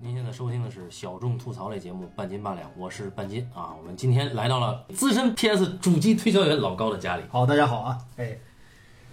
[0.00, 3.74] 您现在收听的是小众吐槽类节目《半斤八两》，我是半斤啊。
[3.76, 7.24] 我们今天来到了资深 PS 主机推销员老高的家里。
[7.28, 7.98] 好，大家好啊！
[8.16, 8.38] 哎，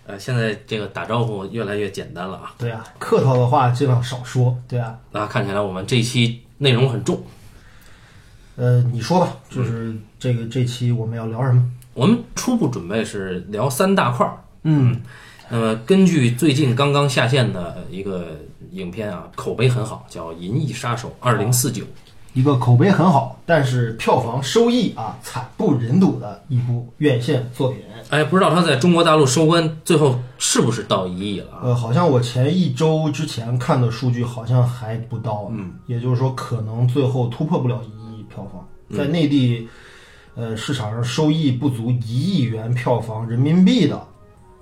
[0.05, 2.53] 呃，现在这个打招呼越来越简单了啊。
[2.59, 4.55] 对啊，客套的话尽量少说。
[4.67, 7.19] 对啊，那看起来我们这期内容很重。
[8.55, 11.67] 呃，你说吧，就是这个这期我们要聊什么？
[11.95, 14.37] 我们初步准备是聊三大块儿。
[14.61, 15.01] 嗯，
[15.49, 18.37] 那么根据最近刚刚下线的一个
[18.71, 21.83] 影片啊，口碑很好，叫《银翼杀手二零四九》。
[22.33, 27.79] 一个口碑很好，但是票房收益啊惨不忍睹的一部院线作品。
[28.09, 31.59] 哎，不知道它在中国大陆收官最后是不是到一亿了啊？
[31.63, 38.67] 呃，好像我前一周之前看的数据好像还不到，嗯，也就是说可能最后突破不了一亿票房，
[38.97, 39.69] 在内地，
[40.35, 44.05] 呃，市场上收益不足一亿元票房人民币的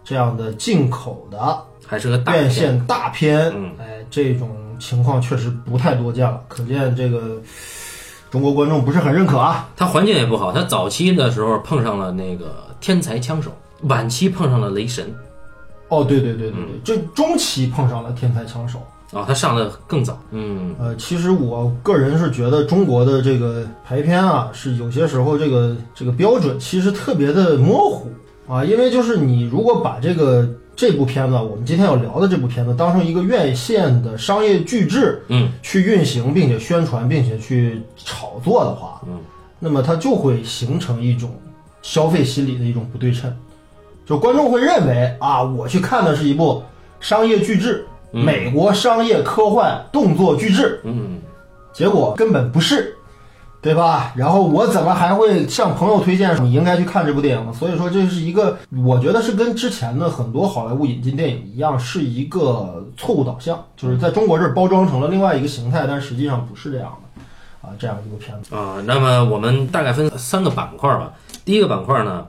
[0.03, 7.41] 这样的进口的还是个大院线大片，嗯哎，这种情况确实不太多见了，可见这个
[8.32, 9.70] 中国观众不是很认可啊。
[9.76, 13.51] 他环境也不好，他早期的时候碰上了那个天才枪手，
[13.84, 15.13] 晚期碰上了雷神
[15.90, 18.79] 哦，对对对对对，这中期碰上了天才枪手。
[19.12, 20.20] 啊，他上的更早。
[20.32, 28.12] 嗯，呃，其实我个人是觉得中国的这个排片啊，是有些时候这个这个标准其实特别的模糊
[28.54, 39.18] 啊，因为就是你如果把这个这部片子，我们今天要聊的这部片子当成一个院线的商业巨制，嗯，去运行，并且宣传，并且去炒作的话，嗯，
[39.57, 41.32] 那么它就会形成一种
[41.82, 43.35] 消费心理的一种不对称，
[44.05, 46.62] 就观众会认为啊，我去看的是一部
[46.99, 47.88] 商业巨制。
[48.15, 51.20] 美国商业科幻动作巨制，嗯，
[51.73, 52.93] 结果根本不是，
[53.64, 54.12] 对吧？
[54.18, 57.54] 然后我怎么还会向朋友推荐你应该去看这部电影呢？
[57.54, 68.53] 所以说这是一个，我觉得是跟之前的很多好莱坞引进电影一样，是一个错误导向，就是在中国这儿包装成了另外一个形态，但实际上不是这样的，啊，这样一个片子。
[68.53, 71.13] 啊，那么我们大概分三个板块吧。
[71.46, 72.25] 第一个板块呢，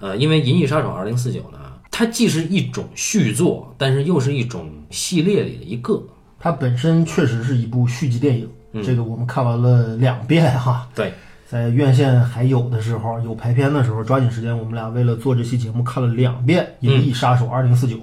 [0.00, 1.58] 呃，因为《银翼杀手二零四九》呢，
[1.92, 6.02] 它既是一种续作，但是又是一种系列里的一个。
[6.40, 8.50] 它本身确实是一部续集电影，
[8.82, 10.88] 这个我们看完了两遍哈。
[10.94, 11.12] 对，
[11.48, 17.96] 在院线还有的时候，有排片的时候，抓紧时间，我们俩为了做这期节目看了两遍《银翼杀手二零四九》，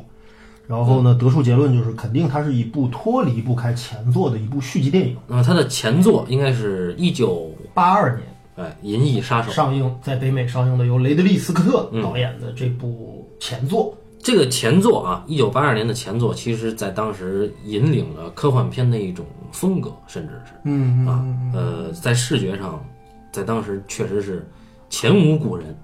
[0.67, 5.17] 然后呢，得出结论就是，肯定它是一部脱离不开前作的一部续集电影。
[5.27, 13.95] 那么它的前作应该是一九八二年哎，《银翼杀手》上映，在北美上映的由雷德利·斯科特导演的这部前作。
[14.21, 22.83] 这个前作啊，一九八二年的前作，其实在当时引领了科幻片的一种风格，甚至是嗯啊，呃，在视觉上，
[23.31, 24.47] 在当时确实是
[24.89, 25.75] 前无古人，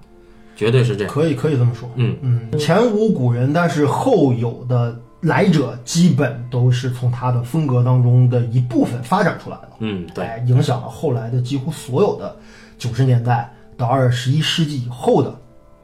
[0.54, 1.12] 绝对是这样。
[1.12, 1.88] 可以可以这么说。
[1.96, 9.70] 嗯嗯，前无古人，但是后有的来者基本都是从他的风格当中的一部分发展出来的。
[9.78, 12.36] 嗯，对，哎，影响了后来的几乎所有的
[12.76, 15.34] 九十年代到二十一世纪以后的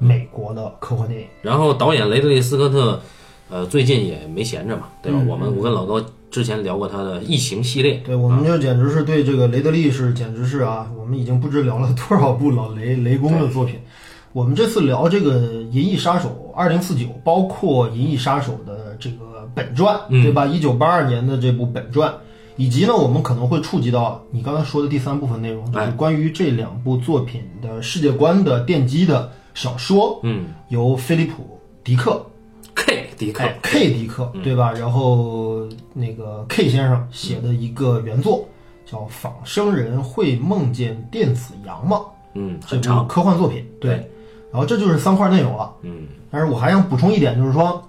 [0.03, 1.27] 美国的科幻电影。
[1.41, 3.01] 然后导演雷德利·斯科特，
[3.49, 5.19] 呃，最近也没闲着嘛，对吧？
[5.23, 13.79] 嗯我们我跟老高之前聊过他的《异形》系列，对，我们就简直是对这个雷德利是简直是啊，我们已经不知聊了多少部老雷 雷公的作品。
[14.33, 15.41] 我们这次聊这个
[15.71, 20.47] 《银翼杀手二零四九》，包括《银翼杀手》的这个本传，嗯对吧？
[20.47, 22.11] 一九八二年的这部本传，
[22.57, 30.47] 以及呢，我们可能会触及到你刚才说的第三部分内容，就是哎关于这两部作品的世界观的奠基的小说，嗯。
[30.69, 31.43] 由菲利普·
[31.85, 32.25] 迪克
[32.75, 33.93] ，K 迪克哎，K。
[33.93, 34.73] 迪克，对吧？
[34.73, 38.49] 然后那个 K 先生写的一个原作
[38.87, 41.97] 叫《仿生人会梦见电子羊吗》
[42.35, 44.11] 嗯，这部很长，科幻作品，对。
[44.51, 45.71] 然后这就是三块内容了。
[45.83, 47.83] 嗯，但是我还想补充一点，就是说，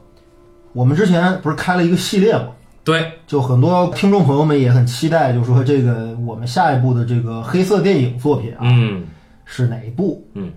[0.73, 2.47] 我们之前不是开了一个系列吗？
[2.83, 9.05] 对，就很多听众朋友们也很期待，就是说这个我们下一部的这个黑色电影作品啊、嗯。
[9.45, 10.25] 是哪一部？
[10.35, 10.51] 嗯，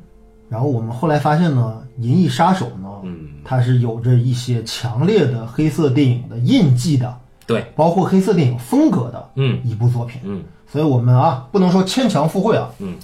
[0.49, 7.15] 然后我们后来发现呢，《银翼杀手》呢，嗯，它是有着一些强烈的黑色电影的印记的，
[7.47, 9.61] 对，包括黑色电影风格的嗯。
[9.65, 10.21] 一部作品。
[10.25, 10.43] 嗯。
[10.69, 12.95] 所以我们啊，不能说牵强附会啊，嗯，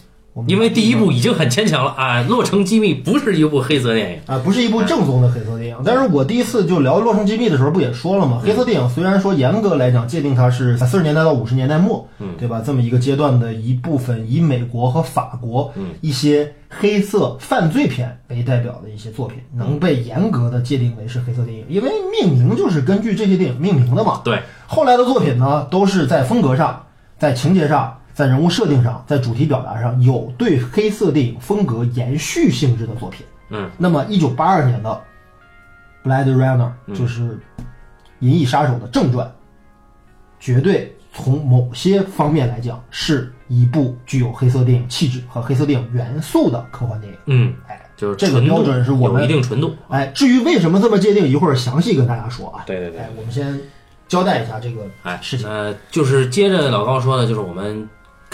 [0.47, 5.77] 因为第一部已经很牵强了啊，《洛城机密》不是一部黑色电影，啊，不是一部正宗的黑色电影。
[5.85, 8.41] 但是我第一次就聊《洛城机密》的时候，不也说了吗？
[8.43, 12.63] 黑色电影虽然说严格来讲界定它是四十年代到五十年代末，嗯对吧？
[12.65, 24.23] 这么一个阶段的一部分，以美国和法国嗯一些黑色犯罪片为代表的一些作品，能被严格的界定为是黑色电影，因为命名就是根据这些电影命名的嘛。
[24.25, 26.85] 对，后来的作品呢，都是在风格上、
[27.19, 33.25] 在情节上、在人物设定上、在主题表达上有对黑色电影风格延续性质的作品。
[33.51, 35.03] 嗯，那么一九八二年的
[36.09, 37.23] 《Blade Runner》嗯就是
[38.21, 39.31] 《银翼杀手》的正传，
[40.41, 47.19] 绝对从某些方面来讲，是一部具有黑色电影气质和黑色电影元素的科幻电影。
[47.27, 49.75] 嗯，哎，就是这个标准是我们有一定纯度。
[49.89, 52.63] 哎，至于为什么这么界定，一会儿详细跟大家说啊。
[52.67, 53.61] 对对对哎，我们先
[54.09, 55.47] 交代一下这个哎，事情。
[55.47, 57.87] 呃就是接着老高说的，就是我们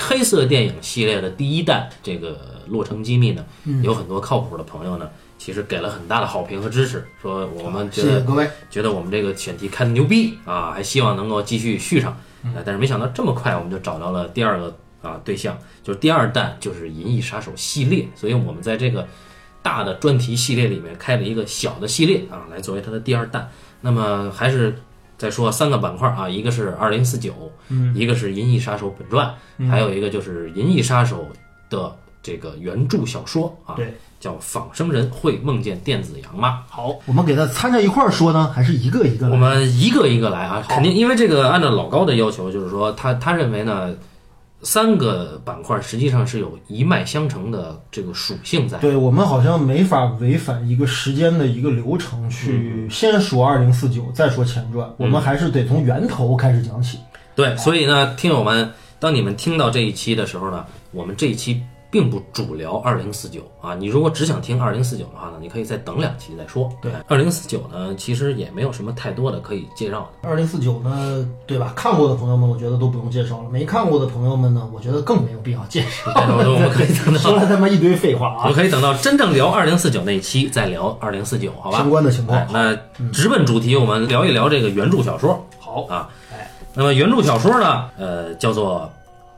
[0.08, 2.32] 黑色电影系列的第一弹这个
[2.68, 8.24] 《洛城机密》呢，嗯有很多靠谱的朋友呢，其实给了很大的好评和支持，说我们觉得。
[8.70, 12.16] 觉得我们这个选题开的牛逼啊，还希望能够继续续上。
[12.64, 19.06] 但是没想到这么快我们就找到了第二个啊对象，就是第二弹就是《银翼杀手》系列，所以我们在这个
[19.60, 23.50] 大的专题系列里面开了一个小的系列啊，来作为它的第二弹。
[23.82, 24.74] 那么还是
[25.18, 27.34] 再说三个板块啊，一个是二零四九，
[27.68, 29.34] 嗯，一个是《银翼杀手》本传，
[29.68, 31.26] 还有一个就是《银翼杀手》
[31.70, 31.92] 的
[32.22, 36.62] 这个原著小说啊，对，叫《仿生人会梦见电子羊吗》。
[36.72, 39.36] 好，我们给它掺在一块儿说呢，还是一个一个我？
[39.36, 43.92] 们一个一个来啊，肯定因为这个按照老高的要求，就是说他他认为呢，
[44.62, 48.76] 三个板块实际上是有一脉相承的这个属性在。
[48.78, 56.98] 对我们好像没法违反一个时间的一个流程，去先说二零四九，再说前传，我们还是得从源头开始讲起。
[57.34, 63.74] 对，所以呢，听友们，当你们听到这一期的时候呢，我们这一期并不主聊二零四九啊。
[63.74, 66.68] 你如果只想听二零四九的话呢，你可以再等两期再说。
[66.82, 70.28] 对，二零四九呢，其实也没有什么太多的可以介绍的。
[70.28, 71.72] 二零四九呢，对吧？
[71.74, 76.12] 看过的朋友们，我觉得都不用介绍了；没看过的朋友们呢，我觉得更没有必要介绍。
[76.14, 78.54] 我们可以等到说，了他妈一堆废话啊我们！
[78.54, 81.78] 可以等到真正聊二零四九那一期再聊二零四九，好吧？
[81.78, 85.44] 相关的情况哎，那直奔主题，我们聊一聊这个原著小说。
[85.58, 88.90] 好啊，哎，那么原著小说呢，呃，叫做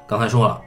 [0.07, 0.61] 刚才说了，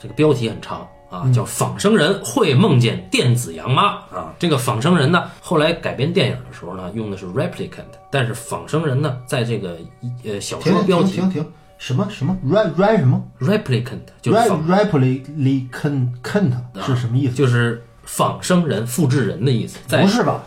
[0.00, 4.32] 这个标题很长啊，嗯叫《仿生人会梦见电子羊妈》啊。
[4.38, 9.76] 这个仿生人呢，后来改编电影的时候呢，用的是 replicant，但是仿生人呢，在这个
[10.24, 11.46] 呃小说标题停停停，
[11.78, 16.52] 什么什么 re re 什么 replicant 就是 re 仿 replicant
[16.86, 17.34] 是什么意思？
[17.34, 20.42] 就是仿生人、复制人的意思，在不是吧？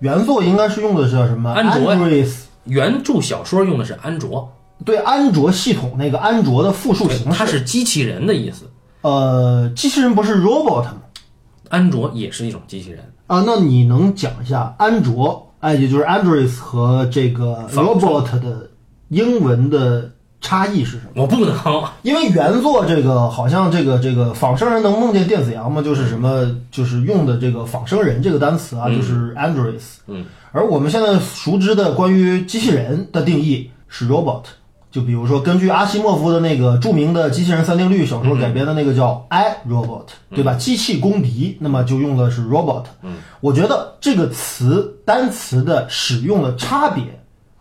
[0.00, 1.50] 原作应该是用的是叫什么？
[1.52, 2.30] 安卓呀 Android
[2.64, 4.52] 原著小说用的是安卓，
[4.84, 7.38] 对安卓系统那个安卓的复数形式。
[7.38, 8.70] 它是机器人的意思，
[9.04, 10.94] 呃，机器人不是 robot 吗？
[11.68, 13.04] 安卓也是一种机器人。
[13.26, 18.70] 啊，那你能讲一下安卓，哎，也就是 Android 和这个仿 robot 的
[19.08, 20.10] 英文的
[20.40, 21.22] 差异是什么？
[21.22, 21.54] 我不能，
[22.00, 29.82] 因为原作这个好像这个这个仿生人能梦见电子羊嘛，就是什么就是用的这个仿生人这个单词啊，就是 Android。
[30.06, 34.44] 嗯，而我们现在熟知的关于机器人的定义是 robot。
[34.94, 40.54] 就比如说，根据阿西莫夫的那个著名的《机器人三定律》小说改编的那个叫 I Robot，对吧？
[40.54, 42.84] 机器公敌，那么就用的是 robot。
[43.02, 47.02] 嗯，我觉得这个词单词的使用的差别，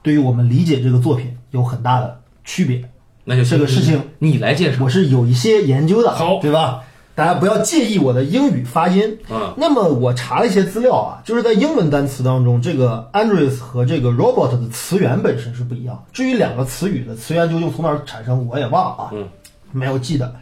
[0.04, 2.88] 对于我们理解这个作品有很大的区别。
[3.24, 4.84] 那就这个事情你来介绍。
[4.84, 6.84] 我是有一些研究的，好对吧？
[7.16, 9.20] 大家不要介意我的英语发音。
[9.30, 16.04] 嗯，那么我查了一些资料啊，就是在英文单词当中，这个 Android 和这个 robot 的词源本身是不一样。
[16.12, 19.28] 至于两个词语的词源究竟从哪儿产生，我也忘了啊，嗯，
[19.72, 20.36] 没有记得。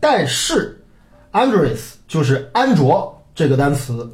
[0.00, 0.84] 但是
[1.32, 1.76] Android
[2.06, 4.12] 就是安卓这个单词，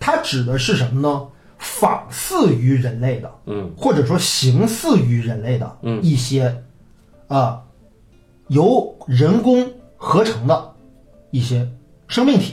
[0.00, 1.28] 它指的是什么呢？
[1.58, 6.64] 仿似于人类的，嗯，或者说形似于人类的，嗯一些
[7.28, 7.62] 啊、
[8.48, 10.71] 由人工合成的
[11.32, 11.68] 一些
[12.06, 12.52] 生命体，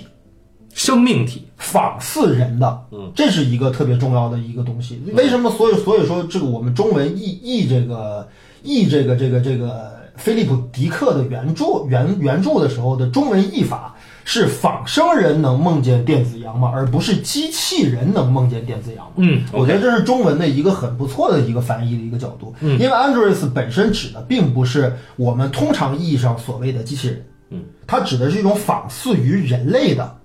[0.74, 5.00] 生命体，仿似人的，嗯，这是一个特别重要的一个东西。
[5.14, 8.28] 为什么所以所以说这个我们中文译译这个
[8.64, 13.96] 译这个这个这个菲利普迪克的原著原原著的时候的中文译法
[14.26, 16.70] 是仿生人能梦见电子羊吗？
[16.74, 19.14] 而不是机器人能梦见电子羊吗？
[19.18, 22.54] 嗯我觉得这是中文的一个很不错的一个翻译的一个角度。
[22.62, 30.16] 嗯因为 Android 本身指的并不是我们通常意义上所谓的机器人，嗯，它指的是一种仿似于人类的。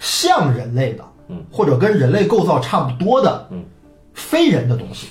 [0.00, 3.64] 像人类的，嗯，或者跟人类构造差不多的，嗯，
[4.12, 5.08] 非人的东西，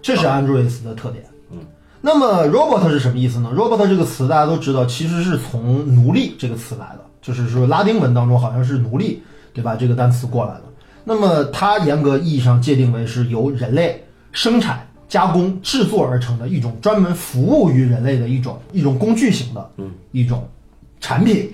[0.00, 1.24] 这是 Android 的特点。
[1.50, 1.58] 嗯，
[2.00, 9.20] 那么 robot 是什么意思呢？robot 这个词大家都知道，其实是从奴隶这个词来的，就是说拉丁文当中好像是奴隶，
[9.52, 9.74] 对吧？
[9.74, 10.62] 这个单词过来的。
[11.02, 20.48] 那么它严格意义上界定为是由人类生产、加工、制作而成的一种专门服务于人类的一种一种工具型的，嗯，一种
[21.02, 21.52] 产品。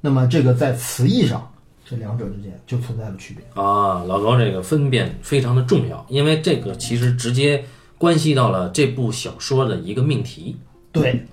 [0.00, 1.48] 那么这个在词义上，
[1.88, 3.62] 这两者之间就存在了区别。
[3.62, 7.64] 啊，老高这个分辨非常的重要，因为这个其实直接
[7.96, 10.56] 关系到了这部小说的一个命题。
[10.90, 11.24] 对，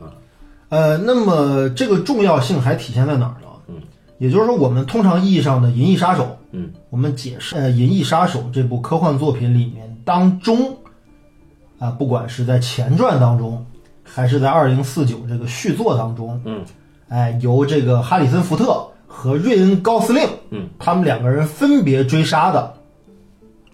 [0.70, 3.48] 呃，那么这个重要性还体现在哪儿呢？
[3.68, 3.82] 嗯，
[4.20, 10.78] 也就是说，我们通常意义上的《银翼杀手》，嗯，我们解释呃《银翼杀手》这部科幻作品里面当中，
[11.80, 13.66] 啊，不管是在前传当中，
[14.04, 16.64] 还是在二零四九这个续作当中，嗯，
[17.10, 22.74] 哎，由这个哈里森福特和瑞恩高司令，嗯，他们两个人分别追杀的，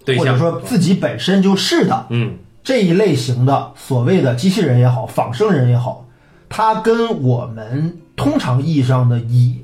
[0.04, 6.06] 对或者说自己本身就是的嗯这一类型的所谓的机器人也好，仿生人也好，
[6.50, 9.62] 它跟我们通常意义上的以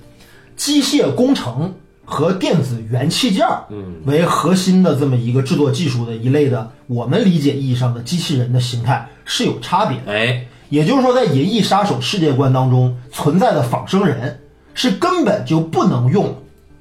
[0.55, 1.75] 机械工程
[2.09, 10.11] 和电子元器件儿嗯为核心的这么一个制作技术的一类的我们理解意义上的机器人的形态是有差别的。
[10.11, 14.39] 哎，也就是说，在《银翼杀手》世界观当中存在的仿生人
[14.73, 16.35] 是根本就不能用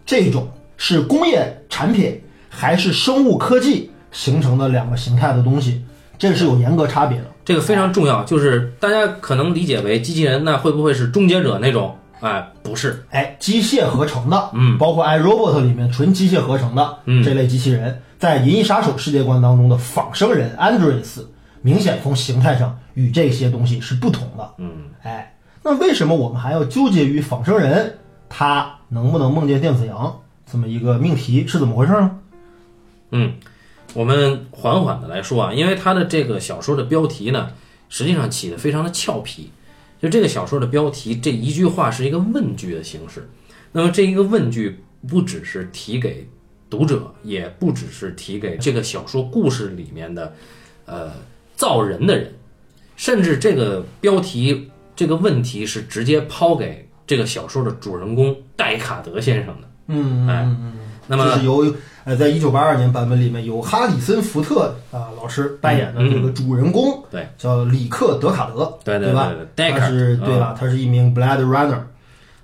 [0.06, 2.18] 这种是工业产品
[2.48, 5.82] 还是生物科技形成的两个形态的东西，
[6.18, 7.24] 这是有严格差别的。
[7.44, 11.94] 这个非常重要，就是大家可能理解为机器人，那会不会是终结者那种？
[12.20, 21.24] 哎，不是，哎，机械合成的，嗯，包括 iRobot 里面纯机械合成的，嗯这类机器人，在《银翼杀手》世界观当中的仿生人 Andres，
[21.62, 24.54] 明显从形态上与这些东西是不同的。
[24.58, 24.70] 嗯，
[25.02, 27.98] 哎，那为什么我们还要纠结于仿生人
[28.28, 30.20] 他能不能梦见电子羊
[30.50, 32.18] 这么一个命题是怎么回事呢？
[33.10, 33.34] 嗯，
[33.94, 37.50] 我们缓缓的来说啊，因为他的这个小说的标题呢，
[37.88, 39.50] 实际上起的非常的俏皮。
[40.00, 43.28] 就这个小说的标题，这一句话是一个问句的形式。
[43.72, 44.78] 那么这一个问句
[45.08, 46.28] 不只是提给
[46.70, 50.34] 读者，也不只是提给这个小说故事里面的
[50.86, 51.12] 呃
[51.56, 52.34] 造人的人，
[52.96, 59.70] 甚至这个标题这个问题是直接抛给这个小说的主人公戴卡德先生的。
[59.88, 60.56] 嗯哎
[61.08, 61.74] 那么就是由
[62.04, 69.30] 呃，在一九八二年版本里面，由哈里森福特啊、老师扮演的这个主人公，对，叫里克德卡德，对对吧？
[69.56, 70.56] 他是对吧？
[70.58, 71.80] 他是一名 Blade Runner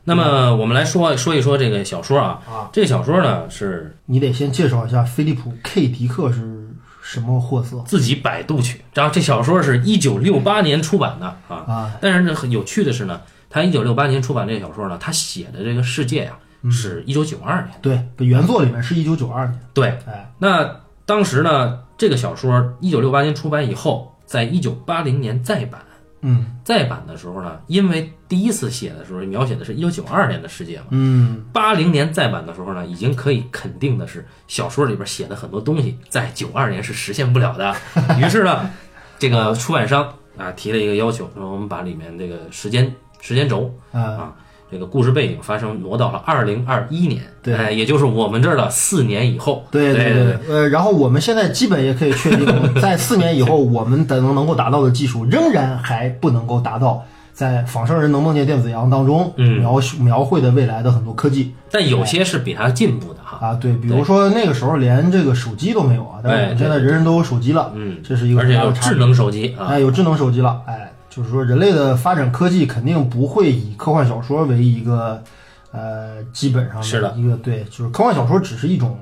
[0.07, 2.69] 那么我们来说说一说这个小说啊，啊。
[2.75, 5.89] 这个小说呢是你得先介绍一下菲利普 ·K.
[5.89, 6.69] 迪克是
[7.03, 11.57] 什么货色自己百度去，然后这小说是一九六八年出版的啊。
[11.67, 11.93] 啊？
[12.03, 16.33] 但是呢，很有趣的是呢，他一九六八年出版这个小说呢，他写的这个世界呀、
[16.71, 17.79] 是一九九二年。
[17.83, 25.81] 对，原作里面是一九九二年，对，哎，那当时呢，这个小说一九六八年出版以后，在一九八零年再版。
[26.27, 37.77] 嗯再版的时候呢，因为第一次写的时候描写的是一九九二年的世界嘛，嗯八零年再版的时候呢，已经可以肯定的是，小说里边写的很多东西在九二年是实现不了的。
[38.19, 38.71] 于是呢，
[39.19, 42.91] 这个出版商啊提了一个要求，说我们把里面这个时间
[43.21, 44.33] 时间轴啊，啊，
[44.71, 49.65] 这个故事背景发生挪到了二零二一年，对哎，也就是我们这儿的四年以后。
[49.71, 52.47] 对对对，呃，然后我们现在基本也可以确定，
[52.81, 63.39] 在四年以后，我们的能能够达到的技术，仍然还不能够达到在《仿生人能梦见电子羊》当中嗯描述描绘的未来的很多科技但有些是比它进步的哈。
[63.49, 69.67] 啊，对，比如说那个时候连这个手机都没有啊，但是我们对现在人人都有手机了，嗯，这是一个而且有智能手机啊。
[69.67, 75.23] 哎，有智能手机了，哎，就是说人类的发展科技肯定不会以科幻小说为一个
[75.71, 78.99] 呃基本上是的一个对，就是科幻小说只是一种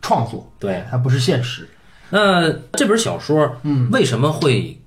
[0.00, 1.68] 创作，对哎它不是现实。
[2.08, 4.80] 那这本小说，嗯，为什么会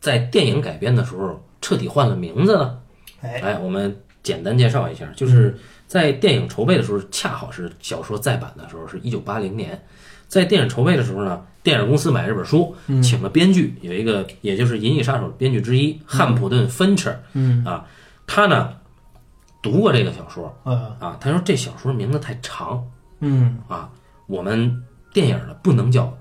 [0.00, 2.78] 在电影改编的时候彻底换了名字呢？
[3.20, 9.80] 哎，哎，我们简单介绍一下，就是在电影筹备的时候，恰好是小说再版的时候，是一九八零年。
[10.26, 17.64] 在电影筹备的时候呢，电影公司买这本书，请了编剧，有一个也就是《银翼杀手》编剧之一汉普顿·芬彻嗯。
[17.64, 17.86] 啊，
[18.26, 18.74] 他呢
[19.62, 22.84] 读过这个小说呃啊，他说这小说名字太长
[23.20, 23.90] 嗯，啊，
[24.26, 26.06] 我们电影呢不能叫《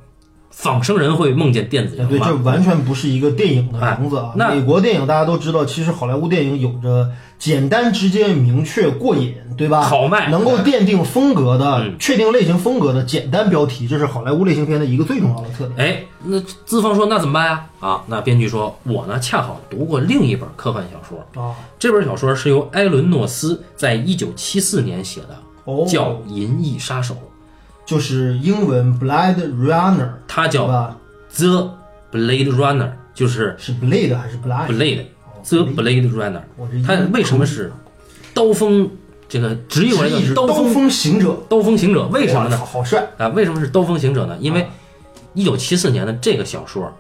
[0.55, 4.31] 仿生人会梦见电子羊吗这完全不是一个电影的名字啊。
[4.35, 9.81] 那美国电影大家都知道，其实好莱坞电影有着简单、直接、明确、过瘾，对吧？
[9.81, 15.77] 好卖能够奠定风格的、嗯确定类型风格的简单标题，这是好莱坞类型片的一个最重要的特点。
[15.77, 17.65] 哎，那资方说那怎么办呀？
[17.79, 27.13] 啊，那编剧说，我呢恰好读过另一本科幻小说，啊，这本小说是由埃伦诺斯在一九七四年写的，哦，叫《银翼杀手》，
[27.85, 30.67] 就是英文 Blade Runner，它叫
[31.35, 31.77] ？The
[32.11, 35.05] Blade Runner，就是是 Blade 还是 Blade？Blade
[35.43, 36.41] The Blade Runner。
[36.55, 37.71] 我这它为什么是
[38.33, 38.89] 刀锋？
[39.29, 41.35] 这个直译过来直译是叫刀锋锋行者？
[41.49, 42.57] 刀锋行者，为什么呢？
[42.57, 43.03] 好帅！
[43.17, 44.37] 啊，为什么是刀锋行者呢？
[44.39, 44.67] 因为
[45.33, 46.93] 一九七四年的这个小说，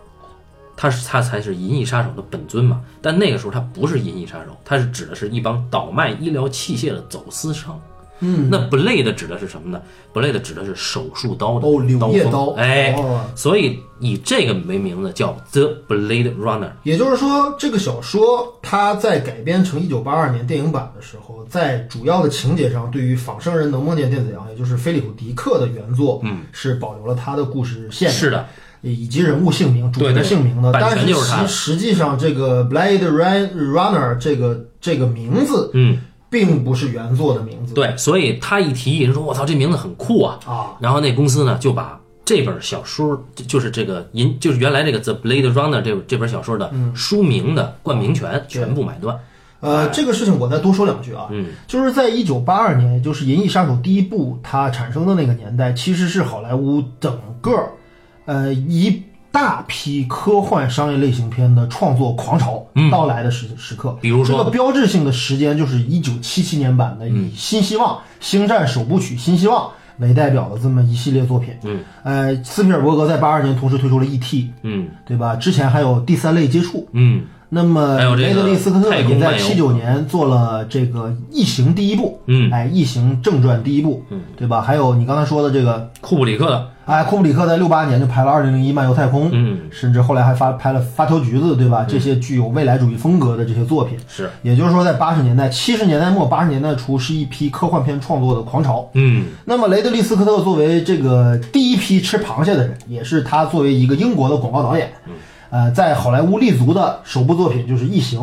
[0.75, 2.81] 它是它才是银翼杀手的本尊嘛。
[3.03, 7.79] 但那个时候它不是银翼杀手，它是指的是一帮倒卖医疗器械的走私商。
[8.19, 9.81] 嗯，那 blade 指的是什么呢
[10.13, 12.31] ？blade 指的是手术刀的哦，柳叶锋。
[12.31, 13.25] 刀，哎，哦。
[13.35, 16.69] 所以以这个为名字叫 The Blade Runner。
[16.83, 28.09] 也就是说，这个小说它在改编成一九八二年电影版的时候，在主要的情节上，对于仿生人能梦见电子羊，也就是菲利普·迪克的原作，嗯，是保留了他的故事线。
[28.09, 28.45] 是的，
[28.81, 31.47] 以及人物姓名、主角对对姓名的，版但是他的。
[31.47, 35.99] 实实际上这个 Blade Run- Runner 这个这个名字嗯，
[36.33, 37.75] 并不是原作的名字。
[37.75, 40.39] 对，所以他一提，人说我操，这名字很酷啊。
[40.47, 49.17] 啊，然后那公司呢就把这本小说，就就是这个银，就是原来这个《The Blade Runner》这这本小说的书名的冠名权全部买断。
[49.59, 57.51] 呃，这个事情我再多说两句啊，嗯，就是在一九八二年，也就是《银翼杀手》第一部它产生的那个年代，其实是好莱坞整个
[58.25, 59.01] 呃一
[59.33, 63.89] 大批科幻商业类型片的创作狂潮到来的时时刻。
[63.89, 69.65] 嗯比如说这个标志性的时间就是一九七七年版的以《新希望》星战首部曲《新希望》
[69.97, 71.51] 为代表的这么一系列作品。
[71.63, 75.35] 嗯，呃，斯皮尔伯格在八二年同时推出了 E.T.，嗯对吧？
[75.35, 76.87] 之前还有第三类接触。
[76.91, 82.51] 嗯那么雷德利·斯科特也在七九年做了这个《异形》第一部，嗯。
[82.51, 84.59] 哎，《异形》正传第一部，嗯，对吧？
[84.59, 89.59] 还有你刚才说的这个，库布里克的，哎，库布里克在六八年就拍了《二零零一漫游太空》，嗯。
[89.69, 91.85] 甚至后来还发拍了《发条橘子》，对吧？
[91.87, 98.89] 这些具有未来主义风格的这些作品，是，也就是说，在八十年代、七十年代末、八十年代初是一批科幻片创作的狂潮。
[98.93, 99.25] 嗯。
[99.45, 104.91] 那么，雷德利·斯科特作为这个第一批吃螃蟹的人，也是他作为一个英国的广告导演，
[105.53, 108.19] 呃，在好莱坞立足的首部作品就是《异形》，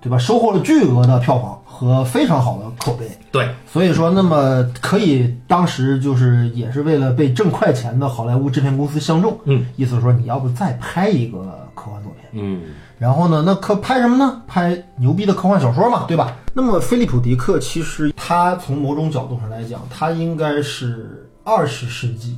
[0.00, 0.18] 对吧？
[0.18, 3.08] 收获了巨额的票房和非常好的口碑。
[3.30, 11.38] 对，所以说，那么可以当时就是也是为了被挣快钱的好莱坞制片公司相中，嗯，意思是说你要不再拍一个
[11.72, 12.30] 科幻作品。
[12.32, 12.62] 嗯
[12.98, 14.42] 然后呢，那可拍什么呢？
[14.48, 16.36] 拍牛逼的科幻小说嘛，对吧？
[16.52, 22.36] 那么菲利普·迪克其实他从某种角度上来讲，他应该是二十世纪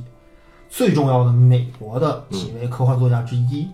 [0.69, 3.67] 最重要的美国的几位科幻作家之一。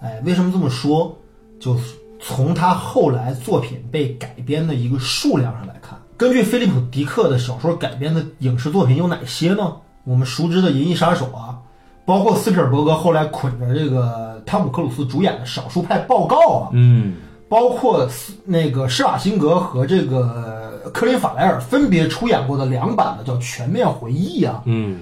[0.00, 1.16] 哎，为什么这么说？
[1.58, 9.76] 就是从他后来作品被改编的一个数量上来看，根据菲利普·迪克的小说改编的影视作品有哪些呢？
[10.04, 11.58] 我们熟知的《银翼杀手》啊，
[12.04, 17.14] 包括斯皮尔伯格后来捆着这个汤姆·克鲁斯主演的《少数派报告》啊，嗯
[17.48, 24.98] 包括斯那个施瓦辛格和这个科林·法莱尔分别出演过的两版的叫《全面回忆》啊，嗯，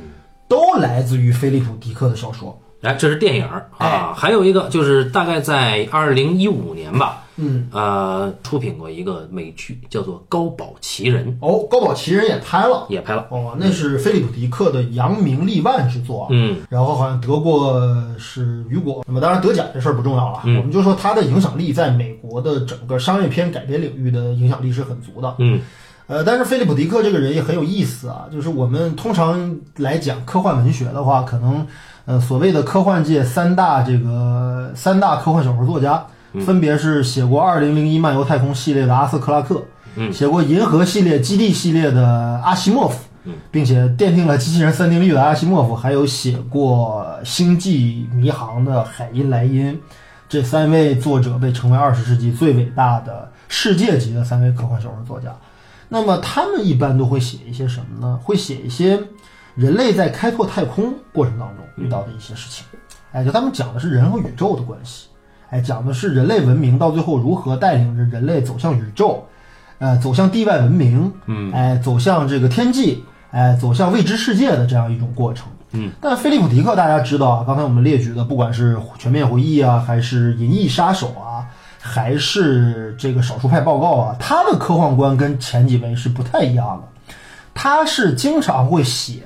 [0.47, 2.57] 都来自于菲利普·迪克的小说。
[2.85, 3.45] 哎，这是电影
[3.79, 12.87] 啊，还有一个就是大概在二零一五年吧，嗯，呃，出品过一个美剧，叫做《高保奇人哦，高保奇人也拍了》，。
[12.93, 13.27] 也拍了。
[13.31, 16.29] 哦，那是菲利普·迪克的扬名立万之作啊。
[16.31, 17.81] 嗯然后好像得过
[18.19, 25.35] 是雨果，那么当然得奖这事儿不重要了，嗯我们就说他的影响力在美国的整个商业片改编领域的影响力是很足的。
[25.39, 25.61] 嗯
[26.07, 31.67] 呃，但是菲利普·迪克这个人也很有意思啊，就是我们通常来讲科幻文学的话，可能
[32.07, 36.05] 呃所谓的科幻界三大这个三大科幻小说作家，
[36.45, 39.63] 分别是写过《二零零一漫游太空》系列的阿瑟·克拉克，
[39.97, 42.99] 嗯写过《银河》系列、《基地》系列的阿西莫夫，
[43.51, 49.81] 并且奠定了机器人三定律的阿西莫夫，还有写过《星际迷航》的海因莱因。
[50.29, 55.29] 这三位作者被称为二十世纪最伟大的世界级的三位科幻小说作家。
[55.89, 58.19] 那么他们一般都会写一些什么呢？
[58.23, 58.99] 会写一些
[59.55, 62.65] 人类在开拓太空过程当中遇到的一些事情。
[63.13, 65.07] 哎，就他们讲的是人和宇宙的关系，
[65.51, 69.25] 哎，讲的是人类文明到最后如何带领着人类走向宇宙，
[69.79, 75.47] 呃，走向地外文明，嗯，哎，走向这个天际，哎，走向未知世界的这样一种过程。
[75.77, 81.47] 嗯，但菲利普·迪克大家知道啊，刚才我们列举的，不管是《全面回忆》啊，还是《银翼杀手》啊，
[81.81, 87.13] 还是这个《少数派报告》啊，他的科幻观跟前几位是不太一样的。
[87.55, 89.23] 他是经常会写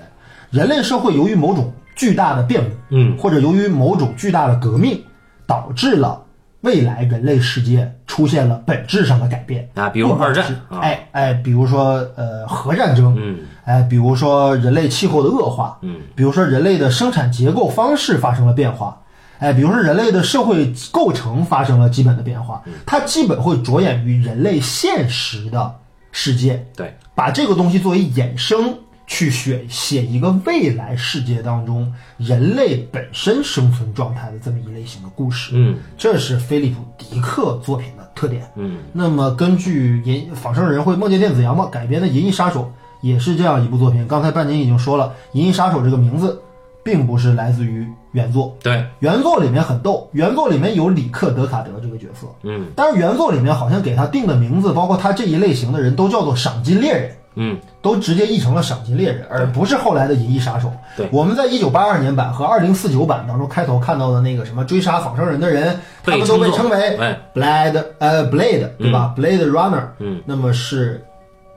[0.50, 5.02] 人类社会由于某种巨大的变故，嗯，或者由于某种巨大的革命，
[5.46, 6.22] 导致了
[6.62, 9.68] 未来人类世界出现了本质上的改变。
[9.74, 10.44] 啊，比如二战
[10.80, 13.38] 哎哎，比如说呃核战争，嗯。
[13.64, 18.98] 哎，比如说人类气候的恶化，嗯，比如说人类的生产结构方式发生了变化，
[19.40, 25.70] 哎，比如说人类的社会构成发生了基本的变化，它基本会着眼于人类现实的
[26.12, 28.74] 世界，对，把这个东西作为衍生
[29.08, 38.48] 去写写一个未来世界当中人类本身生存状态的这么一类型的故事，嗯这是菲利普·迪克作品的特点。
[38.54, 42.64] 嗯那么根据银仿生人会梦见电子羊吗改编的《银翼杀手》
[43.00, 44.06] 也是这样一部作品。
[44.06, 45.06] 刚才半斤已经说了，
[45.38, 46.38] 《银翼杀手》这个名字
[46.84, 57.10] 并不是来自于原作，对，原作里面很逗，原作里面有里克·德卡德这个角色，嗯但是原作里面好像给他定的名字，包括他这一类型的人都叫做赏金猎人。
[57.38, 57.58] 嗯。
[57.80, 60.70] 都直接译成了赏金猎人，而不是后来的银翼杀手。
[60.96, 61.08] 对。
[61.10, 67.18] 我们在一九八二年版和二零四九版当中开头看到的那个什么追杀仿生人的人，他们都被称为哎。
[67.34, 71.02] Blade 呃 Blade 对吧、b l a d e Runner，嗯，那么是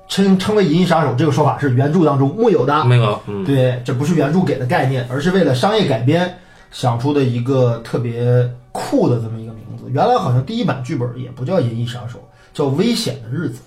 [0.07, 3.43] 称称为银翼杀手这个说法是原著当中木有的，没有嗯。
[3.43, 6.37] 对，这不是原著给的概念，而是为了商业改编
[6.69, 9.85] 想出的一个特别酷的这么一个名字。
[9.89, 12.19] 原来好像第一版剧本也不叫《银翼杀手》，
[12.53, 13.59] 叫《危险的日子》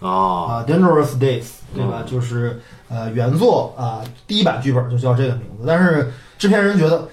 [0.00, 1.42] 哦，啊，《Dangerous Days》，
[1.74, 2.02] 对吧？
[2.06, 7.08] 就是呃原作啊，第一版剧本就叫这个名字，但是制片人觉得。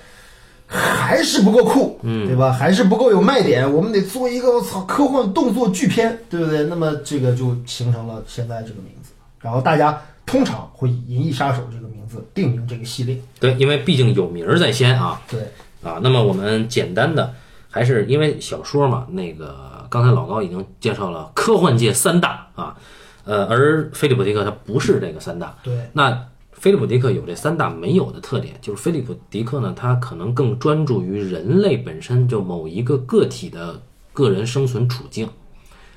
[0.70, 2.52] 还是不够酷，嗯对吧？
[2.52, 6.66] 还是不够有卖点，我们得做一个我操科幻动作巨片，对不对？
[6.66, 9.14] 那么这个就形成了现在这个名字。
[9.40, 13.18] 然后大家通常会以《银翼杀手》这个名字定名这个系列。
[13.40, 15.40] 对，因为毕竟有名儿在先啊对，
[15.82, 16.00] 啊。
[16.04, 17.34] 那么我们简单的
[17.70, 22.78] 还是因为小说嘛，那个刚才老高已经介绍了科幻界三大啊，
[23.24, 33.82] 呃，而菲利普·迪克他不是这个三大，对，那菲利普·迪克有这三大没有的特点，就是菲利普·迪克呢，他可能更专注于人类本身就某一个个体的
[34.14, 35.30] 个人生存处境，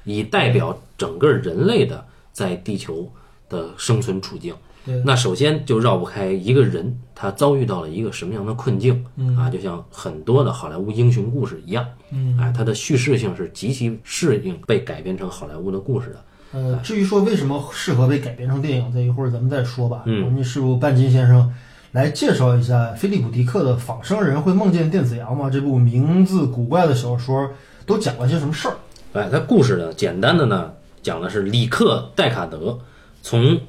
[0.04, 3.10] 以代表整个人类的在地球
[3.48, 4.69] 的生存处境对。
[5.04, 9.04] 那首先就绕不开一个人，他遭遇到了一个什么样的困境
[9.38, 9.48] 啊？
[9.50, 16.24] 就像很多的好莱坞英雄故事一样，嗯，哎，它的叙事性是极其适应被改编成好莱坞的故事的。
[16.52, 20.02] 呃，至于说为什么适合被改编成电影，这一会儿咱们再说吧。
[20.06, 21.52] 嗯我们是不半斤先生
[21.92, 27.50] 来介绍一下菲利普·迪克的《仿生人会梦见电子羊吗》这部名字古怪的小说
[27.86, 28.76] 都讲了些什么事儿？
[29.12, 32.78] 哎，它故事呢，简单的呢，讲的是里克戴卡德
[33.22, 33.60] 从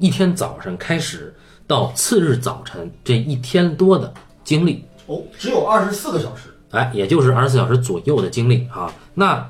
[0.00, 1.32] 一天早上开始
[1.66, 6.48] 到次日早晨这一天多的经历，哦，只有二十四个小时。
[6.70, 8.90] 哎，也就是二十四小时左右的经历啊。
[9.12, 9.46] 那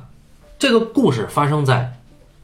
[0.58, 1.92] 这个故事发生在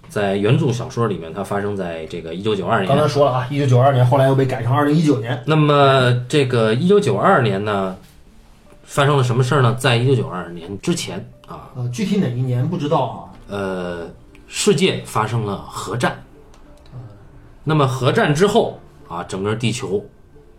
[0.09, 2.89] 在原著小说里面，它发生在这个一九九二年。
[2.89, 5.43] 刚才说了啊，一九九二年，后来又被改成二零一九年。
[5.45, 7.97] 那么这个一九九二年呢，
[8.85, 9.75] 发生了什么事儿呢？
[9.75, 13.19] 在一九九二年之前啊，呃，具体哪一年不知道啊。
[13.49, 14.09] 呃，
[14.47, 16.23] 世界发生了核战。
[17.69, 20.03] 那么核战之后啊，整个地球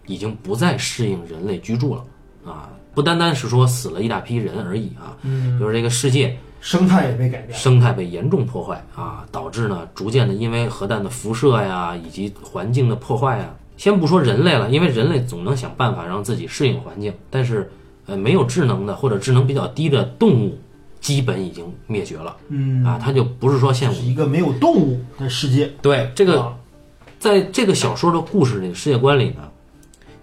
[0.08, 2.04] 已经不再适应人类居住了
[2.46, 7.58] 啊，不单单是说死了一大批人而已啊，嗯，就是这个世界生态也被改变。
[7.58, 17.72] 生态被严重破坏啊，导致呢逐渐的因为核弹的辐射呀，以及环境的破坏呀，先不说人类了，因为人类总能想办法让自己适应环境，但是
[18.06, 20.58] 呃没有智能的或者智能比较低的动物，
[21.00, 25.72] 基本已经灭绝了嗯，啊，它就不是说像是一个没有动物的世界。
[25.82, 26.57] 对这个啊
[27.20, 29.42] 在这个小说的故事里世界观里呢，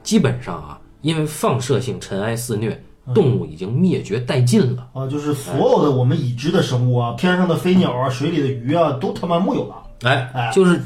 [0.03, 2.83] 基本上啊，因为放射性尘埃肆虐，
[3.15, 4.89] 动物已经灭绝殆尽了。
[4.93, 9.75] 啊，就是所有的我们已知的生物啊，天上的飞鸟啊，水里的鱼啊，都他妈木有了。
[10.03, 10.81] 哎哎，就是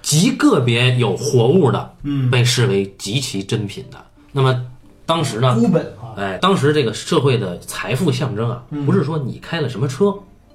[0.00, 3.98] 极个别有活物的，嗯，被视为极其珍品的。
[4.32, 4.64] 那么
[5.04, 10.14] 当时呢，孤本啊，哎，当时这个社会的财富象征啊，嗯不是说你开了什么车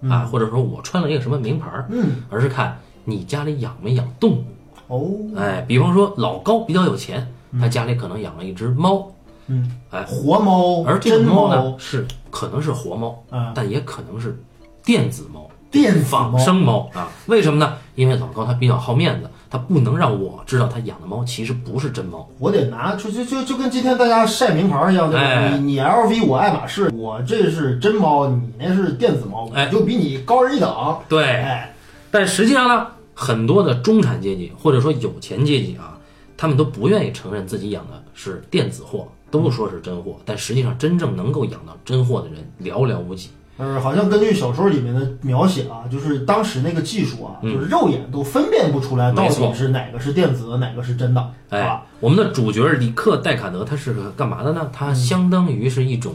[0.10, 4.44] 啊，或者说我穿了一个什么名牌儿，嗯，而是看你家里养没养动物。
[4.88, 7.28] 哦，哎，比方说老高比较有钱，
[7.60, 9.12] 他家里可能养了一只猫，
[9.48, 14.38] 嗯，哎，活猫，而这猫呢是可能是活猫，啊，但也可能是
[14.84, 15.50] 电子猫。
[15.72, 17.10] 电子仿猫，生猫啊？
[17.26, 17.74] 为什么呢？
[17.96, 22.26] 因为老高他比较好面子，他不能让我知道他养的猫其实不是真猫。
[22.40, 25.26] 我得拿出就就就跟今天大家晒名牌一样，对吧？
[25.28, 30.98] 哎你你 LV，我爱马仕，我这是真猫，你那是电子猫，哎就比你高人一等。
[31.10, 31.76] 对，哎，
[32.10, 35.98] 但实际上呢，很多的中产阶级或者说有钱阶级啊，
[36.38, 43.30] 他们都不愿意承认自己养的是电子货，都说是真货，但实际上真正能够养到真货的人寥寥无几。
[43.58, 54.70] 呃，好像根据小说里面的描写啊，就是当时那个技术啊，嗯就是肉眼都分辨不出来到底是哪个是电子的，哪个是真的，是哎吧？，我们的主角里克戴卡德他是个干嘛的呢？
[54.74, 56.14] 他相当于是一种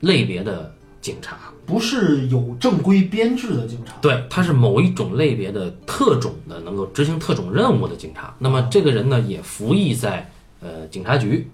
[0.00, 3.94] 类别的警察，不是有正规编制的警察。
[4.00, 8.34] 对，他是某一种类别的特种的，能够执行特种任务的警察。
[8.38, 10.28] 那么这个人呢，也服役在
[10.60, 11.48] 呃警察局，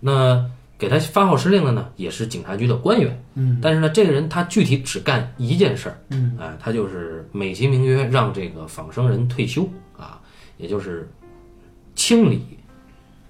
[0.00, 0.44] 那
[0.78, 3.20] 给他发号施令的呢，也是警察局的官员。
[3.34, 10.20] 嗯但是呢，这个人他具体只干一件事儿，嗯哎、他就是美其名曰让这个仿生人退休啊，
[10.56, 11.08] 也就是
[11.96, 12.44] 清理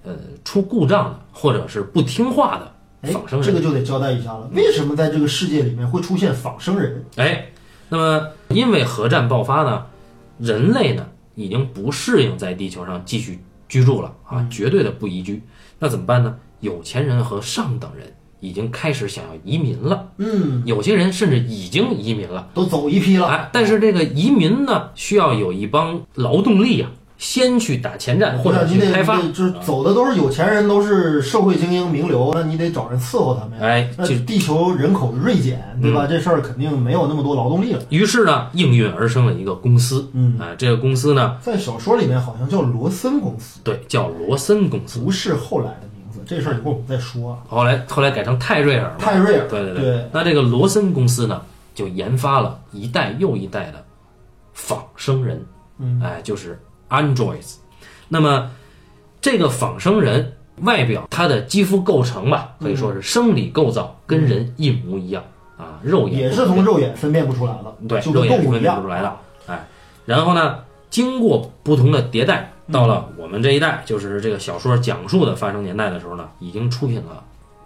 [0.03, 2.74] 呃出故障的或者是不听话的
[3.05, 3.47] 哎仿生，人。
[3.47, 7.05] 这个就得交代一下了，为什么在这个世界里面会出现仿生人？
[7.15, 7.45] 哎，
[7.89, 9.85] 那么因为核战爆发呢，
[10.39, 13.39] 人类呢已经不适应在地球上继续
[13.69, 15.41] 居住了啊，绝对的不宜居。
[15.79, 16.35] 那怎么办呢？
[16.61, 22.47] 有钱人和上等人已经开始想要移民了，嗯，有些人甚至已经移民了。
[22.53, 23.27] 都走一批了。
[23.27, 33.65] 哎，但是这个移民呢，需要有一帮劳动力啊，先去打前站或者你得去开发就是走的都是有钱人，都是社会精英名流，那你得找人伺候他们呀。
[33.65, 36.05] 哎，那就地球人口锐减，对吧？
[36.05, 37.81] 这事儿肯定没有那么多劳动力了。
[37.89, 40.09] 于是呢，应运而生了一个公司。
[40.13, 44.99] 嗯，哎，这个公司呢，在小说里面好像叫罗森公司，对，叫罗森公司。
[44.99, 47.39] 不是后来的名字，这事儿一会儿我们再说啊。
[47.47, 51.41] 后来后来改成泰瑞尔嘛，泰瑞尔，对对对那这个罗森公司呢，
[51.73, 53.83] 就研发了一代又一代的
[54.53, 55.41] 仿生人，
[55.79, 56.59] 嗯，哎，就是
[57.01, 57.55] androids。
[58.07, 58.51] 那么
[59.19, 65.23] 这个仿生人外表它的肌肤构成吧，可以说是生理构造跟人一模一样
[65.57, 69.17] 啊，肉眼也是从肉眼分辨不出来了，对就肉眼是分辨不出来的。
[69.47, 69.67] 哎，
[70.05, 77.23] 然后呢，经过不同的迭代，到了我们这一代，就是这个小说讲述的发生年代的时候呢，已经出品了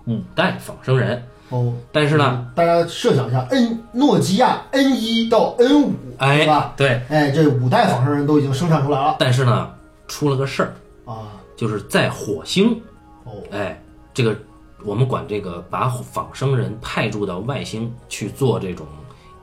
[0.07, 1.23] 五代仿生人。
[1.49, 9.71] 哦，但是呢，大家设想一下，N 诺基亚 N 一到 N 五，哎对吧？，对，哎，这五代仿生人都已经生产出来了但是呢，
[10.07, 10.73] 出了个事儿，
[11.05, 11.33] 啊！
[11.57, 12.79] 就是在火星，
[13.23, 13.81] 哦，哎，
[14.13, 14.35] 这个
[14.85, 18.85] 我们管这个把仿生人派驻到外星去做这种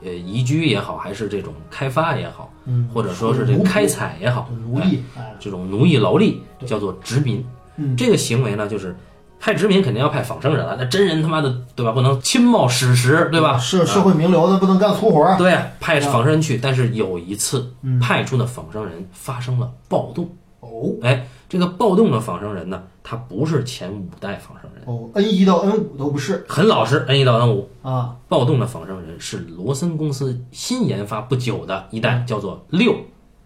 [0.03, 7.45] 呃移居也好，还是这种开发也好，嗯，或者说是这个开采也好，奴役，哎，这种奴役劳力叫做殖民。
[7.79, 8.95] 嗯这个行为呢，就是
[9.39, 13.57] 派殖民肯定要派仿生人了，那真人他妈的对吧，不能亲冒史实对吧？
[13.57, 15.37] 是社会名流的不能干粗活啊。
[15.37, 20.29] 对，派仿生人去，但是有一次嗯派出的仿生人发生了暴动。
[20.59, 27.69] 哦哎，这个暴动的仿生人呢，他不是前五代仿生人，哦，N 一到 N 五都不是很老实，N 一到 N 五。
[27.83, 28.15] 啊。
[28.27, 32.93] 暴动的仿生人是罗森公司新研发不久的一代，叫做六，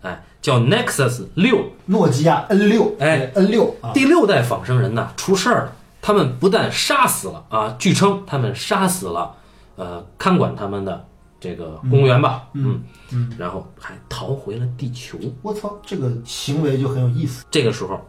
[0.02, 1.60] 哎，叫 Nexus 六。
[1.86, 9.36] 诺基亚 N 六，哎，N 六啊，第六代仿生人呢出事儿了，他们不但杀死了啊，据称他们杀死了
[9.76, 11.06] 呃看管他们的
[11.40, 15.18] 这个公务员吧，嗯嗯然后还逃回了地球。
[15.42, 17.46] 我操，这个行为就很有意思。
[17.50, 18.00] 这个时候，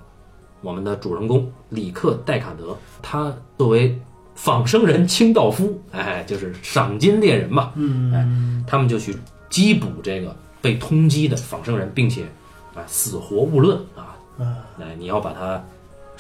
[0.61, 3.99] 我们的主人公里克戴卡德，他作为
[4.35, 9.17] 仿生人清道夫，哎，就是赏金猎人嘛，嗯，哎，他们就去
[9.51, 12.25] 缉捕这个被通缉的仿生人，并且
[12.75, 15.63] 啊死活勿论啊，呃哎，你要把他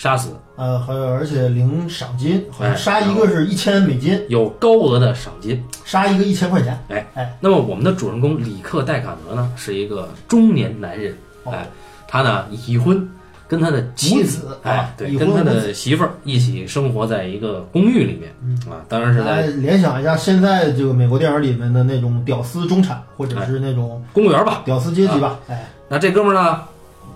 [0.02, 5.62] 杀死，呃，还有而且领赏金，好像哎杀一个是一千美金，有高额的赏金。
[5.84, 6.76] 杀一个一千块钱。
[6.88, 11.68] 哎哎，那么我们的主人公里克戴卡德呢，是一个中年男人，哦哎，
[12.08, 13.08] 他呢已婚，
[13.46, 24.62] 跟他的妻子子，哎啊，对，跟他的媳妇儿一起生活在一个公寓里面，啊，当然是来在联想一下现在这个美国电影里面的那种屌丝中产，或者是那种公务员吧。
[24.64, 25.38] 屌丝阶级吧。
[25.48, 26.60] 哎，那这哥们儿呢，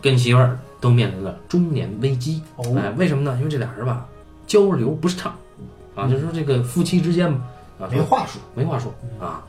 [0.00, 3.36] 跟媳妇儿都面临了中年危机，哦哎，为什么呢？
[3.38, 4.06] 因为这俩人吧，
[4.46, 5.34] 交流不畅，
[5.96, 7.40] 啊，就是说这个夫妻之间嘛
[7.80, 8.40] 啊，没话说。
[8.54, 9.42] 没话说啊。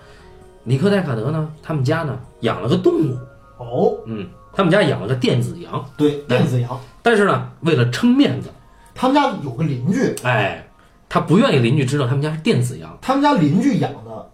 [0.64, 3.18] 里克戴卡德呢，他们家呢养了个动物，
[3.60, 8.50] 哦，嗯，他们家养了个电子羊，对，电子羊，但是呢，为了撑面子，
[8.96, 10.68] 他们家有个邻居，哎，
[11.08, 12.98] 他不愿意邻居知道他们家是电子羊。
[13.00, 14.32] 他们家邻居养的，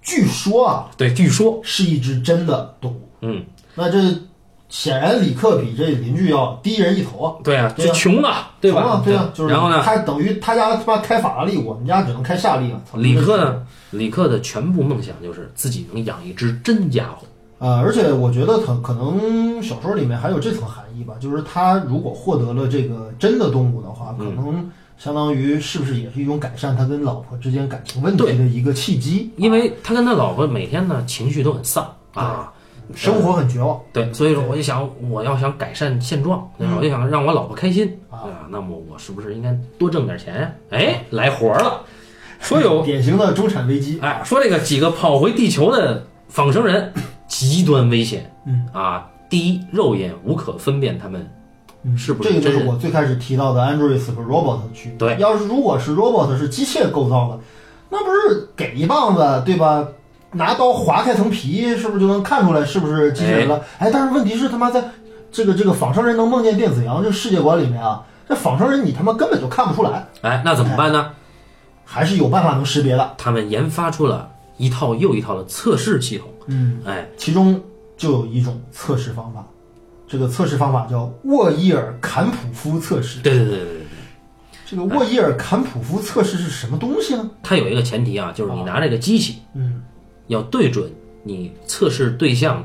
[0.00, 3.08] 据说啊对，据说，是一只真的动物。
[3.20, 4.00] 嗯，那这
[4.68, 8.82] 显然李克比这邻居要低人一头啊，对啊，就穷啊，对吧？
[8.82, 12.80] 穷啊对啊，就是然后呢，他等于他家他妈开法拉利，我们家只能开夏利啊。
[12.90, 17.26] 操李克呢，李克的全部梦想就是自己能养一只真家伙。
[17.58, 29.32] 呃，而且我觉得可可能小说里面还有这层含义吧，就是他如果获得了这个真的动物的话，可嗯能相当于是不是也是一种改善他跟老婆之间感情问题的一个契机？
[29.36, 32.52] 因为他跟他老婆每天呢情绪都很丧啊，
[32.94, 33.80] 生活很绝望。
[33.92, 36.74] 对，所以说我就想，我要想改善现状，对吧？
[36.78, 40.52] 我就想让我老婆开心啊啊，那么我是不是应该多挣点钱呀？
[40.70, 41.82] 哎，来活儿了，
[42.40, 43.98] 说有 典型的中产危机。
[44.00, 46.92] 哎，说这个几个跑回地球的仿生人
[47.28, 51.28] 极端危险，嗯啊，第一，肉眼无可分辨他们
[51.84, 54.98] 嗯是不是这个就是我最开始提到的 Androids 和 Robot 的区别。
[54.98, 57.38] 对要是如果是 Robot 是机械构造的，
[57.90, 59.86] 那不是给一棒子对吧？
[60.32, 63.60] 拿刀划开层皮，是不是就能看出来是不是机器人了？
[63.78, 64.82] 哎，但是问题是他妈在
[65.30, 71.12] 这个这个仿生人能梦见电子羊这世界观里面啊，这仿生人你他妈根本就看不出来，哎，那怎么办呢？
[71.84, 73.14] 还是有办法能识别的。
[73.16, 77.58] 他们研发出了一套又一套的测试系统，嗯，哎，其中
[77.96, 79.42] 就有一种测试方法，
[80.06, 83.20] 这个测试方法叫沃伊尔坎普夫测试。
[83.20, 83.86] 对对对对对对，
[84.66, 87.30] 这个沃伊尔坎普夫测试是什么东西呢？
[87.42, 89.82] 它有一个前提啊，就是你拿这个机器嗯，
[90.28, 90.90] 要对准
[91.24, 92.64] 你测试对象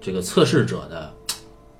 [0.00, 1.10] 这个测试者的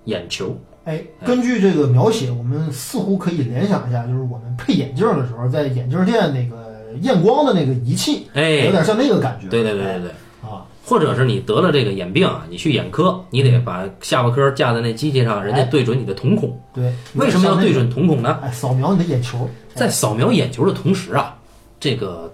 [0.05, 9.49] 眼球，哎，根据这个描写，我们似乎可以联想一下，就是我们配眼镜的时候，在眼镜店那个验光的那个仪器，哎有哎，点像那个感觉。
[9.49, 10.11] 对对对对对。
[10.43, 16.61] 啊，或者是你得了这个眼病啊，你去眼科，你得把下巴颏架在那机器上，人家对准你的瞳孔。
[16.75, 18.41] 对，为什么要对准瞳孔呢？
[18.41, 18.47] 那个？
[18.49, 21.39] 哎，扫描你的眼球，在扫描眼球的同时啊，
[21.79, 22.29] 这个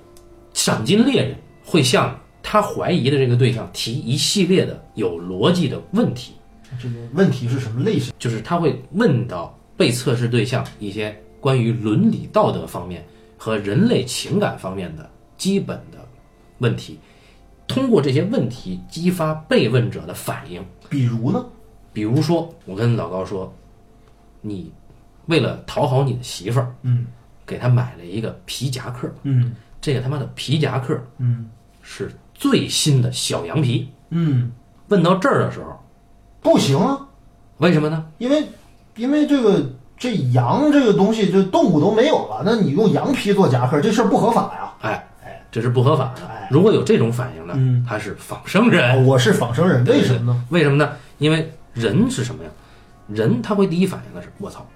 [0.54, 2.18] 赏金猎人会向
[2.50, 6.32] 他怀疑的这个对象提一系列的有逻辑的问题，
[6.80, 8.11] 这个问题是什么类型？
[8.18, 13.04] 就是他会问到被测试对象一些关于伦理道德方面
[13.37, 15.98] 和人类情感方面的基本的
[16.56, 16.98] 问题，
[17.66, 20.64] 通过这些问题激发被问者的反应。
[20.88, 21.44] 比如呢？
[21.92, 23.54] 比如说，我跟老高说，
[24.40, 24.72] 你
[25.26, 27.08] 为了讨好你的媳妇儿，嗯
[27.44, 31.50] 给她买了一个皮夹克，嗯这个他妈的皮夹克嗯
[31.82, 33.92] 是最新的小羊皮。
[34.09, 34.51] 嗯，
[34.88, 35.79] 问到这儿的时候，
[36.40, 36.98] 不行啊，
[37.59, 38.07] 为什么呢？
[38.16, 38.48] 因为
[38.96, 44.72] 因为这个这羊这个东西，这动物都没有了，那你用羊皮做夹克，这事儿不合法呀。
[44.81, 45.09] 哎，
[45.51, 46.48] 这是不合法的哎。
[46.51, 49.05] 如果有这种反应呢，嗯他是仿生人。
[49.05, 50.44] 我是仿生人，为什么呢？
[50.48, 50.92] 为什么呢？
[51.18, 52.51] 因为人是什么呀？
[53.09, 54.66] 人他会第一反应的是，我操，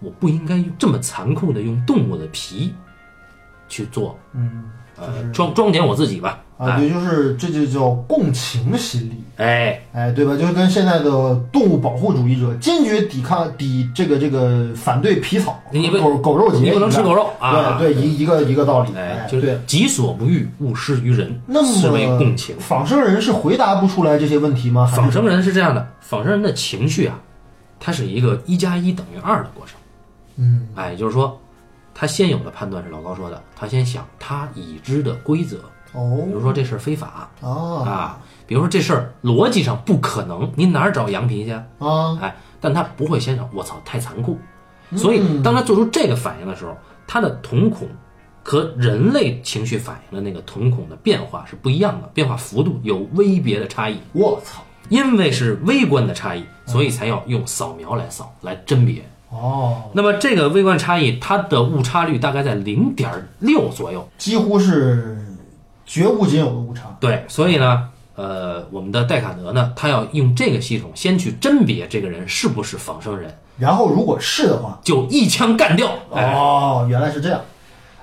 [0.00, 2.74] 我不应该用这么残酷的用动物的皮
[3.68, 4.64] 去做，嗯
[4.98, 6.40] 呃，装装点我自己吧。
[6.58, 9.22] 啊，对，就是这就叫共情心理。
[9.36, 10.34] 哎，哎，对吧？
[10.38, 15.60] 就是跟现在的动物保护主义者坚决抵抗、抵这个这个反对皮草、
[16.00, 17.76] 狗狗肉节你不能吃狗肉啊！
[17.78, 18.90] 对对，一一个一个道理。
[18.96, 19.60] 哎，哎，就是对。
[19.66, 22.56] 己所不欲，勿施于人，那是为么共情。
[22.58, 24.86] 仿生人是回答不出来这些问题吗？
[24.86, 27.20] 仿生人是这样的，仿生人的情绪啊，
[27.78, 29.76] 它是一个一加一等于二的过程。
[30.38, 31.38] 嗯哎，也就是说，
[31.98, 35.56] 他先有的判断是老高说的，他先想他已知的规则，
[35.94, 41.64] 哦比如说这事儿非法啊啊，比如说这事儿逻辑上不可能，你哪儿找羊皮去啊？
[41.78, 44.38] 啊哎，但他不会先想我操太残酷，
[44.94, 47.88] 所以当他做出这个反应的时候，他的瞳孔
[48.42, 53.98] 和人类情绪反应的那个瞳孔的变化是不一样的，变化幅度有微别的差异。
[54.12, 59.02] 我操因为是微观的差异，所以才要用扫描来扫来甄别。
[59.36, 64.08] 哦，那么这个微观差异，它的误差率大概在零点六左右。
[64.16, 65.18] 几乎是
[65.84, 66.96] 绝无仅有的误差。
[66.98, 75.90] 对，所以呢，呃，我们的戴卡德呢，他要用这个系统先去甄别这个人是不是仿生人，然后如果是的话，就一枪干掉。
[76.12, 77.40] 哎，哦，原来是这样。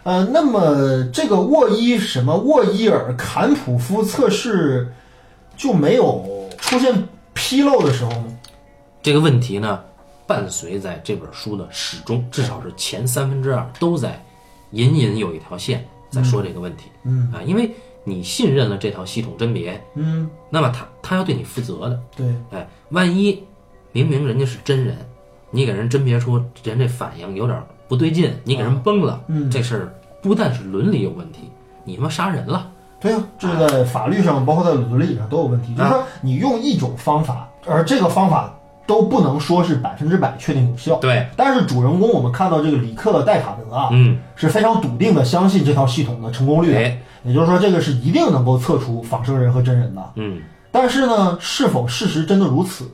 [0.04, 4.94] 呃，那么这个沃伊什么沃伊尔坎普夫测试
[5.58, 8.26] 就没有出现纰漏的时候吗？
[9.02, 9.82] 这个问题呢，
[10.34, 14.20] 伴随在这本书的始终，至少是前三分之二都在
[14.72, 16.86] 隐隐有一条线在说这个问题。
[17.04, 17.72] 嗯啊，因为
[18.04, 22.02] 你信任了这套系统甄别，嗯，那么他他要对你负责的。
[22.16, 23.44] 对，哎，万一
[23.92, 24.98] 明明人家是真人，
[25.52, 31.42] 你给人甄别出人这反应有点不对劲，你给人崩了，嗯这事儿不但是伦理有问题，
[31.84, 32.72] 你他妈杀人了。
[33.00, 35.76] 对啊，这是在法律上，包括在伦理上都有问题。
[35.76, 38.53] 就是说，你用一种方法，而这个方法
[38.86, 40.96] 都不能说是百分之百确定有效。
[40.96, 50.12] 对，但是主人公我们看到这个里克戴卡德啊，嗯，是非常笃定的相信这套系统的成功率的，哎，也就是说，这个是一定能够测出仿生人和真人的。
[50.16, 50.42] 嗯，
[50.72, 52.90] 但是呢，是否事实真的如此？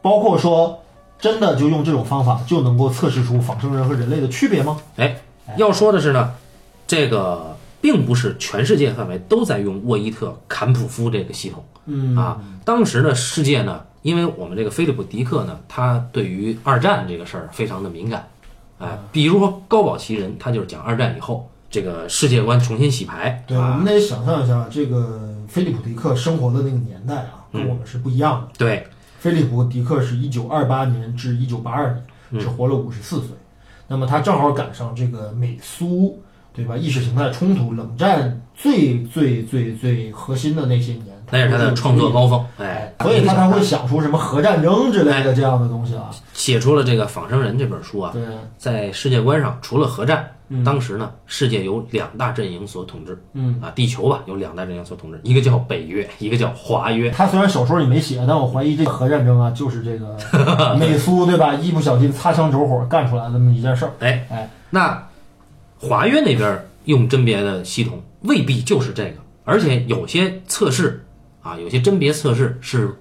[0.00, 0.78] 包括说，
[1.18, 4.76] 真的就用这种方法就能够测试出仿生人和人类的区别吗？
[4.96, 5.16] 哎，
[5.56, 6.32] 要说的是呢，
[6.86, 11.64] 这个并不是全世界范围都在用沃伊特坎普夫这个系统。
[11.86, 18.28] 嗯啊，当时呢，世界呢，因为我们这个菲利普迪克呢，他对于二战这个事儿非常的敏感，
[18.78, 28.48] 哎，比如说高保奇人，他就是讲二战以后这个世界观重新洗牌，对，我啊，们得想象一下，这个菲利普迪克生活的那个年代啊，跟我们是不一样的。
[28.58, 28.86] 对，
[29.20, 33.28] 菲利普迪克是一九二八年至一九八二年，只活了五十四岁。
[33.88, 36.22] 那么他正好赶上这个美苏
[36.54, 36.76] 对吧？
[36.76, 46.10] 意识形态冲突、冷战最最最最核心的那些年，那是他的创作高峰，哎哎，，所以他才会想出什么核战争之类的这样的东西啊。
[46.32, 48.22] 写出了这个《仿生人》这本书啊，对，
[48.58, 57.10] 在世界观上，除了核战，嗯当时呢，世界有两大阵营所统治，嗯，啊，地球吧有两大阵营所统治，一个叫北约，一个叫华约。
[57.10, 60.16] 他虽然小说里没写，但我怀疑这个核战争啊，就是这个
[60.78, 61.54] 美苏对吧？
[61.54, 63.92] 一不小心擦枪走火干出来的这么一件事儿。
[64.00, 65.06] 哎哎，那
[65.78, 71.03] 华约那边用甄别的系统未必就是这个，而且有些测试
[71.44, 72.92] 啊，有些甄别测试是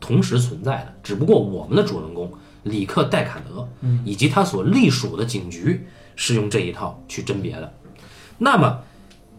[0.00, 2.28] 同时存在的，只不过我们的主人公
[2.64, 3.68] 里克戴卡德，
[4.04, 5.86] 以及他所隶属的警局
[6.16, 7.72] 是用这一套去甄别的。
[8.38, 8.80] 那么，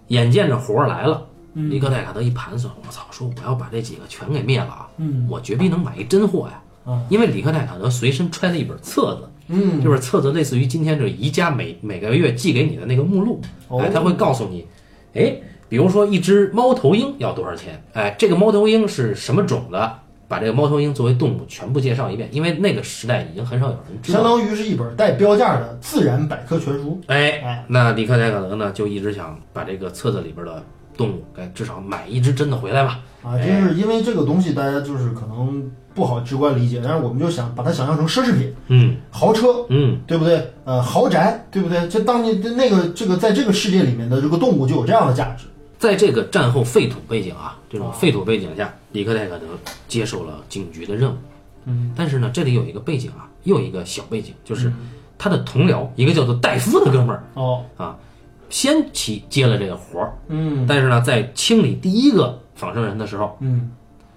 [0.07, 6.61] 眼见着活儿来了，里克戴卡德一盘算，我操，说我要把这几个全给灭了啊，嗯我绝逼能买一真货呀。
[6.85, 14.67] 啊因为里克戴卡德随身揣了一本册子，嗯，这本册子类似于今天这宜家每每个月寄给你的那个目录，哦哎，他会告诉你，
[15.13, 15.33] 哎，
[15.73, 19.91] 比如说一只猫头鹰要多少钱，哎，这个猫头鹰是什么种的，
[20.27, 24.19] 把这个猫头鹰作为动物全部介绍一遍，因为那个时代已经很少有人知道。
[24.19, 27.01] 相当于是一本带标价的自然百科全书。
[27.07, 30.63] 哎哎，那李克戴卡德呢就一直想把这个册子里边的
[30.95, 32.99] 动物，该至少买一只真的回来吧。
[33.23, 40.53] 啊，就是因为这个东西，大家就是可能不好直观理解，但是我们就想把它想象成奢侈品、嗯豪车，嗯，对不对？
[40.65, 41.87] 呃，豪宅，对不对？
[41.87, 45.45] 这当年那个这个在这个世界里面的这个动物就有这样的价值。
[45.83, 49.45] 在这个战后废土背景啊，这种废土背景下，里克戴克德
[49.85, 51.17] 接受了警局的任务。
[51.65, 54.71] 嗯，但是呢，这里有一个背景啊，又一个小背景，就是
[55.17, 57.97] 他的同僚，一个叫做戴夫的哥们儿哦，啊，
[58.49, 60.65] 先期接了这个活儿，嗯。
[60.65, 63.69] 但是呢，在清理第一个仿生人的时候，嗯，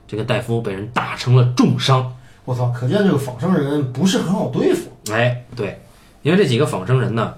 [0.07, 2.15] 这个戴夫被人打成了重伤。
[2.45, 4.89] 我操，可见这个仿生人不是很好对付。
[5.11, 5.81] 哎，对，
[6.23, 7.35] 因为这几个仿生人呢，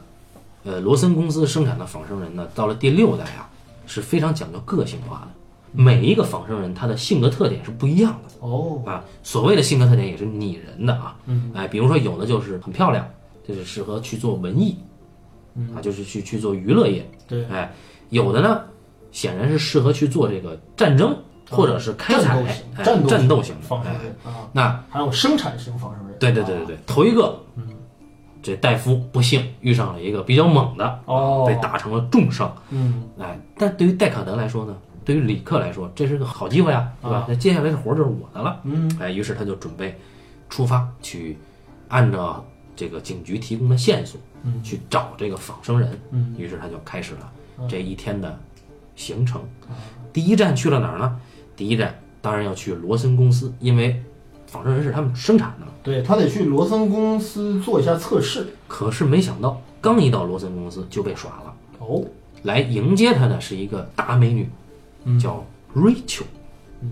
[0.64, 3.48] 呃，罗森公司生产的仿生人呢，到了第六代啊，
[3.88, 5.28] 是非常讲究个性化的。
[5.70, 13.06] 每一个仿生人他的性格特点是不一样的哦，啊，所谓的性格特点也是拟人的啊，嗯，哎，比如说有的就是很漂亮，
[13.46, 14.78] 就是适合去做文艺，
[15.76, 17.70] 啊，就是去去做娱乐业，对，哎，
[18.08, 18.62] 有的呢，
[19.12, 21.14] 显然是适合去做这个战争
[21.50, 22.42] 或者是开采，
[22.76, 24.10] 哎战斗型战斗型的，仿生哎，人。
[24.24, 26.16] 啊，那还有生产型仿生人。
[26.18, 27.38] 对对对对对，头一个，
[28.42, 32.54] 这戴夫不幸遇上了一个比较猛的，哦被打成了重伤。
[32.70, 37.26] 嗯，哎，但对于戴卡德来说呢，对于里克来说，这是个好机会啊，对吧啊？
[37.28, 38.60] 那接下来的活就是我的了。
[38.64, 39.98] 嗯，哎，于是他就准备
[40.48, 41.36] 出发去
[41.88, 42.44] 按照
[42.76, 45.98] 这个警局提供的线索，嗯去找这个仿生人。
[46.10, 47.30] 嗯，于是他就开始了
[47.68, 48.38] 这一天的
[48.94, 49.42] 行程。
[50.12, 51.20] 第一站去了哪儿呢？
[51.56, 54.00] 第一站当然要去罗森公司，因为
[54.48, 55.66] 仿生人是他们生产的。
[55.80, 58.48] 对他得去罗森公司做一下测试。
[58.66, 61.54] 可是没想到，刚一到罗森公司就被耍了。
[61.78, 62.02] 哦，
[62.42, 64.50] 来迎接他的是一个大美女，
[65.18, 65.46] 叫
[65.76, 66.24] Rachel。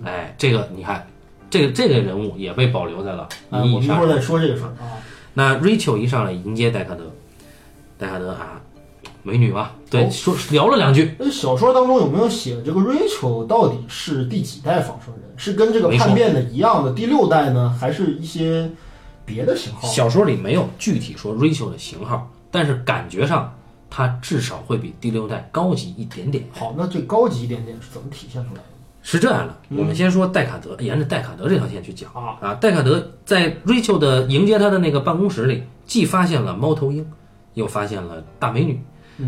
[0.04, 1.06] 哎，这个你看，
[1.50, 4.12] 这个这个人物也被保留在了啊，《银翼杀手我们一会儿》。
[4.16, 4.96] 再说这个事儿啊。
[5.34, 7.12] 那 Rachel 一上来迎接戴卡德，
[7.98, 8.60] 戴卡德啊，
[9.22, 15.25] 美女吧，对，哦说聊了两句，那小说当中有没有写这个 Rachel 到底是第几代仿生人？
[15.36, 18.70] 是跟这个叛变的一样的第六代呢，还是一些
[19.24, 19.86] 别的型号？
[19.88, 23.54] 小说里没有具体说 Rachel 的型号，但是感觉上
[23.90, 26.44] 它至少会比第六代高级一点点。
[26.52, 28.62] 好，那最高级一点点是怎么体现出来的？
[29.02, 32.54] 是这样的，我们先说戴卡德，沿着戴卡德这条线去讲啊啊。
[32.54, 37.06] 戴卡德在 Rachel 的迎接他的那个办公室里，既发现了猫头鹰，
[37.54, 38.80] 又发现了大美女。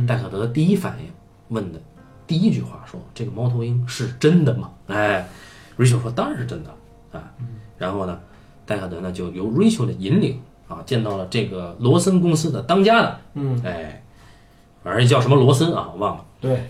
[0.06, 1.10] 戴卡德第一反应
[1.48, 1.80] 问的
[2.26, 5.26] 第一句话说：“这个猫头鹰是真的吗？”哎
[5.78, 6.70] ，Rachel 说：“当然是真的
[7.12, 7.32] 啊。”
[7.78, 8.18] 然后呢，
[8.66, 14.02] 戴卡德呢就由 Rachel 的引领啊，见到了这个罗森公司的当家的，嗯，哎，
[14.82, 16.24] 反正叫什么罗森啊，我忘了。
[16.40, 16.68] 对，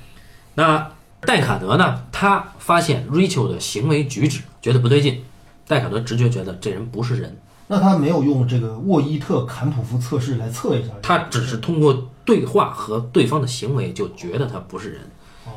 [0.55, 2.05] 那戴卡德呢？
[2.13, 5.25] 他发现 Rachel 的行为举止觉得不对劲，
[5.67, 7.37] 戴卡德直觉觉得这人不是人，
[7.67, 15.01] 那他没有用这个沃伊特坎普夫测试来测一下，他只是通过对话和对方的行为就觉得他不是人，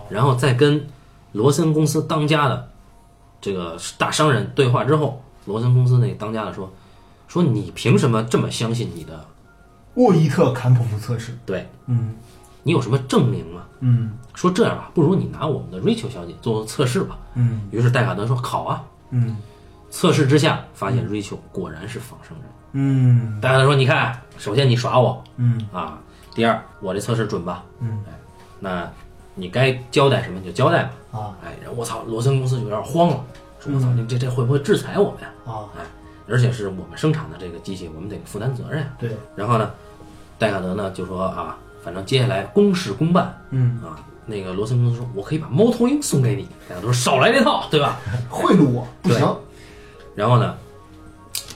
[0.09, 0.87] 然后再跟
[1.33, 2.70] 罗森公司当家的
[3.41, 6.71] 这个大商人对话之后，罗森公司那个当家的说
[7.27, 9.25] 说你凭什么这么相信你的？
[9.95, 11.37] 沃伊特坎普夫测试。
[11.45, 12.15] 对嗯
[12.63, 13.63] 你有什么证明吗？
[13.79, 17.17] 嗯说这样吧，不如你拿我们的 Rachel 小姐做做测试吧。
[17.33, 18.83] 嗯于是戴卡德说好啊。
[19.09, 19.35] 嗯
[19.89, 22.45] 测试之下，发现 Rachel 果然是仿生人。
[22.73, 25.99] 嗯戴卡德说：“你看，首先你耍我嗯啊，
[26.33, 27.63] 第二，我这测试准吧？
[27.81, 28.13] 嗯哎，
[28.59, 28.89] 那
[29.41, 30.91] 你该交代什么你就交代吧。
[31.11, 33.25] 啊哎，然后我操，罗森公司就有点慌了，
[33.59, 35.29] 说我操，你这这会不会制裁我们呀？
[35.45, 35.81] 啊，哎，
[36.29, 38.87] 而且是我们生产的这个机器，我们得负担责任。
[38.99, 39.71] 对，然后呢，
[40.37, 43.97] 戴卡德呢就说啊，反正接下来公事公办嗯，啊。
[44.27, 46.47] 那个罗森公司说，我可以把猫头鹰送给你。
[46.69, 47.99] 戴卡德说少来这套，对吧？
[48.29, 49.35] 贿赂我不行。
[50.15, 50.55] 然后呢，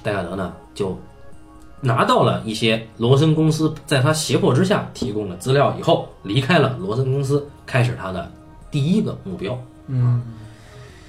[0.01, 0.97] 戴卡德呢就
[1.79, 8.31] 拿到了一些罗森公司在他胁迫之下提供的资料以后，离开了罗森公司，开始他的
[8.69, 9.59] 第一个目标。
[9.87, 10.21] 嗯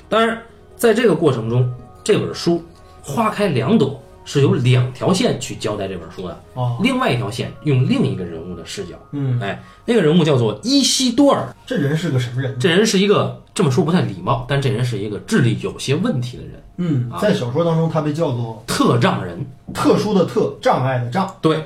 [0.09, 0.40] 当然，
[0.76, 1.68] 在这个过程中，
[2.04, 2.64] 这本书
[3.02, 6.40] 花开两朵，是由两条线去交代这本书的。
[6.54, 11.48] 哦另外一条线用另一个人物的视角，嗯，哎，那个人物叫做伊西多尔。
[11.66, 12.57] 这人是个什么人？
[12.59, 19.44] 这人是一个这么说不太礼貌，但这人是一个智力有些问题的人，嗯，在小说当中他被叫做特障人。
[19.74, 21.28] 特殊的特，障碍的障。
[21.42, 21.64] 对，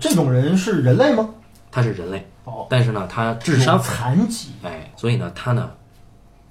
[0.00, 1.28] 这种人是人类吗？
[1.70, 5.70] 他是人类，哦，但是呢，他智商残疾，哎，所以呢，他呢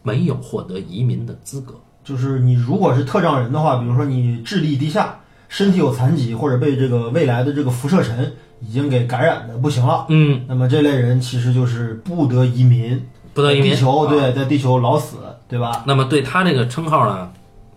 [0.03, 1.73] 没有获得移民的资格。
[2.03, 5.19] 就是你如果是特障人的话，比如说你智力低下，
[5.49, 13.71] 身体有残疾，或者被这个未来的这个辐射尘已经给感染的不行了，嗯，那么这类人其实就是不得移民，不得移民。
[13.71, 15.17] 地球啊对，在地球老死，
[15.47, 15.83] 对吧？
[15.85, 17.31] 那么对他这个称号呢，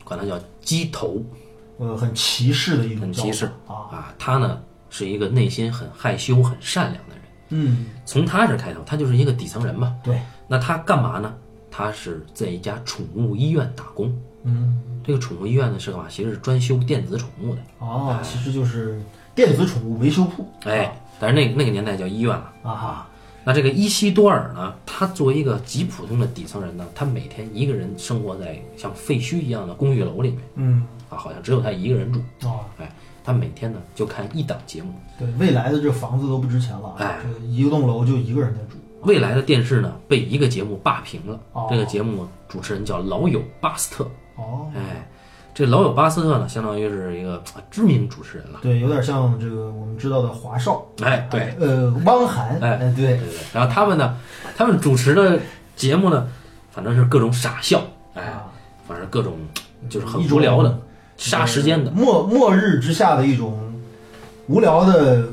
[0.05, 1.23] 管他叫鸡头
[1.79, 4.15] 呃，很歧视的一种歧视法啊，啊。
[4.19, 7.14] 他呢是一个内心很害羞、很善良的人。
[7.57, 9.97] 嗯，从他这开头，他就是一个底层人嘛。
[10.03, 11.33] 对，那他干嘛呢？
[11.71, 14.13] 他是在一家宠物医院打工。
[14.43, 16.07] 嗯，这个宠物医院呢是干嘛？
[16.09, 17.61] 其实是专修电子宠物的。
[17.79, 19.01] 哦，其实就是
[19.35, 20.47] 电子宠物维修铺。
[20.65, 22.53] 哎，但是那个那个年代叫医院了。
[22.63, 23.07] 啊哈，
[23.45, 32.21] 那这个伊西多尔呢，他作为一个极普通的底层人呢，他每天一个人生活在像废墟一样的公寓楼里面嗯，啊，好像只有他一个人住。
[32.43, 32.91] 哦，哎，
[33.25, 38.77] 他每天呢就看一档节目，对，未来的这房子都不值钱了，哎，这一栋楼就一个人在住。
[39.03, 41.39] 未来的电视呢被一个节目霸屏了。
[41.53, 44.05] 哦这个节目主持人叫老友巴斯特。
[44.37, 45.07] 哦，哎，
[45.55, 48.61] 这老友巴斯特呢，相当于是一个啊知名主持人了。
[48.63, 53.39] 对，有点像这个我们知道的华少，哎，对，呃，汪涵，哎对，对对对。
[53.53, 54.17] 然后他们呢，
[54.57, 55.39] 他们主持的
[55.77, 56.27] 节目呢，
[56.71, 57.83] 反正是各种傻笑，
[58.15, 58.45] 哎，啊，
[58.89, 59.35] 反正各种
[59.89, 60.79] 就是很无聊的、
[61.17, 61.91] 杀时间的。
[61.91, 63.59] 末末日之下的一种
[64.47, 65.27] 无聊的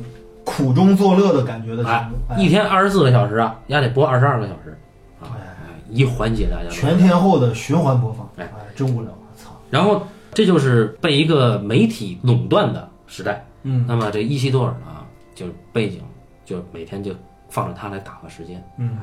[0.44, 4.78] 苦中作乐的感觉的节哎目，，哎一天二十四个小时啊，丫得播二十二个小时
[5.22, 10.02] 啊，哎哎，以缓解大家全天候的循环播放，哎哎，真无聊，操，然后
[10.34, 13.46] 这就是被一个媒体垄断的时代。
[13.64, 15.06] 嗯那么这伊西多尔呢，
[15.36, 16.02] 就是背景
[16.44, 17.14] 就每天就
[17.48, 18.64] 放着他来打发时间。
[18.78, 18.98] 嗯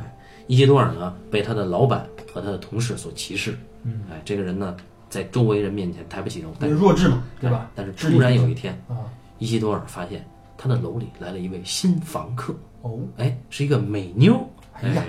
[0.49, 3.57] 伊西多尔呢，被他的老板和他的同事所歧视。
[3.85, 4.75] 嗯，哎，这个人呢，
[5.09, 7.59] 在周围人面前抬不起头，但是弱智嘛，对吧？
[7.59, 8.97] 哎但是突然有一天，啊，
[9.39, 12.55] 伊西多尔发现他的楼里来了一位新房客。
[12.83, 14.39] 哦，哎，是一个美妞。
[14.75, 15.03] 哎呀，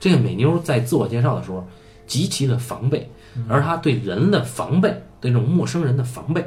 [0.00, 1.66] 这个美妞在自我介绍的时候
[2.06, 4.88] 极其的防备，嗯而她对人的防备，
[5.20, 6.44] 对这种陌生人的防备，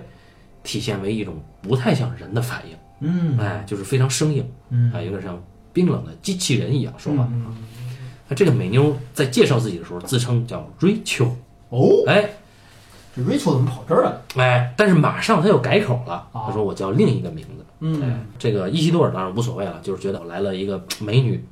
[0.63, 2.77] 体现为一种不太像人的反应。
[3.01, 5.41] 嗯哎，就是非常生硬，嗯哎，有点像
[5.73, 7.23] 冰冷的机器人一样说话。
[7.23, 7.57] 啊
[8.27, 11.31] 那这个美妞在介绍自己的时候自称叫 Rachel，
[11.69, 12.29] 哦，哎
[13.15, 14.21] 这 Rachel 怎么跑这儿来了？
[14.37, 17.65] 哎，但是马上他又改口了，啊她说我叫另一个名字。
[17.79, 21.43] 嗯哎，这个伊西多尔当然无所谓了，就是觉得我来了一个美女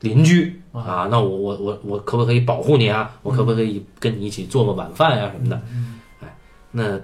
[0.00, 3.10] 邻居啊，那我我我我可不可以保护你啊？
[3.22, 5.62] 我可不可以跟你一起做个晚饭呀、什么的？
[6.22, 6.36] 哎，
[6.72, 7.00] 那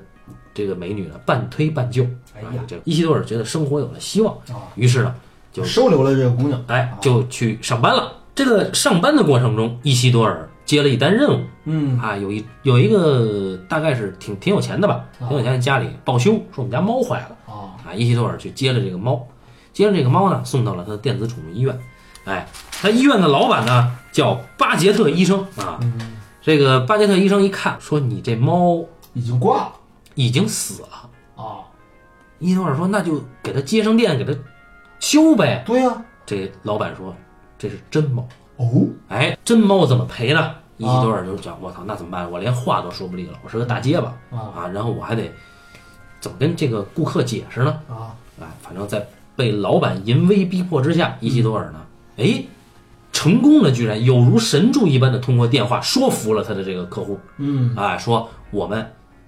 [0.53, 2.03] 这个美女呢，半推半就，
[2.37, 5.15] 哎呀啊，这个伊西多尔觉得生活有了希望，啊，于是呢，
[5.53, 8.13] 就收留了这个姑娘，哎就去上班了。
[8.35, 17.37] 这个上班的过程中，伊西多尔接了一单任务嗯啊，有一有一个大概是挺挺有钱的吧，挺有钱的家里报修，说我们家猫坏了。
[17.47, 19.27] 啊，啊，伊西多尔去接了这个猫，
[19.73, 21.79] 接了这个猫呢，送到了他的电子宠物医院。
[22.25, 25.79] 哎，他医院的老板呢叫巴杰特医生啊。
[26.41, 29.73] 这个巴杰特医生一看，说你这猫已经挂了
[30.15, 30.89] 已经死了。
[31.37, 31.63] 啊，
[32.39, 34.33] 伊西多尔说那就给他接上电，给他
[34.99, 35.63] 修呗。
[35.67, 37.15] 对呀，这老板说
[37.59, 38.27] 这是真猫。
[38.57, 40.55] 哦，哎，真猫怎么赔呢？
[40.79, 42.29] 伊西多尔就讲，我操，那怎么办？
[42.31, 44.09] 我连话都说不利了，我是个大结巴。
[44.31, 44.39] 啊。
[44.57, 45.31] 啊，然后我还得
[46.21, 47.79] 怎么跟这个顾客解释呢？
[47.89, 51.81] 啊，哎，反正在被老板淫威逼迫之下，伊西多尔呢，
[52.17, 52.45] 哎，
[53.13, 58.85] 成功了，居然有如神助一般的通过电话说服了他的这个客户，嗯，哎，说我们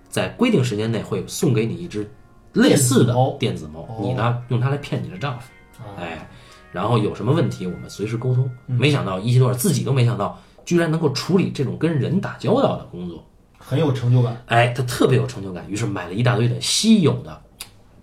[0.09, 2.11] 在规定时间内会送给你一只
[2.55, 3.87] 类似的电子猫。
[4.01, 5.95] 你呢用它来骗你的丈夫，啊。
[5.99, 6.29] 哎，
[6.75, 8.51] 然后有什么问题我们随时沟通。
[8.67, 8.77] 嗯。
[8.77, 13.25] 没想到伊西多尔自己都没想到，居然能够处理这种跟人打交道的工作。
[13.57, 17.41] 很有成就感，哎，他特别有成就感，于是买了一大堆的稀有的、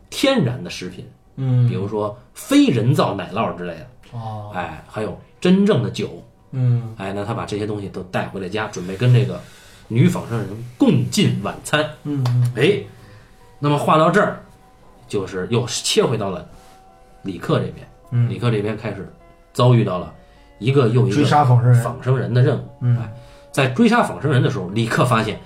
[0.09, 1.05] 天然的食品，
[1.35, 1.67] 嗯。
[1.69, 6.95] 比如说非人造奶酪之类的，哦，哎，还有真正的酒，嗯。
[6.97, 9.39] 哎，那他把这些东西都带回了家，准备跟这个
[9.87, 10.47] 女仿生人
[10.77, 11.87] 共进晚餐。
[12.05, 12.53] 嗯嗯。
[12.55, 12.81] 哎，
[13.59, 14.41] 那么话到这儿，
[15.07, 16.49] 就是又切回到了
[17.21, 19.11] 李克这边，嗯，李克这边开始
[19.53, 20.13] 遭遇到了
[20.59, 22.61] 一个又一个追个杀仿生人，仿生人的任务。
[22.81, 23.13] 嗯哎，
[23.51, 25.39] 在追杀仿生人的时候，李克发现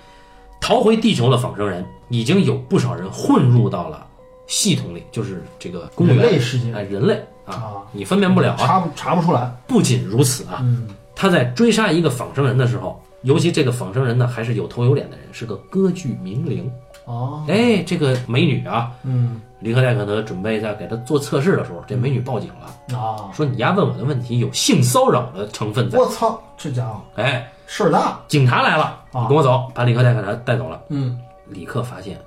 [0.60, 4.06] 逃回地球的仿生人已经有不少人混入到了
[4.48, 8.58] 系统里，就是这个公园人，类世界哎，人类啊，啊，你分辨不了啊。
[8.58, 16.70] 查不查不出来，不仅如此啊，嗯他在追杀一个仿生人的时候，尤其这个仿生人呢，还是有头有脸的人，是个歌剧名伶。
[17.06, 19.42] 啊，哎，这个美女啊，嗯。
[19.60, 25.98] 里克戴克德准备在给他做测试的时候，这美女报警了，啊，说你丫问我的问题有性骚扰的成分在。
[25.98, 29.22] 我操，这家伙哎，事儿大，警察来了，啊。
[29.22, 30.80] 你跟我走，把里克戴克德带走了。
[30.90, 31.20] 嗯。
[31.48, 32.20] 李克发现，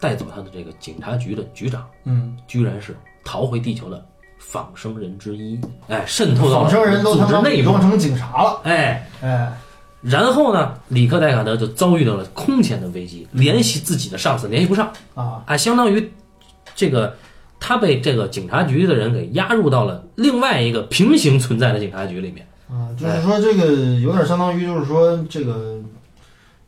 [0.00, 4.04] 带走他的这个警察局的局长，嗯，居然是逃回地球的
[4.38, 5.60] 仿生人之一。
[5.88, 7.80] 哎，渗透到仿生人都组他妈织内装。
[7.80, 9.52] 成警察了，哎，哎，
[10.02, 16.12] 然后呢，里克戴卡德就遭遇到了空前的危机，联系自己的上司联系不上，啊，啊，相当于
[16.74, 17.16] 这个
[17.58, 22.46] 他被这个警察局的人给押入到了另外一个平行存在的警察局里面。
[22.68, 25.78] 啊，就是说这个有点相当于就是说这个，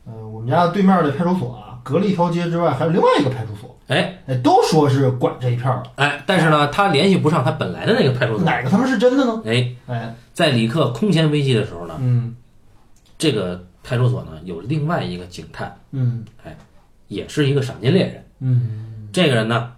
[0.05, 4.19] 呃，我们家对面的派出所啊，隔了一条街之外还有另外一个派出所，哎。
[4.25, 8.45] 哎，都说是管这一片儿的，哎，但是呢，他联系不上他本来的那个派出所。
[8.45, 9.41] 哪个他妈是真的呢？
[9.45, 12.33] 哎，哎，在里克空前危机的时候呢，嗯
[13.23, 16.57] 这个派出所呢有另外一个警探，嗯哎
[17.07, 18.25] 也是一个赏金猎人。
[18.39, 19.73] 嗯这个人呢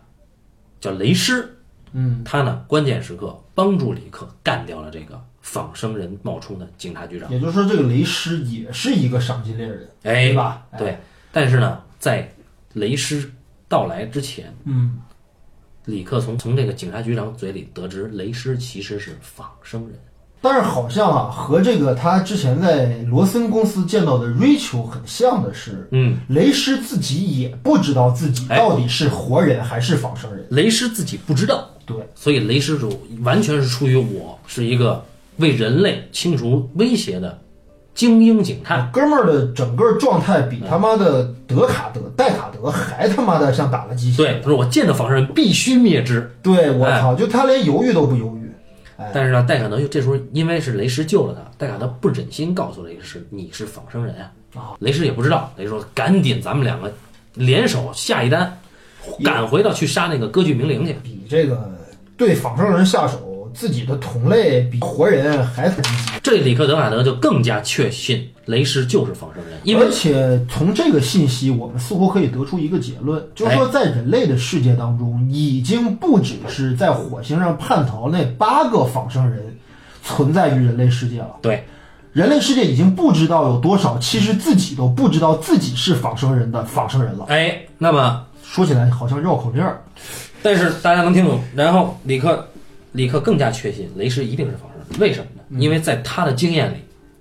[0.81, 1.55] 叫雷师，
[1.91, 7.29] 嗯，他呢关键时刻帮助李克干掉了这个仿生人冒充的警察局长。
[7.29, 10.65] 也就是说，这个雷师也是一个赏金猎人，哎对，吧？
[10.71, 10.97] 哎，对，
[11.31, 12.27] 但是呢，在
[12.73, 13.31] 雷师
[13.67, 14.99] 到来之前，嗯，
[15.85, 19.99] 李克从从这个警察局长嘴里得知，雷师其实是仿生人。
[20.45, 30.45] 但是好像啊，和这个他之前在罗森公司见到的 Rachel 很像的是，嗯，雷师自己也不知道自己哎到底是活人还是仿生人。
[30.51, 35.03] 雷师自己不知道，对，所以雷师主完全是出于我是一个
[35.37, 37.39] 为人类清除威胁的
[37.95, 38.91] 精英警探。
[38.93, 44.17] 哥们儿的整个状态比他妈的德卡德、戴卡德还他妈的像打了鸡血。
[44.17, 46.31] 对，他说我见到仿生人必须灭之。
[46.43, 48.44] 对，我哎操，就他连犹豫都不犹豫。
[48.97, 54.31] 哎，但是呢，戴卡德这时候因为是雷石救了他，戴卡德不忍心告诉雷石你是仿生人啊。
[54.55, 56.93] 啊雷石也不知道，雷师说赶紧咱们两个
[57.33, 58.57] 联手下一单，
[59.23, 60.95] 赶回到去杀那个歌剧名伶去。
[61.03, 61.77] 比这个
[62.15, 63.17] 对仿生人下手，
[63.55, 79.57] 自己的同类比活人还他妈这里里克德卡德就更加确信雷师就是仿生人，因为而且从这个信息，我们似乎可以得出一个结论，就是哎说，在人类的世界当中，已经不只是在火星上叛逃那八个仿生人
[80.03, 81.37] 存在于人类世界了。
[81.41, 81.63] 对
[82.13, 87.25] 人类世界已经不知道有多少其实自己都不知道自己是仿生人的仿生人了。
[87.29, 89.81] 哎，那么说起来好像绕口令儿。
[90.41, 91.39] 但是大家能听懂。
[91.55, 92.47] 然后李克，
[92.95, 95.61] 李克更加确信雷石一定是仿生人，为什么呢？
[95.61, 96.77] 因为在他的经验里，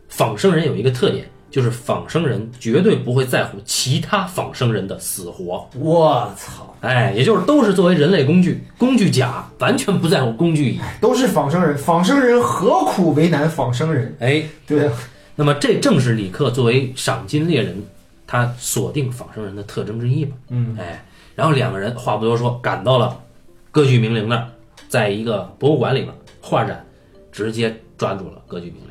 [0.09, 5.69] 仿生人有一个特点，就是仿生人绝对不会在乎其他仿生人的死活。
[5.77, 10.81] 我操，哎，也就是都是作为人类工具，工具甲完全不在乎工具乙。
[11.01, 14.17] 都是仿生人，仿生人何苦为难仿生人？
[14.21, 14.93] 哎，对啊，
[15.35, 17.83] 那么这正是李克作为赏金猎人，
[18.27, 20.37] 他锁定仿生人的特征之一吧。
[20.51, 21.05] 嗯，哎，
[21.35, 23.19] 然后两个人话不多说，赶到了
[23.73, 24.49] 歌剧名伶那儿，
[24.89, 26.85] 在一个博物馆里边画展，
[27.33, 28.91] 直接抓住了歌剧名伶。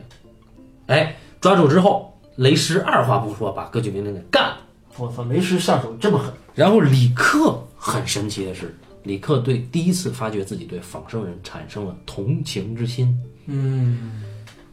[0.88, 4.58] 哎，抓住之后，雷师二话不说把歌剧名伶给干了。
[4.98, 6.34] 我操，雷师下手这么狠。
[6.54, 13.18] 然后李克很神奇的是，李克对第一次发觉自己对仿生人产生了同情之心。
[13.48, 14.24] 嗯，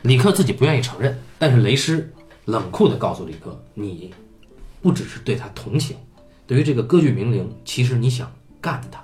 [0.03, 2.13] 李克自己不愿意承认，但是雷师
[2.45, 4.13] 冷酷的告诉李克：“你
[4.83, 5.97] 不只是对他同情，
[6.47, 8.31] 对于这个歌剧名伶，其实你想
[8.61, 9.03] 干他。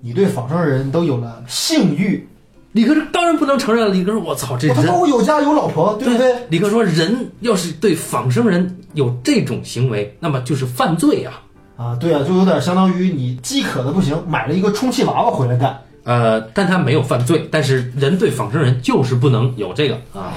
[0.00, 2.26] 你对仿生人都有了性欲，”
[2.72, 3.92] 李克当然不能承认了。
[3.92, 11.42] 李克说：“我操，这人我有家有老婆，对不对？？”李克说：“人要是对仿生人有这种行为，那么就是犯罪啊。
[11.76, 15.78] 啊，对啊，就有点相当于你饥渴的不行，买了一个充气娃娃回来干。
[16.04, 20.32] 呃，但他没有犯罪，但是人对仿生人就是不能有这个啊。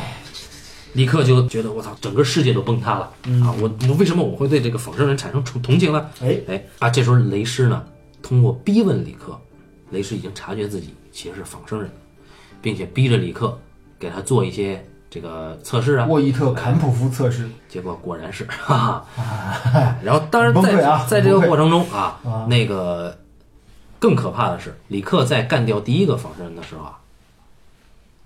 [0.94, 3.12] 李克就觉得我操，整个世界都崩塌了、
[3.44, 3.54] 啊！
[3.62, 6.08] 我我为什么我会对这个仿生人产生同同情呢？
[6.20, 7.84] 哎，哎啊，这时候雷师呢，
[8.24, 9.40] 通过逼问李克，
[9.92, 11.90] 雷士已经察觉自己其实是仿生人，
[12.62, 13.58] 并且逼着李克
[13.98, 19.96] 给他做一些这个测试啊，沃伊特坎普夫测试，结果果然是， 哈哈。
[20.04, 23.18] 然后当然在啊在这个过程中啊啊，那个
[23.98, 27.00] 更可怕的是，李克在干掉第一个仿生人的时候啊，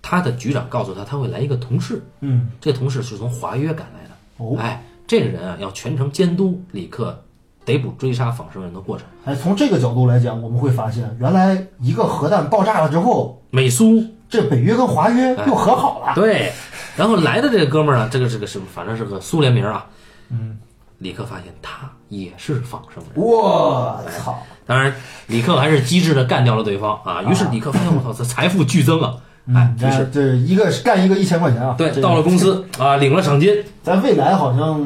[0.01, 4.09] 他的局长告诉他他会来一个同事，嗯，这个同事是从华约赶来的。
[4.37, 7.22] 哦，哎，这个人啊要全程监督李克
[7.65, 9.05] 逮捕追杀仿生人的过程。
[9.25, 16.13] 哎，从这个角度来讲，我们会发现，原来一个核弹爆炸了之后，美苏这北约跟华约又和好了。
[16.15, 16.51] 对，
[16.95, 19.85] 然后来的这个哥们儿呢，这个这个是反正是个苏联名啊。
[20.29, 20.57] 嗯，
[20.97, 23.11] 李克发现他也是仿生人。
[23.15, 24.41] 我操！
[24.65, 24.93] 当然，
[25.27, 27.21] 李克还是机智的干掉了对方啊。
[27.23, 29.15] 于是李克发现，我操，这财富剧增啊！
[29.53, 31.75] 哎嗯，，于是这这一个是干一个一千块钱啊。
[31.77, 33.53] 对到了公司啊，领了赏金。
[33.83, 34.79] 在未来好像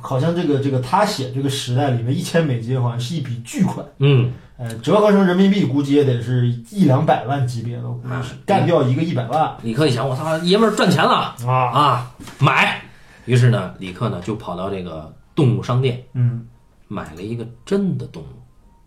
[0.00, 3.84] 好像这个这个他写这个时代里面，一千美金好像是一笔巨款。
[3.98, 11.52] 嗯，呃，折合成人民币估计也得是一两百万级别的，我估计是干掉一个一百万李克一想，我操，爷们儿赚钱了啊！
[11.72, 12.82] 啊，买。
[13.24, 16.46] 于是呢，李克呢就跑到这个动物商店嗯，
[16.88, 18.22] 买了一个真的动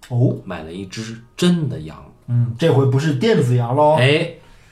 [0.09, 2.03] 物，哦，买了一只真的羊。
[2.27, 4.29] 嗯，这回不是电子羊喽，哎，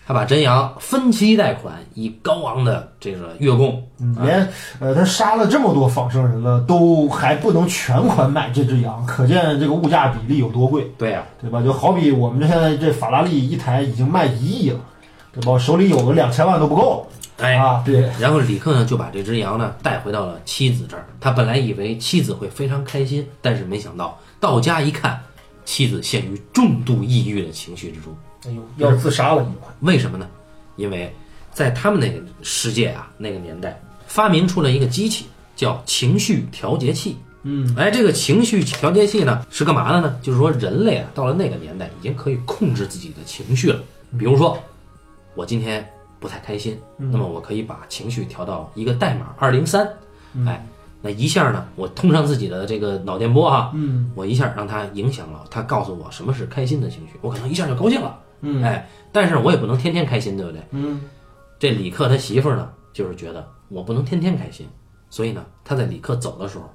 [0.10, 4.50] 他把真羊分期贷款，以高昂的这个月供，嗯，连
[4.80, 11.62] 呃他杀了这么多仿生人了，都还不能全款买这只羊，可见这个物价比例有多贵，对呀、对吧？
[11.62, 14.80] 就好比我们这现在这法拉利一台已经卖一亿了，
[15.32, 15.52] 对吧？
[15.52, 17.08] 我手里有个两千万都不够
[17.38, 21.06] 哎，啊，对，然后李克呢就把这只羊呢带回到了妻子这儿。
[21.22, 25.22] 他本来以为妻子会非常开心，但是没想到到家一看，
[25.66, 28.12] 妻子陷于重度抑郁的情绪之中。
[28.46, 30.28] 哎呦，要自杀了你快，为什么呢？
[30.76, 31.14] 因为
[31.52, 35.26] 在他们那个世界啊，那个年代，发明出了一个机器，
[35.56, 37.18] 叫情绪调节器。
[37.44, 40.20] 嗯，哎，这个情绪调节器呢是干嘛的呢？
[40.22, 43.82] 就是说人类啊，到了那个年代，已经可以控制自己的情绪了。
[44.18, 44.58] 比如说，
[45.36, 45.88] 我今天
[46.20, 49.88] 不太开心，那么我可以把情绪调到一个代码二零三，
[50.46, 50.66] 哎，
[51.02, 60.62] 那一下呢，我通上自己的这个脑电波哈，嗯，我一下让它影响了，它告诉我什么是开心的情绪，我可能一下就高兴了，嗯，哎，但是我也不能天天开心，对不对？
[60.72, 61.02] 嗯，
[61.58, 64.68] 这李克他媳妇呢，就是觉得我不能天天开心，
[65.10, 66.74] 所以呢，他在李克走的时候，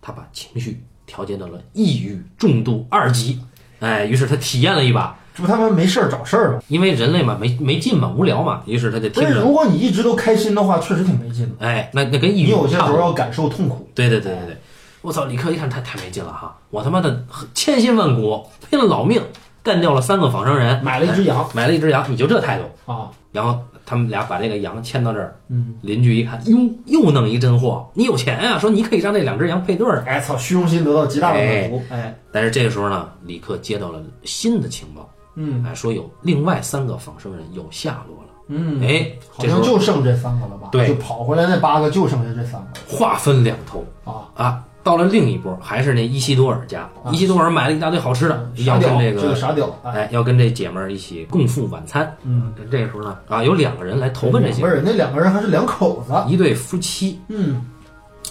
[0.00, 3.40] 他把情绪调节到了抑郁重度二级，
[3.80, 6.62] 哎，于是他体验了一把，这不他妈没事儿找事儿吗？
[6.68, 11.66] 因为人类嘛没没劲嘛，无聊嘛，于是他就听着， 如果你一直都开心的话，确实挺没劲的。
[11.66, 13.88] 哎，那那跟抑郁你有些时候要感受痛苦。
[13.94, 14.56] 对对对对对，
[15.02, 15.26] 我操！
[15.26, 17.24] 李克一看太太没劲了哈，我他妈的
[17.54, 19.22] 千辛万苦拼了老命
[19.66, 22.92] 干掉了三个仿生人，买了一只羊买了一只羊，你就这态度？
[22.92, 30.04] 啊，然后他们俩把这个羊牵到这儿，嗯，邻居一看，哟，又弄一真货，你有钱啊、说你可以让这两只羊配对儿。
[30.06, 31.82] 哎操，虚荣心得到极大的满足。
[31.90, 38.30] 哎，但是这个时候呢，李克接到了新的情报，嗯哎，说有另外三个仿生人有下落了。
[38.46, 40.68] 嗯，哎，好像就剩这三个了吧？
[40.70, 44.30] 对就跑回来那八个就剩下这三个划分两头啊。
[44.36, 44.62] 啊。
[44.86, 52.16] 到了另一波，还是那伊西多尔家，啊伊西多尔买了一大堆好吃的，要，跟这个这个傻屌，哎，哎，要跟这姐们儿一起共赴晚餐。
[52.22, 57.66] 嗯，这个时候呢，啊，有两个人来投奔这些不是那两个人还是两口子，一对夫妻嗯，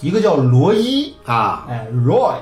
[0.00, 1.66] 一个叫罗伊，啊。
[1.68, 2.36] 哎，Roy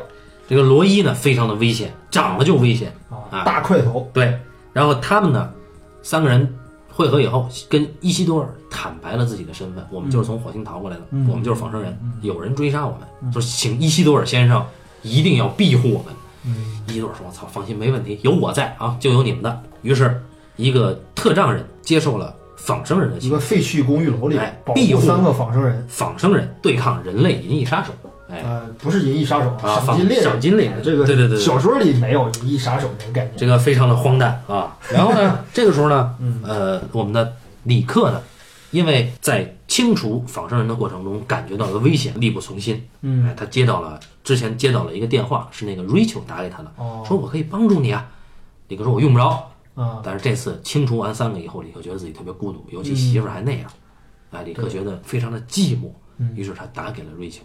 [0.47, 2.95] 这个罗伊呢，非常的危险，长得就危险。
[3.11, 4.39] 啊啊，大块头，对，
[4.73, 5.51] 然后他们呢，
[6.03, 6.55] 三个人
[6.95, 14.65] 会合以后，跟伊西多尔坦白了自己的身份，我们就是从火星逃过来的，嗯我们就是仿生人，有人追杀我们，就是请伊西多尔先生
[15.03, 16.15] 一定要庇护我们。
[16.47, 16.55] 嗯，
[16.87, 20.23] 伊西多尔说：“我操，放心，没问题，有我在啊，就有你们的。”于是，
[20.57, 24.39] 一个特障人接受了仿生人的一形个废弃公寓楼里
[24.75, 27.93] 庇护护三个仿生人，仿生人对抗人类银翼杀手。
[28.29, 30.79] 哎，呃，不是银翼杀手，啊赏金猎人，赏金猎人。
[30.79, 31.45] 哎这个对对对对。
[31.45, 34.77] 小说里没有银翼杀手这个概念，这个非常的荒诞啊。
[34.91, 36.41] 然后呢， 这个时候呢，嗯。
[36.43, 38.23] 呃，我们的李克呢，
[38.71, 42.87] 因为在清除仿生人的过程中感觉到了危险，力不从心。
[43.03, 47.05] 嗯哎，他接到了之前接到了一个电话，是那个 Rachel 打给他的，哦。
[47.07, 48.09] 说我可以帮助你啊。
[48.69, 53.69] 李克说：“我用不着。”啊，但是这次清除完三个以后，李克觉得自己特别孤独，尤其媳妇儿还那样，
[54.31, 55.91] 哎，李克觉得非常的寂寞，
[56.37, 57.41] 于是他打给了 Rachel。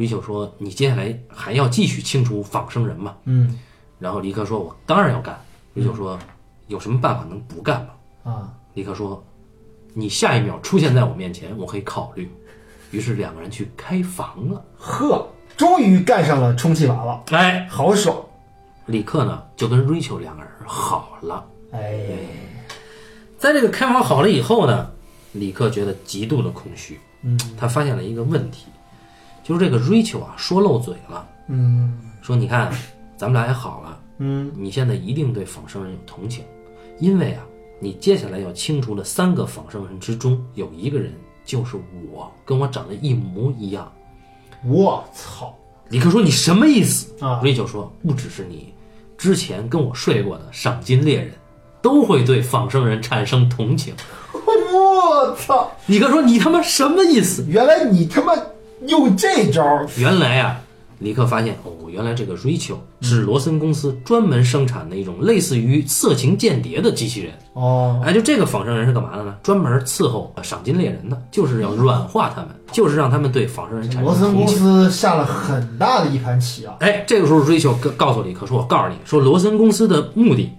[0.00, 3.58] Rachel 说：“你接下来还要继续清除仿生人吗？”嗯
[3.98, 5.38] 然后李克说：“我当然要干。”
[5.74, 6.18] 瑞秋说
[6.68, 9.22] ：“有什么办法能不干吗啊，？”李克说
[9.92, 12.30] ：“你下一秒出现在我面前，我可以考虑。”
[12.92, 14.64] 于是两个人去开房了。
[14.78, 18.16] 呵，终于干上了充气娃娃，哎，好爽，
[18.86, 21.46] 李克呢就跟瑞秋两个人好了。
[21.72, 22.08] 哎，
[23.36, 24.90] 在这个开房好了以后呢，
[25.32, 26.98] 李克觉得极度的空虚。
[27.22, 28.64] 嗯他发现了一个问题，
[29.50, 32.72] 就是这个 Rachel 啊说漏嘴了，嗯说你看
[33.16, 34.00] 咱们俩也好了。
[34.18, 36.44] 嗯你现在一定对仿生人有同情，
[37.00, 37.42] 因为啊，
[37.80, 41.12] 你接下来要清除的三个仿生人之中，有一个人
[41.44, 41.76] 就是
[42.12, 43.90] 我，跟我长得一模一样。
[44.64, 45.52] 我操
[45.88, 48.72] 李克说：“你什么意思？”啊，瑞秋说：“不只是你，
[49.18, 51.32] 之前跟我睡过的赏金猎人，
[51.82, 53.92] 都会对仿生人产生同情。
[54.72, 58.32] 我操，”李克说：“你他妈什么意思原来你他妈
[58.86, 60.60] 用这招儿？”原来啊，
[60.98, 67.32] 李克发现哦，原来这个 Rachel 是罗森公司专门生产的一种类似于色情间谍的机器人。
[67.54, 69.34] 哦，哎，就这个仿生人是干嘛的呢？
[69.42, 74.58] 专门伺候赏金猎人的，就是要软化他们，就是让他们对仿生人产生罗森公情。
[74.58, 80.52] 司下了很大的一盘棋啊，哎，这个时候 Rachel 告告诉李克说：“我告诉你说，罗森公司的目的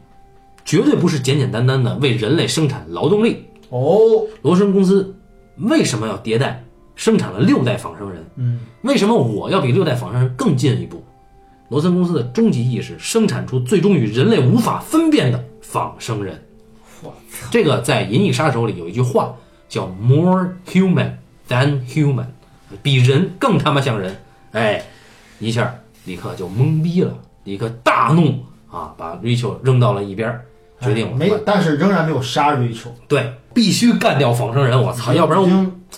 [0.66, 3.46] 绝对不是简简单单的为人类生产劳动力。
[3.70, 5.16] 哦，罗森公司
[5.58, 6.64] 为什么要迭代，
[6.96, 8.26] 生产了六代仿生人？
[8.36, 11.04] 嗯，为什么我要比六代仿生人更进一步？
[11.70, 16.44] 罗森公司的终极意识，生产出最终与人类无法分辨的仿生人。
[17.02, 19.34] 我操，这个在《银翼杀手》里有一句话
[19.70, 21.14] 叫 “more human
[21.48, 22.26] than human”，
[22.84, 24.16] 比人更他妈像人。
[24.52, 24.84] 哎，
[25.40, 25.74] 一下
[26.04, 30.42] 李克就懵逼了，李克大怒啊，把 Rachel 扔到了一边，
[30.82, 34.82] 决定哎没，但是仍然没有杀 Rachel，对必须干掉仿生人。
[34.82, 35.48] 我操，要不然我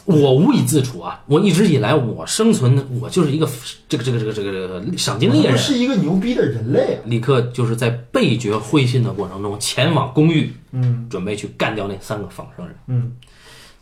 [0.05, 1.21] 我无以自处啊！
[1.27, 3.47] 我一直以来我生存，我就是一个
[3.87, 5.53] 这个这个这个这个这个赏金猎人。
[5.53, 12.75] 我是一个牛逼的人类啊，李克就是在被觉灰心的过程中前往公寓，嗯准备去干掉那三个仿生人。
[12.87, 13.13] 嗯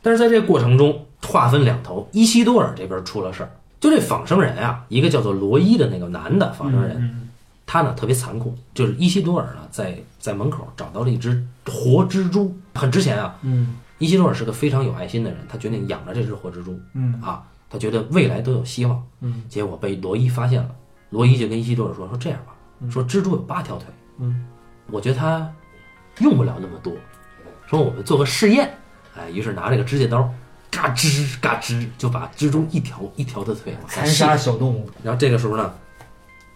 [0.02, 3.52] 但是在这个过程中，划分两头，伊西多尔这边出了事儿。
[3.80, 7.30] 就这仿生人啊，一个叫做罗伊的那个男的仿生人，嗯
[7.66, 13.36] 他呢特别残酷，就是伊西多尔呢在在门口找到了一只活蜘蛛，很值钱啊。
[13.44, 16.78] 嗯伊西多尔是个非常有爱心的人，他决定养着这只活蜘蛛。
[16.96, 19.02] 嗯啊，他觉得未来都有希望。
[19.20, 20.72] 嗯，结果被罗伊发现了。
[21.12, 22.56] 罗伊就跟伊西多尔说：“说这样吧，
[22.90, 23.86] 说蜘蛛有八条腿，
[24.18, 24.44] 嗯，
[24.90, 25.48] 我觉得它
[26.20, 26.92] 用不了那么多，
[27.68, 28.76] 说我们做个试验。
[29.16, 30.28] 哎，于是拿这个指甲刀，
[30.72, 33.78] 嘎吱嘎吱就把蜘蛛一条一条的腿。
[33.88, 34.90] 残杀小动物。
[35.04, 35.72] 然后这个时候呢，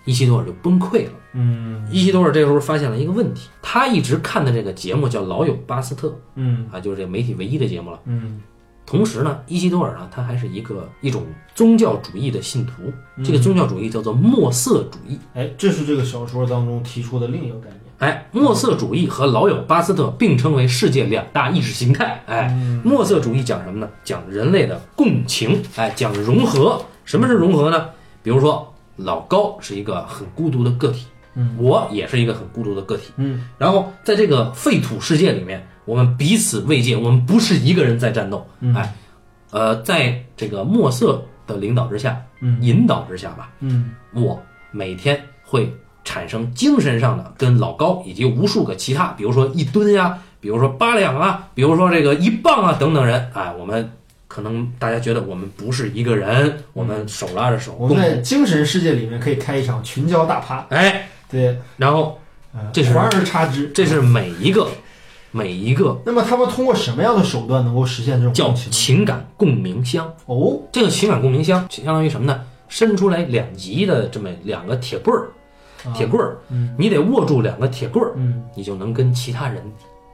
[0.05, 1.11] 伊西多尔就崩溃了。
[1.33, 7.99] 嗯伊西多尔这时候发现了一个问题，他一直看的这个节目叫《老友巴斯特嗯》啊，就是这媒体唯一的节目了。
[8.05, 8.41] 嗯
[8.87, 11.23] 同时呢，伊西多尔呢，他还是一个一种
[11.55, 12.93] 宗教主义的信徒。
[13.23, 15.19] 这个宗教主义叫做墨色主义。
[15.33, 17.79] 哎，这是这个小说当中提出的另一个概念。
[17.97, 22.23] 哎，墨色主义和老友巴斯特并称为世界两大意识形态。
[22.27, 23.89] 哎，墨色主义讲什么呢？
[24.03, 26.79] 讲人类的共情，哎，讲融合。
[27.05, 27.87] 什么是融合呢？
[28.21, 33.11] 比如说，老高是一个很孤独的个体，嗯，我也是一个很孤独的个体。
[33.17, 33.47] 嗯。
[33.57, 38.47] 然后在这个废土世界里面，我们彼此慰藉，我们不是一个人在战斗。
[38.73, 38.95] 哎，
[39.51, 42.57] 呃，在这个墨色的领导之下，嗯。
[42.61, 43.91] 引导之下吧，嗯。
[44.13, 44.41] 我
[44.71, 45.73] 每天会
[46.03, 53.91] 产生精神上的跟老高以及无数个其他，比如说一吨呀，比如说八两啊，比如说这个一磅啊等等人，哎，我们
[54.35, 60.65] 可能大家觉得我们不是一个人，我们手拉着手共我们在精神世界里面可以开一场群交大趴。
[60.71, 62.19] 哎，对，然后
[62.53, 63.69] 呃这是环而插之。
[63.69, 64.67] 这是每一个
[65.31, 69.05] 每一个那么他们通过什么样的手段能够实现这种叫情？
[69.05, 70.13] 感共鸣箱。
[70.25, 72.41] 哦，这个情感共鸣箱相当于什么呢？
[72.67, 75.31] 伸出来两极的这么两个铁棍儿，
[75.93, 79.63] 铁棍儿，嗯你得握住两个铁棍儿，嗯，你就能跟其他人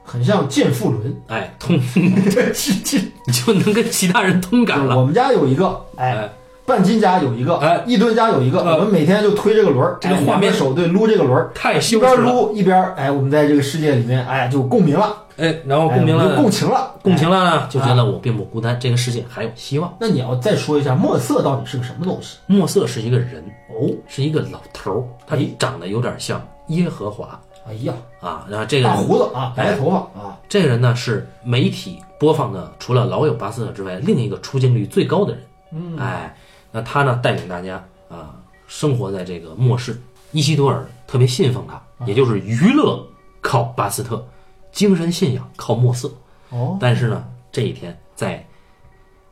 [0.04, 1.16] 很像健腹轮。
[1.28, 1.54] 哎。
[1.58, 4.98] 通， 你就能跟其他人通感了。
[4.98, 6.30] 我们家有一个，哎，哎，
[6.66, 7.82] 半斤家有一个，哎。
[7.86, 10.52] 一吨家有一个，呃我们每天就推这个轮儿，哎这个画面。
[10.52, 12.32] 手对撸这个轮儿，太一边羞耻了。
[12.32, 17.38] 撸一边，哎，我们在这个世界里面，哎，就共鸣了，哎，然后哎共鸣了，就共情了，共情哎。
[17.38, 19.92] 了呢，就觉得我并不孤单，这个世界还有希望。
[20.00, 22.38] 那你要再说一下墨色到底是个什么东西？
[22.46, 25.46] 墨色是一个人，哦，是一个老头儿，他哎。
[25.58, 28.46] 长得有点像耶和华哎呀，啊。
[28.48, 35.42] 然后这个大胡子啊，哎白头发啊，这个人呢是媒体播放的除了老友巴斯特之外另一个出镜率最高的人。
[35.72, 36.36] 嗯，哎，
[36.70, 38.34] 那他呢带领大家啊
[38.66, 40.00] 生活在这个末世。
[40.32, 43.06] 伊西多尔特别信奉他，也就是娱乐
[43.42, 44.26] 靠巴斯特，
[44.70, 46.10] 精神信仰靠墨色。
[46.48, 48.42] 哦，但是呢，这一天在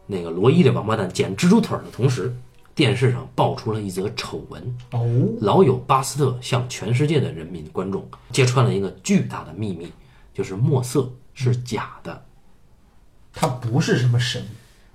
[0.07, 2.37] 那个罗伊这王八蛋剪蜘蛛腿儿的同时，
[2.81, 4.74] 电视上爆出了一则丑闻。
[4.93, 5.07] 哦，
[5.43, 9.93] 老友巴斯特向全世界的人民观众揭穿了一个巨大的秘密，
[10.33, 12.22] 就是墨色是假的，
[13.35, 14.43] 他不是什么神，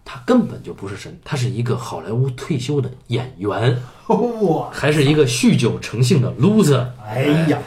[0.03, 3.79] 他根本就不是神，他是一个好莱坞退休的演员，
[4.41, 6.87] 哇，还是一个酗酒成性的 loser。
[7.05, 7.59] 哎呀，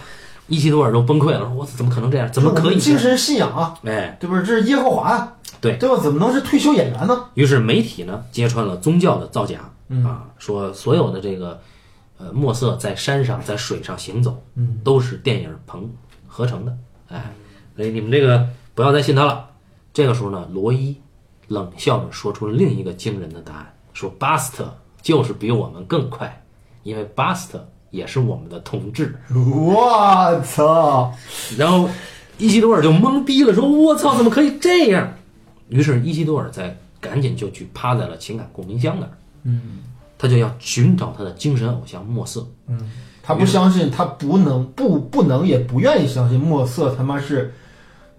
[0.49, 2.29] 伊西多尔都崩溃了，说：“我怎么可能这样？
[2.33, 4.43] 怎么可以精神信仰啊，？”哎，对不是？
[4.43, 5.97] 这是耶和华啊，对对吧？
[6.03, 7.27] 怎么能是退休演员呢？
[7.35, 11.61] 于是媒体呢揭穿了宗教的造假，嗯啊，说所有的这个
[12.19, 15.91] 呃墨色在山上在水上行走，嗯，都是电影棚
[16.27, 16.77] 合成的，
[17.09, 17.33] 哎，
[17.77, 19.51] 所以你们这个不要再信他了。
[19.93, 20.97] 这个时候呢，罗伊
[21.49, 26.45] 冷笑着说出了另一个惊人的答案，说巴斯特就是比我们更快，
[26.83, 29.19] 因为巴斯特也是我们的同志。
[29.35, 31.13] 我操！
[31.57, 31.89] 然后
[32.37, 35.13] 伊西多尔就懵逼了，说：“我操，怎么可以这样？”
[35.71, 39.13] 于是伊西多尔在赶紧就去趴在了情感共鸣箱那儿，
[39.45, 39.79] 嗯
[40.19, 42.45] 他就要寻找他的精神偶像墨色。
[42.67, 42.91] 嗯，
[43.23, 47.55] 他不相信，他不能不不能也不愿意相信墨色他妈是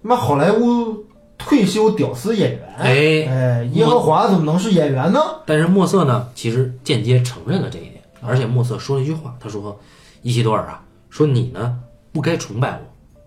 [0.01, 1.05] 他妈好莱坞
[1.37, 2.75] 退休屌丝演员。
[2.77, 5.19] 哎哎，耶和华怎么能是演员呢？
[5.45, 9.77] 但是墨色呢，其实间接承认了这一点，而且墨色说了一句话，他说
[10.23, 11.77] ：“伊西多尔啊，说你呢
[12.13, 12.81] 不该崇拜我，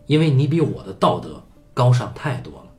[0.07, 1.43] 因为你比我的道德
[1.75, 2.71] 高尚太多了。”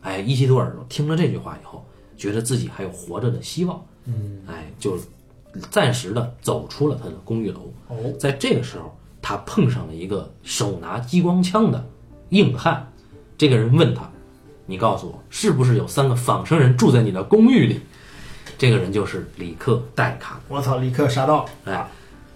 [0.00, 1.84] 哎，伊西多尔听了这句话以后，
[2.16, 4.98] 觉得自己还有活着的希望，嗯，哎，就
[5.70, 7.72] 暂时的走出了他的公寓楼。
[7.88, 11.84] 哦，在这个时候，他碰上了一个手拿激光枪的
[12.30, 12.90] 硬汉。
[13.38, 14.08] 这个人问他
[14.64, 17.80] ：“你告诉我，是不是有三个仿生人住在你的公寓里？”
[18.56, 20.40] 这个人就是里克·戴卡。
[20.48, 21.44] 我操，里克杀到。
[21.64, 21.86] 哎，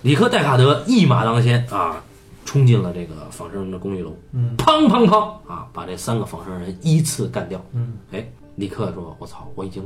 [0.03, 2.03] 里克·戴卡德一马当先啊，
[2.45, 5.17] 冲进了这个仿生人的公寓楼，嗯，砰砰砰
[5.51, 7.65] 啊，把这三个仿生人依次干掉。
[7.73, 9.83] 嗯，哎，里克说：“我操，我已经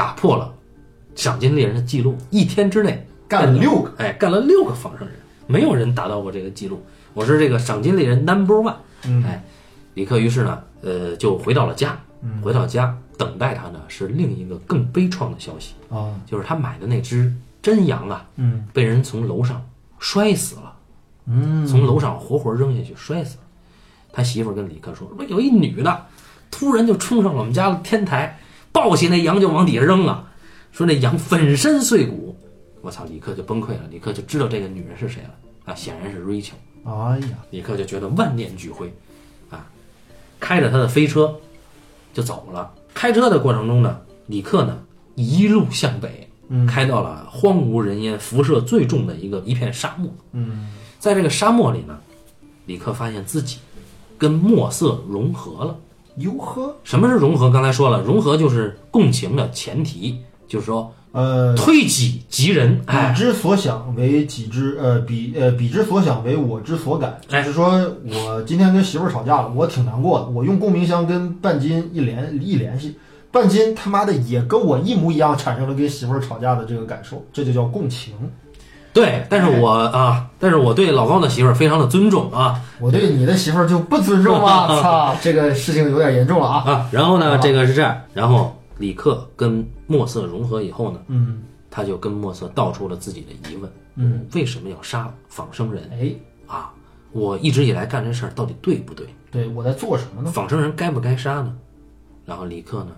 [0.00, 0.50] 打破了
[1.14, 5.14] 赏金猎人的记录，一天之内干了六个，哎，干了六个仿生人，
[5.46, 6.82] 没有人达到过这个记录。
[7.12, 8.76] 我是这个赏金猎人 number one。
[9.04, 9.44] 嗯哎，
[9.92, 12.00] 李克于是呢，呃，就回到了家。
[12.22, 17.30] 嗯回到家，等待他呢是另一个更悲怆的消息，啊，就是他买的那只
[17.60, 19.62] 真羊啊，嗯被人从楼上
[19.98, 20.74] 摔死了，
[21.26, 23.42] 嗯，从楼上活活扔下去摔死了。
[24.14, 26.06] 他媳妇儿跟李克说：“说有一女的
[26.50, 28.38] 突然就冲上了我们家的天台，
[28.72, 30.32] 抱起那羊就往底下扔啊，
[30.72, 32.36] 说那羊粉身碎骨。
[32.82, 33.04] 我操！
[33.04, 35.30] 李克就崩溃了，李克就知道这个女人是谁了
[35.66, 36.52] 啊，显然是 Rachel。
[36.84, 38.90] 哎呀，李克就觉得万念俱灰，
[39.50, 39.66] 啊，
[40.38, 41.34] 开着他的飞车
[42.14, 42.72] 就走了。
[42.94, 44.78] 开车的过程中呢，李克呢
[45.14, 50.10] 一路向北，嗯开到了荒无人烟、辐射最重的一个一片沙漠。
[50.32, 51.98] 嗯在这个沙漠里呢，
[52.64, 53.58] 李克发现自己
[54.16, 55.76] 跟墨色融合了。
[56.16, 57.50] 哟呵，什么是融合？
[57.50, 62.78] 刚才说了，融合就是共情的前提，就是说呃，推己及人。
[62.80, 67.20] 彼哎，之所想为己之，呃，彼呃彼之所想为我之所感。
[67.26, 67.70] 就哎是说
[68.04, 70.26] 我今天跟媳妇儿吵架了，我挺难过的。
[70.26, 72.96] 我用共鸣箱跟半斤一联一联系，
[73.32, 78.14] 半斤他妈的也跟我一模一样，产生了跟媳妇儿吵架的这个感受，这就叫共情。
[78.92, 84.66] 对，但是我啊，但是我对老高的媳妇儿非常的尊重啊我对你的媳妇儿就不尊重啊？
[84.82, 86.64] 操，这个事情有点严重了啊！
[86.70, 86.88] 啊。
[86.90, 96.12] 然后呢，这个是这样，然后李克跟墨色融合以后呢，嗯他就跟墨色道出了自己的疑问：嗯，为什么要杀仿生人哎，
[96.52, 96.70] 啊？
[97.12, 99.06] 我一直以来干这事儿到底对不对？
[99.30, 100.30] 对我在做什么呢？
[100.32, 101.54] 仿生人该不该杀呢？
[102.26, 102.90] 然后李克呢，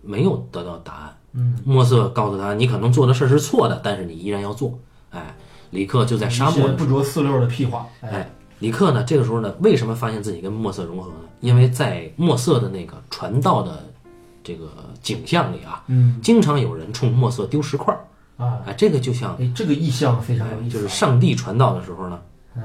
[0.00, 1.16] 没有得到答案。
[1.32, 4.78] 嗯，墨色告诉他，你可能做的事儿是错的，但是你依然要做。
[5.14, 5.34] 哎，
[5.70, 7.86] 李克就在沙漠不着四六的屁话。
[8.00, 11.16] 哎，哎，李克呢，这个时候呢，为什么发现自己跟墨色融合呢？
[11.40, 13.84] 因为在墨色的那个传道的
[14.42, 14.68] 这个
[15.02, 18.00] 景象里啊，嗯经常有人冲墨色丢石块儿。
[18.36, 22.18] 啊，哎，这个就像哎，这个意象非常有意思啊，就是上帝传道的时候呢，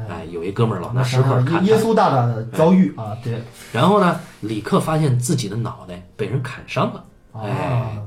[0.09, 3.41] 哎，有一哥们儿老拿石块儿砍他，耶稣大大的遭遇啊，对
[3.71, 7.05] 然后呢，李克发现自己的脑袋被人砍伤了。
[7.31, 7.97] 啊哎，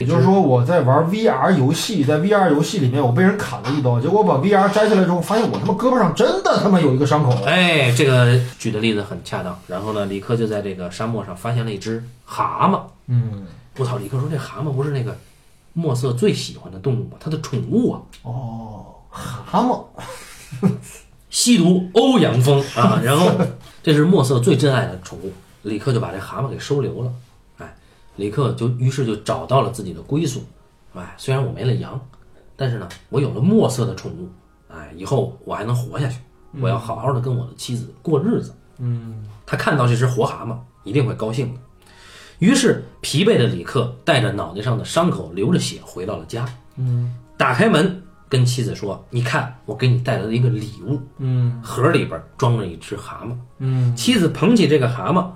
[0.00, 7.30] 也就是说我在玩 VR 游戏，在 VR 游戏里面我被人砍了一刀，结果我把 VR 摘下来之后，发现我他妈胳膊上真的他妈有一个伤口。
[7.44, 9.58] 哎，这个举的例子很恰当。
[9.66, 12.80] 然后呢，李克就在这个沙漠上发现了一只蛤蟆。
[13.08, 13.44] 嗯，
[13.76, 13.98] 我操！
[13.98, 15.14] 李克说这蛤蟆不是那个
[15.74, 17.18] 墨色最喜欢的动物吗？
[17.20, 19.84] 他的宠物啊，哦，蛤蟆，
[21.28, 22.98] 吸毒欧阳锋啊。
[23.04, 23.30] 然后
[23.82, 25.30] 这是墨色最珍爱的宠物，
[25.62, 27.12] 李克就把这蛤蟆给收留了。
[28.20, 30.42] 哎，李克就于是就找到了自己的归宿。
[30.94, 31.98] 哎，虽然我没了羊，
[32.54, 34.28] 但是呢，我有了墨色的宠物。
[34.68, 36.18] 哎，以后我还能活下去。
[36.60, 38.54] 我要好好的跟我的妻子过日子。
[38.78, 41.60] 嗯，他看到这只活蛤蟆，一定会高兴的。
[42.40, 46.46] 于是，疲惫的李克带着脑袋上的伤口，流着血回到了家。
[46.76, 55.26] 嗯打开门，跟妻子说：“你看，我给你带来了一个礼物，嗯盒里边装着一只蛤蟆。”嗯妻子捧起这个蛤蟆，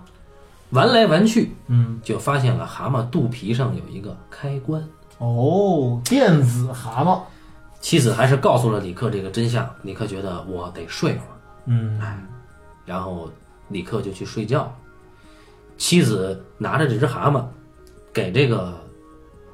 [0.74, 4.82] 玩来玩去，嗯，就发现了蛤蟆肚皮上有一个开关。
[5.18, 7.20] 哦，电子蛤蟆，
[7.80, 9.68] 妻子还是告诉了李克这个真相。
[9.82, 12.00] 李克觉得我得睡会儿，嗯
[12.84, 13.30] 然后
[13.68, 14.70] 李克就去睡觉。
[15.78, 17.44] 妻子拿着这只蛤蟆，
[18.12, 18.78] 给这个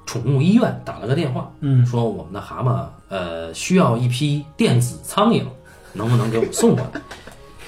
[0.07, 5.45] 宠物医院打了个电话，嗯说我们的蛤蟆呃需要一批电子苍蝇，
[5.93, 7.01] 能不能给我们送过来？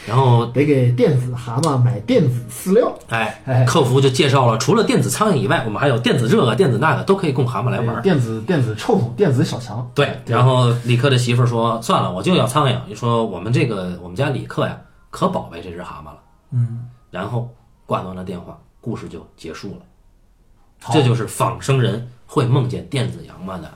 [0.07, 8.03] 然后得给电子蛤蟆买电子饲料，哎哎，客服就介绍了，除了电子苍蝇以外，我们还有电子这个、电子那个，都可以供蛤蟆来玩。
[8.03, 14.77] 电子电子臭桶，电子小强，对，然后李克的媳妇儿说：“算了，我就要苍蝇。”你说我们这个我们家李克呀，
[15.11, 16.19] 可宝贝这只蛤蟆了。
[16.51, 17.49] 嗯，然后
[17.87, 20.91] 挂断了电话，故事就结束了。
[20.93, 23.71] 这就是仿生人会梦见电子羊吗的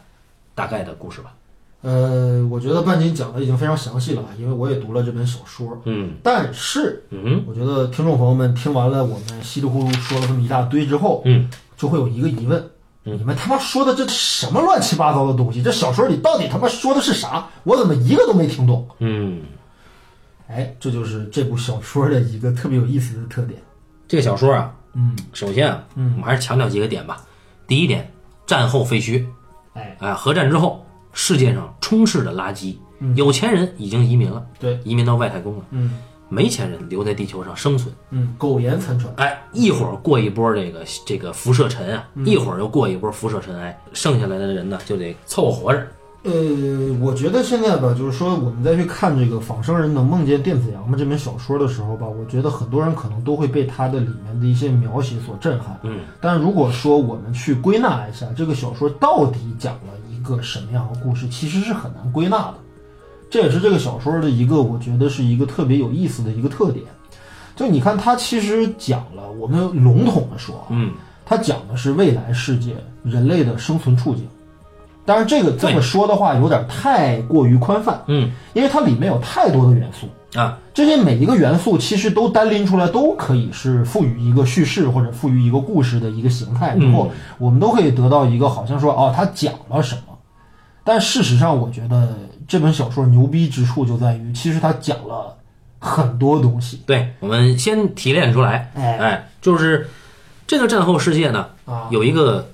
[0.57, 1.33] 大概的故事吧。
[1.87, 5.81] 呃，我觉得半斤讲的已经非常详细了，因为我也读了这本小说。
[5.85, 12.61] 嗯但是，嗯我觉得听众朋友们听完了我们稀里糊涂说了这么一大堆之后，嗯，就会有一个疑问：
[13.05, 15.63] 嗯你们他妈说的这什么乱七八糟的东西？
[15.63, 17.47] 这小说里到底他妈说的是啥？
[17.63, 18.89] 我怎么一个都没听懂？
[18.99, 19.43] 嗯，
[20.49, 23.63] 哎，这就是这部小说的一个特别有意思的特点。
[24.09, 27.25] 这个小说啊，嗯首先啊，嗯我们还是强调几个点吧。
[27.69, 28.13] 第一点，
[28.45, 29.25] 战后废墟，
[29.75, 30.86] 哎，哎，核战之后，
[31.19, 32.77] 世界上充斥着垃圾，
[33.15, 35.95] 有钱人已经移民了，对，移民到外太空了，嗯
[36.29, 37.95] 没钱人留在地球上生存。
[38.11, 39.15] 嗯，苟延残喘。
[39.17, 45.87] 哎，一会儿过一波这个这个辐射尘啊，一会儿又过一波辐射尘埃，剩下来的人呢就得凑合活着。
[46.25, 46.33] 呃，
[47.01, 55.79] 我觉得现在吧，就是说我们再去看这个《仿生人能梦见电子羊吗》这本小说的时候吧，我觉得很多人可能都会被它的里面的一些描写所震撼。
[55.85, 59.96] 嗯，但如果说我们去归纳一下这个小说到底讲了一
[60.27, 62.55] 个什么样的故事，其实是很难归纳的。
[63.31, 66.85] 这也是这个小说的一个，我觉得是一个特别有意思的一个特点。
[67.55, 70.93] 就你看，它其实讲了，我们笼统的说啊，嗯，
[71.25, 74.27] 它讲的是未来世界人类的生存处境。
[75.05, 80.07] 当然，这个这么说的话有点太过于宽泛，嗯，因为它里面有太多的元素。
[80.39, 90.16] 啊，这些每一个元素其实都单拎出来，都可以是赋予一个叙事或者赋予一个故事的一个形态，然后我们都可以得到一个好像说哦，它讲了什么。
[90.87, 92.17] 但事实上，我觉得
[92.47, 95.37] 这本小说牛逼之处就在于，其实它讲了
[95.81, 96.81] 很多东西。
[96.87, 99.91] 对，我们先提炼出来，哎哎，就是
[100.47, 102.53] 这个战后世界呢，啊，有一个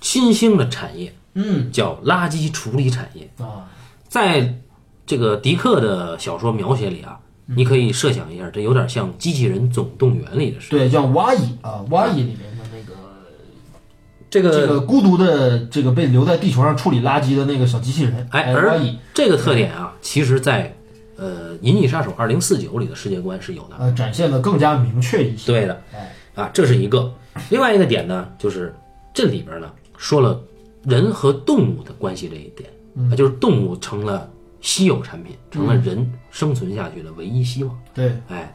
[0.00, 3.30] 新兴的产业嗯叫垃圾处理产业。
[3.38, 3.70] 啊，
[4.08, 4.52] 在
[5.06, 10.70] 这个迪克的小说描写里啊，你可以设想一下，这有点像《机器人总动员》里的事。
[10.70, 12.53] 对，叫蛙蚁啊，蛙蚁里面
[14.34, 20.74] 这个这个孤独的这个被留在地球上处理垃圾的那个小机器人，哎，而蚁这个特点啊，其实在
[21.14, 23.76] 呃《银翼杀手二零四九》里的世界观是有的。
[23.78, 25.52] 呃展现的更加明确一些。
[25.52, 27.14] 对的，哎，啊，这是一个。
[27.48, 28.74] 另外一个点呢，就是
[29.12, 30.42] 这里边呢说了
[30.82, 32.68] 人和动物的关系这一点，
[33.12, 34.28] 啊，就是动物成了
[34.60, 37.78] 稀有产品，成了人生存下去的唯一希望。
[37.94, 38.52] 对，哎，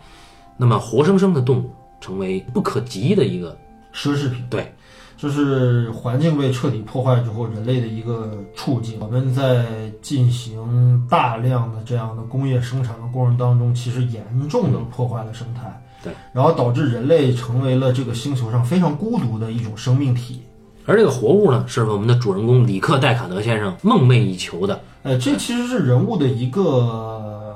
[0.57, 3.57] 那么活生生的动物成为不可及的一个
[3.93, 4.43] 奢侈品。
[4.49, 4.73] 对，
[5.21, 8.97] 这是环境被彻底破坏之后人类的一个处境。
[9.01, 9.65] 我们在
[10.01, 15.83] 进行大量的这样的工业生产的过程当中，其实严重的破坏了生态。
[16.01, 20.41] 对，然后导致人类成为了这个星球上非常孤独的一种生命体。
[20.85, 24.79] 而这个活物呢，是我们的主人公里克戴卡德先生梦寐以求的。
[25.03, 27.53] 呃，这其实是人物的一个，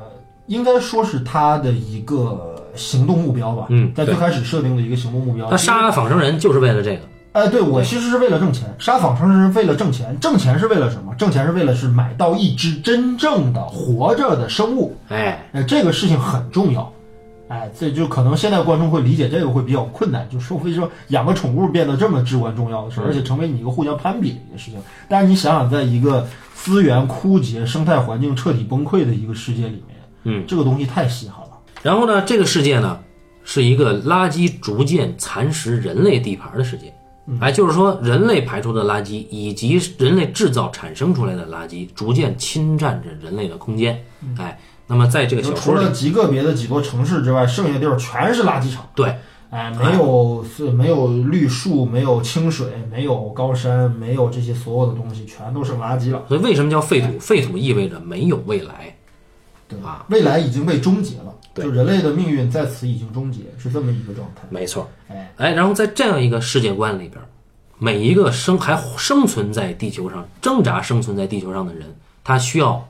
[0.47, 3.67] 应该说是他的一个行动目标吧。
[3.69, 5.49] 嗯在最开始设定的一个行动目标。
[5.49, 7.03] 他杀仿生人就是为了这个。
[7.33, 11.13] 哎，对我其实是为了挣钱，杀仿生是为了挣钱，挣钱是为了什么？
[11.15, 16.93] 挣钱是为了是买到一只真正的活着的生物，哎，哎，这个事情很重要，
[17.47, 24.79] 哎，这就可能现在观众会理解这个会比较困难，就说为什么养个宠物变得这么至关重要的事，而且成为你一个互相攀比的一个事情。
[25.09, 31.57] 但是你想想，在一个资源枯竭、生态环境彻底崩溃的一个世界里面，嗯，这个东西太稀罕了。
[31.81, 32.99] 然后呢，这个世界呢，
[33.43, 36.93] 是一个垃圾逐渐蚕食人类地盘的世界。
[37.39, 44.03] 哎，就是说，人类排出的垃圾以及人类制造产生出来的垃圾，逐渐侵占着人类的空间。
[44.37, 48.89] 哎，那么在这个小除了，极个别的几座城市之外，剩下地儿全是垃圾场。
[48.93, 49.15] 对，
[49.49, 56.23] 哎，没有是没有绿树，没有清水，没有高山，没有这些所有的东西，全都是垃圾了。
[56.27, 57.17] 所以为什么叫废土？
[57.19, 58.95] 废土意味着没有未来。
[59.65, 64.41] 对吧，未来已经被终结了，对就人类的命运在此已经终结，是这么一个状态。
[64.49, 64.89] 没错。
[65.07, 67.19] 哎，哎，然后在这样一个世界观里边，
[67.77, 72.87] 每一个生还生存在地球上、挣扎生存在地球上的人，他需要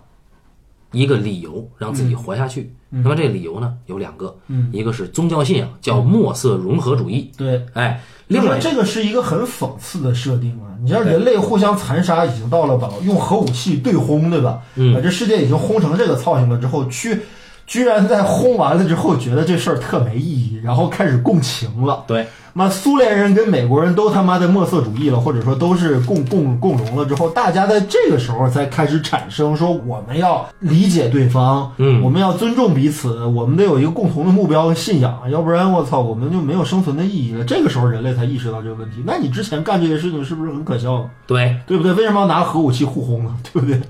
[0.92, 2.74] 一个理由让自己活下去。
[2.96, 7.32] 那么这个理由呢有两个，嗯一个是宗教信仰，叫墨色融合主义。
[7.36, 10.78] 对，哎，另另外外这个是一个很讽刺的设定啊！
[10.80, 14.62] 你像人类互相残杀，已经到了把用核武器对轰，对吧？
[14.76, 17.20] 嗯把这世界已经轰成这个操性了之后，居
[17.66, 22.04] 居然在轰完了之后，觉得这事儿特没意义，然后开始共情了。
[22.06, 37.44] 对，妈，苏联人跟美国人都他妈的墨色主义了，或者说都是共共共荣了之后，大家在这个时候才开始产生说我们要理解对方，嗯我们要尊重彼此，我们得有一个共同的目标和信仰，要不然我操，我们就没有生存的意义了。
[37.46, 38.98] 这个时候人类才意识到这个问题。
[39.06, 41.10] 那你之前干这些事情是不是很可笑？
[41.26, 41.94] 对，对不对？
[41.94, 43.36] 为什么要拿核武器互轰呢？
[43.52, 43.82] 对不对？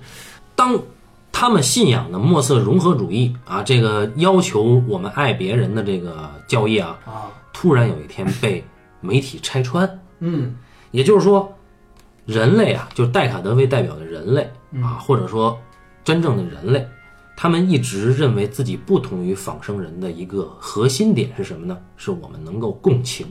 [0.56, 0.78] 当
[1.44, 8.64] 他们信仰的墨色融合主义啊，这个要求我们爱别人的这个教义啊，啊，突然有一天被
[9.02, 10.00] 媒体拆穿。
[10.20, 10.56] 嗯
[10.92, 11.54] 也就是说，
[12.26, 14.50] 人类啊，就是戴卡德为代表的人类
[14.82, 15.60] 啊，或者说
[16.02, 16.88] 真正的人类，
[17.36, 21.78] 他们一直认为自己不同于仿生人的一个核心点是什么呢？
[21.98, 23.28] 是我们能够共情，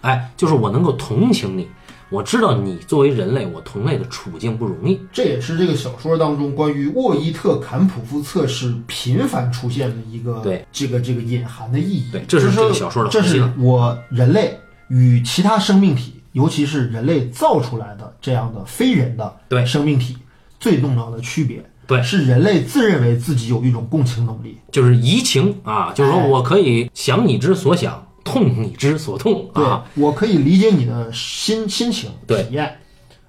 [0.00, 1.68] 哎，就是我能够同情你，
[2.12, 5.00] 我知道你作为人类，我同类的处境不容易。
[5.10, 12.10] 这也是这个小说当中关于沃伊特坎普夫测试频繁出现的一个对这个这个隐含的意义。
[12.12, 20.18] 对这是这个小说的这是核心了我人类与其他生命体，尤其是人类造出来的这样的非人的对生命体
[20.60, 21.64] 最重要的区别。
[21.86, 24.56] 对是人类自认为自己有一种共情能力。
[24.70, 32.78] 就是移情啊，就是说哎我可以想你之所想，痛你之所痛啊。，我可以理解你的心心情体验。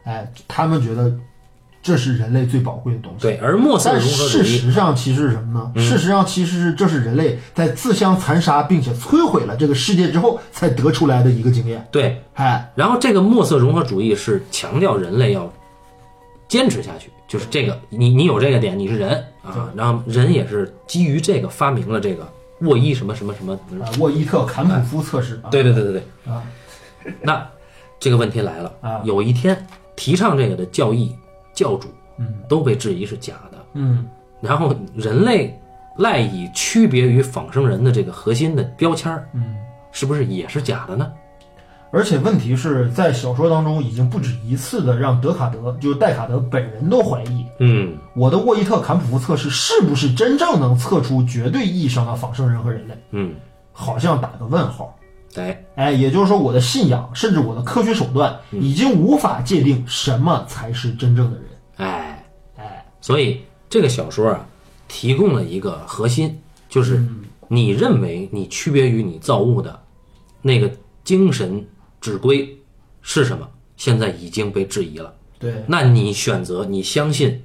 [0.04, 1.14] 哎，他们觉得
[1.82, 3.22] 这是人类最宝贵的东西。
[3.22, 5.82] 对，而墨色但融合主义，事实上其实是什么呢？
[5.82, 11.86] 事实上其实是这是人类在自相残杀并且摧毁了这个世界之后才得出来的一个经验。
[11.92, 15.52] 对，哎，然后这个墨色融合主义是强调人类要
[16.48, 22.28] 坚持下去，就是这个你你有这个点，你是人啊，然后人也是基于这个发明了这个
[22.64, 23.54] 沃伊什么什么什么，
[23.84, 26.44] 啊，沃伊特坎普夫测试啊，对对对对对，啊，
[27.22, 27.48] 那
[28.00, 29.02] 这个问题来了啊。
[29.04, 29.66] 有一天
[29.96, 31.16] 提倡这个的教义
[31.54, 32.42] 教主嗯。
[32.48, 34.06] 都被质疑是假的，嗯。
[34.42, 35.60] 然后人类
[35.98, 39.56] 赖以区别于仿生人的这个核心的标签儿，嗯，
[39.92, 41.12] 是不是也是假的呢？
[41.94, 53.36] 而且问题是在小说当中已经不止一次的让德卡德，就是戴卡德本人都怀疑，嗯，我的沃伊特坎普夫测试是不是真正能测出绝对意义上的仿生人和人类，嗯，
[53.72, 54.98] 好像打个问号。
[55.36, 61.46] 哎，哎，也就是说，我的信仰甚至我的科学手段已经无法界定什么才是真正的人。
[61.78, 62.26] 哎，
[62.58, 64.44] 哎，所以这个小说啊，
[64.88, 67.06] 提供了一个核心，就是
[67.48, 69.80] 你认为你区别于你造物的
[70.42, 70.72] 那个
[71.04, 71.64] 精神
[72.04, 72.58] 指归
[73.02, 73.48] 是什么，
[73.78, 75.14] 现在已经被质疑了。
[75.40, 77.42] 对，那你选择你相信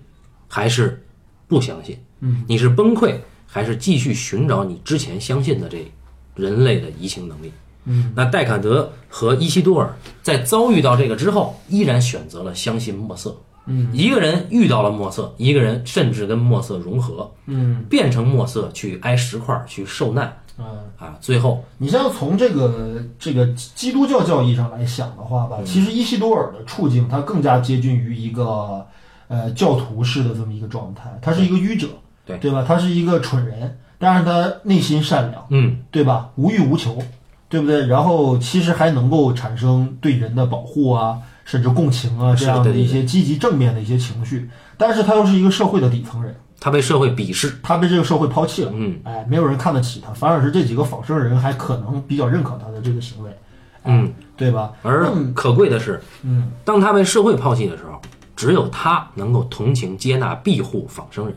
[0.48, 1.06] 还是
[1.46, 1.96] 不相信？
[2.18, 3.14] 嗯，你是崩溃
[3.46, 5.88] 还是继续寻找你之前相信的这
[6.34, 7.52] 人类的移情能力？
[7.84, 13.40] 嗯，那戴卡德和伊西多尔在遭遇到这个之后，依然选择了相信墨色。
[13.66, 20.84] 嗯，一个人遇到了墨色，一个人甚至跟墨色融合，嗯变成墨色去挨石块去受难啊。
[20.98, 28.84] 啊，最后你像从这个这个基督教教义上来想的话吧，其实伊西多尔的处境他更加接近于一个
[29.28, 31.86] 呃教徒式的这么一个状态，他是一个愚者，
[32.26, 32.64] 对对吧？
[32.66, 36.30] 他是一个蠢人，但是他内心善良，嗯对吧？
[36.34, 36.98] 无欲无求，
[37.48, 37.86] 对不对？
[37.86, 48.72] 然后其实还能够产生对人的保护啊，甚至共情啊这样的一些积极正面的一些情绪，但是他又是一个社会的底层人，他被社会鄙视，他被这个社会抛弃了。
[48.74, 53.30] 嗯哎，没有人看得起他，反而是这几个仿生人还可能比较认可他的这个行为，
[53.84, 54.72] 嗯，对吧？
[54.82, 58.00] 而可贵的是，嗯，当他被社会抛弃的时候，
[58.34, 61.36] 只有他能够同情、接纳、庇护仿生人。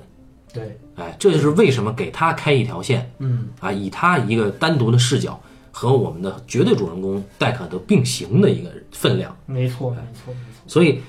[0.53, 5.39] 对，哎，这就是为什么给他开一条线嗯，啊，以他一个单独的视角
[5.72, 9.34] 和我们的绝对主人公戴克德并行的一个分量。
[9.45, 10.64] 没错，没错，没错。
[10.68, 11.02] 所以，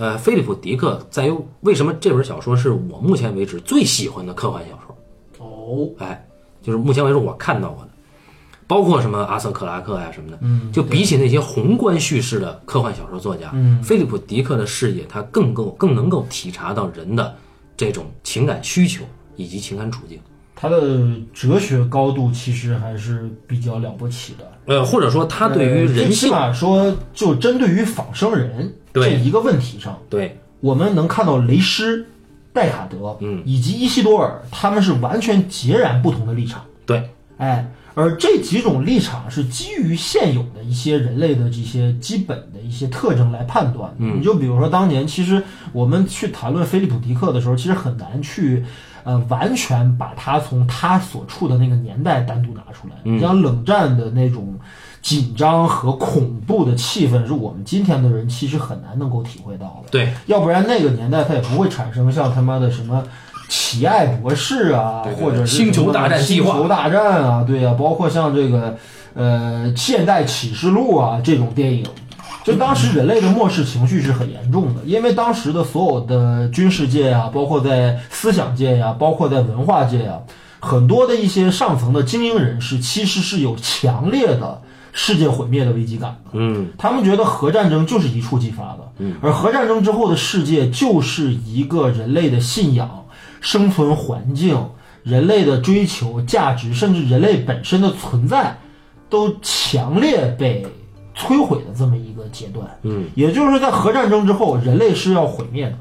[0.00, 4.96] 呃，菲利普·迪克在于为什么这本小说是我目前为止最喜欢的科幻小说？
[5.44, 6.26] 哦，哎，
[6.62, 7.90] 就是目前为止我看到过的，
[8.66, 17.36] 包括什么阿瑟·克拉克呀、什么的，嗯，就比起那些宏观叙事的科幻小说作家，嗯菲利普·迪克的视野，他更够更能够体察到人的
[17.76, 19.04] 这种情感需求
[19.36, 20.18] 以及情感处境。
[20.60, 24.44] 他的哲学高度其实还是比较了不起的。
[24.66, 32.04] 呃，或者说他对于呃最起人性，码说，就针对于仿生人这一个问题上，对，我们能看到雷诗、
[32.52, 36.62] 戴卡德，嗯，以及伊西多尔，他们是完全截然不同的立场。
[36.84, 37.08] 对，
[37.38, 45.42] 哎，而这几种立场是基于现有的一些人类的这些基本的一些特征来判断你就比如说，当年其实
[45.72, 48.62] 我们去谈论菲利普·迪克的时候，其实很难去。
[49.04, 54.58] 呃，完全把他从他所处的那个年代单独拿出来，嗯你像冷战的那种
[55.00, 59.90] 紧张和恐怖的气氛，是我们今天的人其实很难能够体会到的。
[59.90, 63.02] 对，要不然那个年代它也不会产生像他妈的什么
[63.48, 68.76] 奇爱博士啊，对对或者是星球大战计划星球大战啊，对啊，包括像这个
[69.14, 71.84] 呃现代启示录啊这种电影。
[72.42, 80.18] 就当时人类的漠视情绪是很严重的，因为当时的所有的军事界呀、包括在思想界呀、包括在文化界呀、
[80.58, 84.60] 很多的一些上层的精英人士，其实是有强烈的
[84.92, 86.30] 世界毁灭的危机感的。
[86.32, 93.04] 嗯，他们觉得核战争就是一触即发的，嗯，而核战争之后的世界就是一个人类的信仰、
[93.40, 94.58] 生存环境、
[95.02, 98.58] 人类的追求、价值，甚至人类本身的存在，
[99.08, 100.66] 都强烈被
[101.20, 102.66] 摧毁的这么一个阶段。
[102.82, 105.76] 嗯，也就是，在核战争之后，人类是要毁灭的。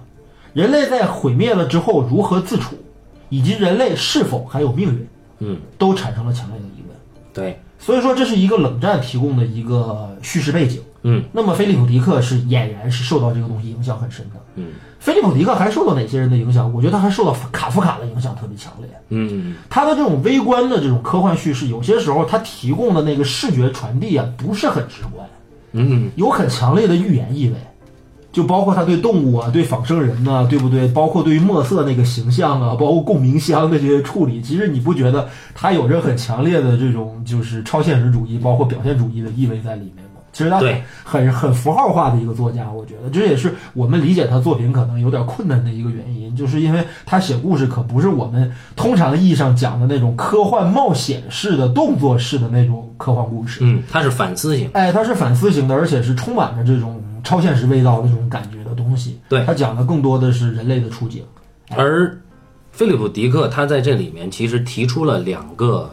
[0.53, 2.76] 人类在毁灭了之后如何自处，
[3.30, 5.07] 以及人类是否还有命运，
[5.40, 6.98] 嗯，都产生了强烈的疑问。
[7.34, 10.81] 对，所以说，这是一个冷战提供的一个叙事背景。
[11.01, 14.35] 嗯那么，菲利普·迪克是俨然是受到这个东西影响很深的。
[14.56, 16.72] 嗯菲利普·迪克还受到哪些人的影响？
[16.73, 18.89] 我觉得他还受到卡夫卡的影响特别强烈。
[19.07, 25.26] 嗯他的这种微观的这种科幻叙事，有些时候他提供的那个视觉传递啊，不是很直观，
[25.72, 27.56] 嗯有很强烈的预言意味。
[28.31, 30.88] 就包括他对动物啊、对仿生人呐、对不对？
[30.89, 40.22] 包括对于墨色那个形象啊，包括共鸣箱的这些处理，其实你不觉得他有着很强烈的这种就是超现实主义，包括表现主义的意味在里面吗？
[40.31, 53.61] 其实他对很很符号化的一个作家，我觉得这也是我们理解他作品可能有点困难的一个原因，就是因为他写故事可不是我们通常意义上讲的那种科幻冒险式的动作式的那种科幻故事。
[53.64, 54.69] 嗯，它是反思型。
[54.73, 59.20] 哎，它是反思型的，而且是充满着这种超现实味道的这种感觉的东西。
[59.30, 61.24] 对它讲的更多的是人类的处境。
[61.70, 62.20] 而
[62.72, 65.90] 菲利普·迪克他在这里面其实提出了两个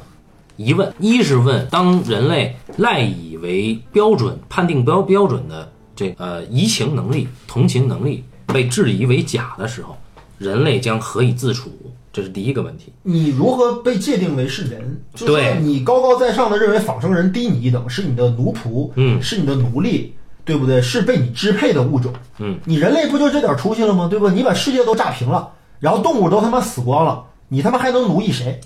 [0.57, 9.97] 疑问：一是问，当人类赖以为标准、判定标标准的这呃移情能力、同情能力被质疑为假的时候，
[10.39, 11.71] 人类将何以自处？
[12.13, 12.91] 这是第一个问题。
[13.03, 15.03] 你如何被界定为是人？
[15.15, 20.15] 就是你高高在上的认为仿生人低你一等，是你的奴仆，嗯是你的奴隶，
[20.47, 20.81] 对不对？
[20.81, 22.11] 是被你支配的物种。
[22.39, 24.07] 嗯，你人类不就这点出息了吗？
[24.09, 24.31] 对不？
[24.31, 28.61] 你把世界都炸平了，然后动物都他妈死光了，你他妈还能奴役谁？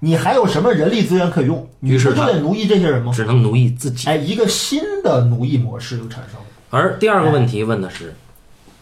[0.00, 1.68] 你还有什么人力资源可以用？
[1.80, 3.12] 你于是不就得奴役这些人吗？
[3.12, 4.08] 只能奴役自己。
[4.08, 6.46] 哎，一个新的奴役模式又产生了。
[6.70, 8.14] 而第二个问题问的是，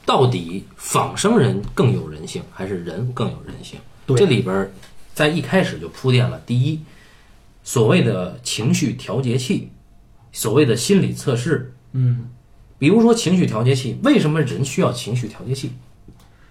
[0.04, 3.78] 到底仿生人更有人性，还是人更有人性？
[4.04, 4.70] 对这里边儿
[5.14, 6.80] 在一开始就铺垫了，第一，
[7.64, 9.70] 所谓的情绪调节器，
[10.32, 12.28] 所谓的心理测试，嗯，
[12.78, 15.72] 比如说情绪调节器，为什么人需要情绪调节器？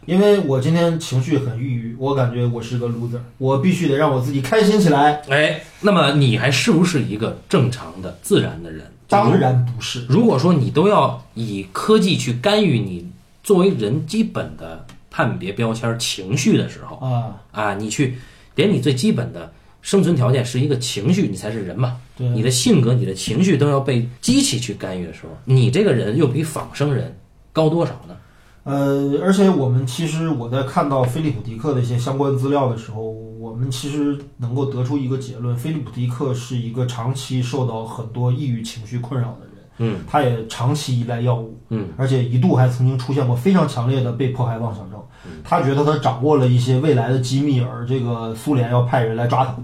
[0.05, 5.22] 因为我今天情绪很抑郁，我感觉我是个 loser，我必须得让我自己开心起来。
[5.30, 8.85] 哎，那么你还是不是一个正常的、自然的人？
[9.07, 13.11] 当然不是，如果说你都要以科技去干预你
[13.43, 18.17] 作为人基本的判别标签情绪的时候啊，啊，你去
[18.55, 19.53] 连你最基本的
[19.86, 21.95] 生存条件是一个情绪，你才是人嘛。
[22.18, 27.16] 对你的性格、你的情绪都要被机器去干预的时候，你这个人又比仿生人
[27.53, 28.18] 高多少呢？
[28.64, 32.99] 呃，而且我们其实我在看到菲利普迪克的一些相关资料的时候，
[33.40, 39.49] 我们其实能够得出一个结论：菲利普迪克是一个长期受到很多抑郁情绪困扰的人。
[39.78, 44.99] 嗯，他也长期依赖药物，嗯，而且一度还曾经出现过非常强烈的被迫害妄想症。
[45.44, 49.56] 他觉得他掌握了一些未来的机密，而这个苏联要派人来抓他，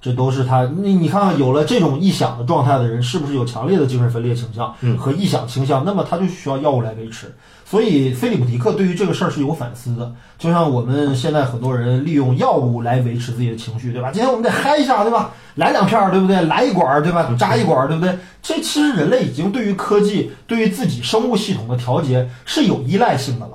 [0.00, 0.64] 这都是他。
[0.76, 5.84] 你你看看，有了这种臆想的状态的人，是不是有强烈的精神分裂倾向和臆想倾向？
[5.84, 7.34] 那么他就需要药物来维持。
[7.64, 14.10] 所以，菲利普迪克对于这个事儿是有反思的，就像我们现在很多人利用药物来维持自己的情绪，对吧？
[14.10, 15.30] 今天我们得嗨一下，对吧？
[15.54, 16.42] 来两片儿，对不对？
[16.42, 17.32] 来一管儿，对吧？
[17.38, 18.18] 扎一管儿，对不对？
[18.42, 23.52] 这其实人类已经对于科技、对于自己生物系统的调节是有依赖性的了。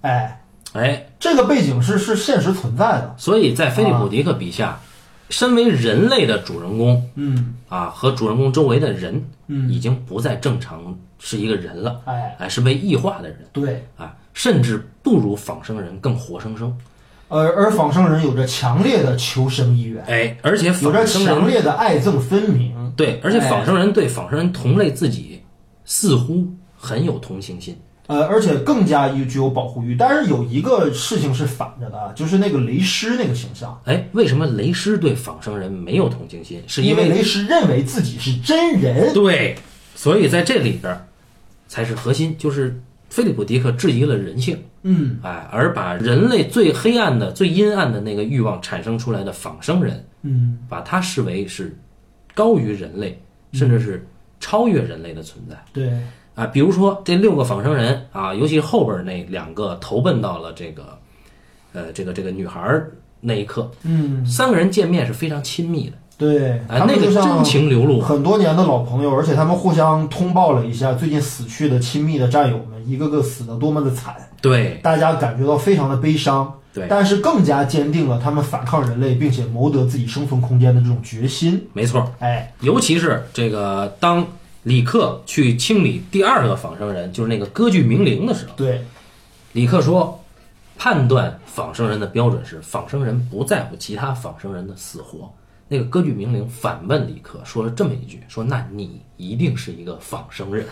[0.00, 0.40] 哎，
[0.72, 3.14] 哎，这个背景是是现实存在的。
[3.18, 4.80] 所以在菲利普迪克笔下，
[5.30, 13.84] 身为人类的主人公嗯啊和主人公周围的人，嗯，已经不再正常是一个人了，哎，哎，是被异化的人对。
[13.96, 16.76] 啊，甚至不如仿生人更活生生。
[17.28, 22.92] 而而仿生人有着强烈的求生意愿，哎，而且有着仿生人强烈的爱憎分明。
[22.94, 25.40] 对，而且哎仿生人对仿生人同类自己
[25.84, 26.46] 似乎
[26.76, 27.76] 很有同情心。
[28.06, 29.94] 呃，而且更加具具有保护欲。
[29.96, 36.62] 但是有一个事情是反着的啊，就是那个雷师那个形象，哎，为什么雷师对仿生人没有同情心？
[36.66, 39.12] 是因为因雷师认为自己是真人。
[39.14, 39.56] 对，
[39.94, 41.06] 所以在这里边儿
[41.66, 42.78] 才是核心，就是
[43.10, 51.74] 菲利普迪克质疑了人性，嗯哎，而把人类最黑暗的、最阴暗的那个欲望产生出来的仿生人，嗯，把它视为是
[52.34, 53.18] 高于人类，
[53.52, 54.06] 甚至是
[54.40, 55.56] 超越人类的存在。
[55.72, 55.90] 对，
[56.34, 60.98] 啊，比如说这六个仿生人啊，尤其是后边那两个投奔到了这个，
[61.72, 62.90] 呃，这个这个女孩儿
[63.20, 76.52] 那一刻，嗯三个人见面是非常亲密的，对，哎，那个真情流露，很多年的老朋友，而且他们互相通报了一下最近死去的亲密的战友们，一个个死的多么的惨，对大家感觉到非常的悲伤。
[76.74, 81.64] 对，但是更加坚定了他们反抗人类并且谋得自己生存空间的这种决心。
[81.72, 84.26] 没错，哎，尤其是这个当
[84.64, 88.84] 李克去清理第二个仿生人，就是那个歌剧冥灵的时候，对，
[89.52, 90.22] 李克说，
[90.76, 95.32] 判断仿生人的标准是仿生人不在乎其他仿生人的死活。
[95.66, 100.66] 那个歌剧冥灵反问李克，说了这么一句：“说那你一定是一个仿生人。”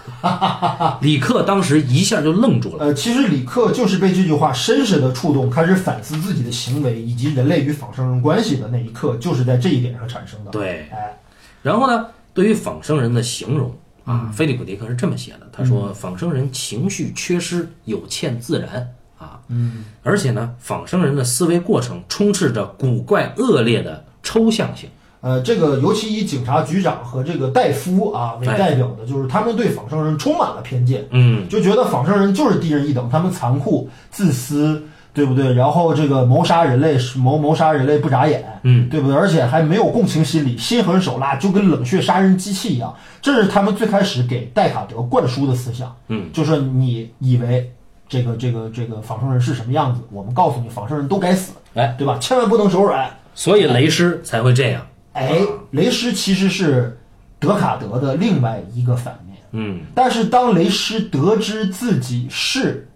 [1.00, 2.84] 李克当时一下就愣住了。
[2.84, 10.50] 呃，其实李克就是被这句话深深的触动，开始反思自己的行为以及人类与仿生人关系的那一刻，就是在这一点上产生的。
[10.50, 11.18] 对，哎，
[11.62, 13.74] 然后呢，对于仿生人的形容
[14.04, 24.88] 啊，菲利普迪克是这么写的：他说，仿生人情绪缺失，有欠自然啊，嗯，而且呢，仿生人的思维过程充斥着古怪恶劣的抽象性。
[25.20, 34.82] 呃，这个尤其以警察局长和这个戴夫啊为代表的，就是他们对仿生人充满了偏见，嗯，就觉得仿生人就是低人一等，他们残酷、自私，
[35.14, 35.52] 对不对？
[35.52, 39.16] 然后这个谋杀人类，谋谋杀人类不眨眼，嗯，对不对？
[39.16, 42.94] 而且还没有共情心理，心狠手辣，就跟冷血杀人机器一样。
[43.20, 47.70] 这是他们最开始给戴卡德灌输的思想，嗯，就是你以为
[48.08, 52.16] 这个这个这个仿生人是什么样子，我们告诉你，仿生人都该死，哎，对吧？
[52.18, 53.10] 千万不能手软。
[53.34, 54.86] 所以雷师才会这样。
[55.12, 55.40] 哎，
[55.72, 56.98] 雷师其实是
[57.38, 59.36] 德卡德的另外一个反面。
[59.50, 62.88] 嗯，但是当雷师得知自己是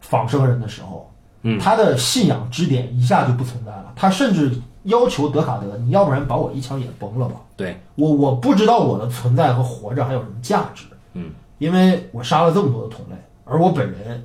[0.00, 1.09] 仿生人的时候，
[1.42, 3.92] 嗯他的信仰支点一下就不存在了。
[3.96, 4.52] 他甚至
[4.84, 7.36] 要求德卡德，你要不然把我一枪也崩了吧？
[7.56, 10.86] 对，我我不知道我的存在和活着还有什么价值。
[11.14, 14.24] 嗯，因为我杀了这么多的同类，而我本人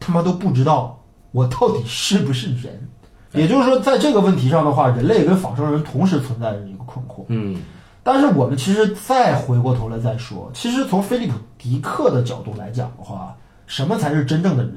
[0.00, 0.98] 他妈都不知道
[1.32, 2.88] 我到底是不是人。
[3.32, 7.24] 也就是说，在这个问题上的话，人类跟仿生人同时存在着一个困惑。
[7.28, 7.60] 嗯
[8.02, 13.36] 但是我们其实再回过头来再说，其实从菲利普·迪克的角度来讲的话，
[13.66, 14.74] 什么才是真正的人？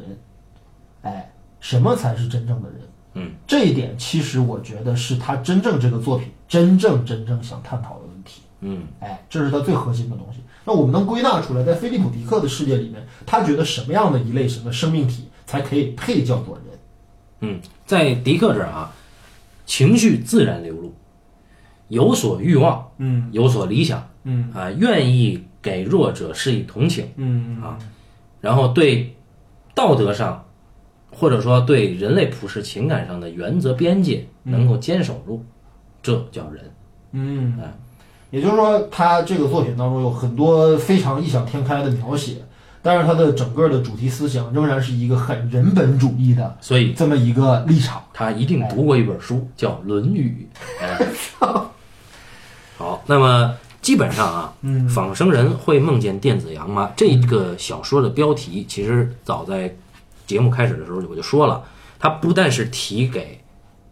[1.04, 2.80] 哎，什么才是真正的人？
[3.16, 8.42] 嗯，这一点其实我觉得是他真正这个作品真正真正想探讨的问题。
[8.62, 10.40] 嗯哎，这是他最核心的东西。
[10.66, 16.80] 那我们能归纳出来，在菲利普·迪克的世界里面，他觉得什么样的一类什么生命体才可以配叫做人？
[17.42, 18.92] 嗯，在迪克这儿啊，
[19.66, 20.94] 情绪自然流露，
[21.88, 27.80] 有所欲望，嗯有所理想嗯啊，愿意给弱者施以同情，嗯啊
[28.42, 29.16] 然后对
[29.74, 30.46] 道德上，
[31.12, 35.44] 或者说对人类普世情感上的原则边界能够坚守住，
[36.02, 36.64] 这叫人。
[37.12, 37.74] 嗯哎，
[38.30, 42.36] 也就是说，他这个作品当中有很多非常异想天开的描写，
[42.82, 48.02] 但是他的整个的主题思想仍然是一个很人本主义的所以这么一个立场。
[48.14, 50.48] 他一定读过一本书，叫《论语》。
[50.84, 51.08] 哎，
[52.78, 56.92] 好，那么基本上啊，嗯仿生人会梦见电子羊吗？
[56.96, 59.74] 这个小说的标题，其实早在
[60.30, 61.64] 节目开始的时候我就说了，
[61.98, 63.42] 它不但是提给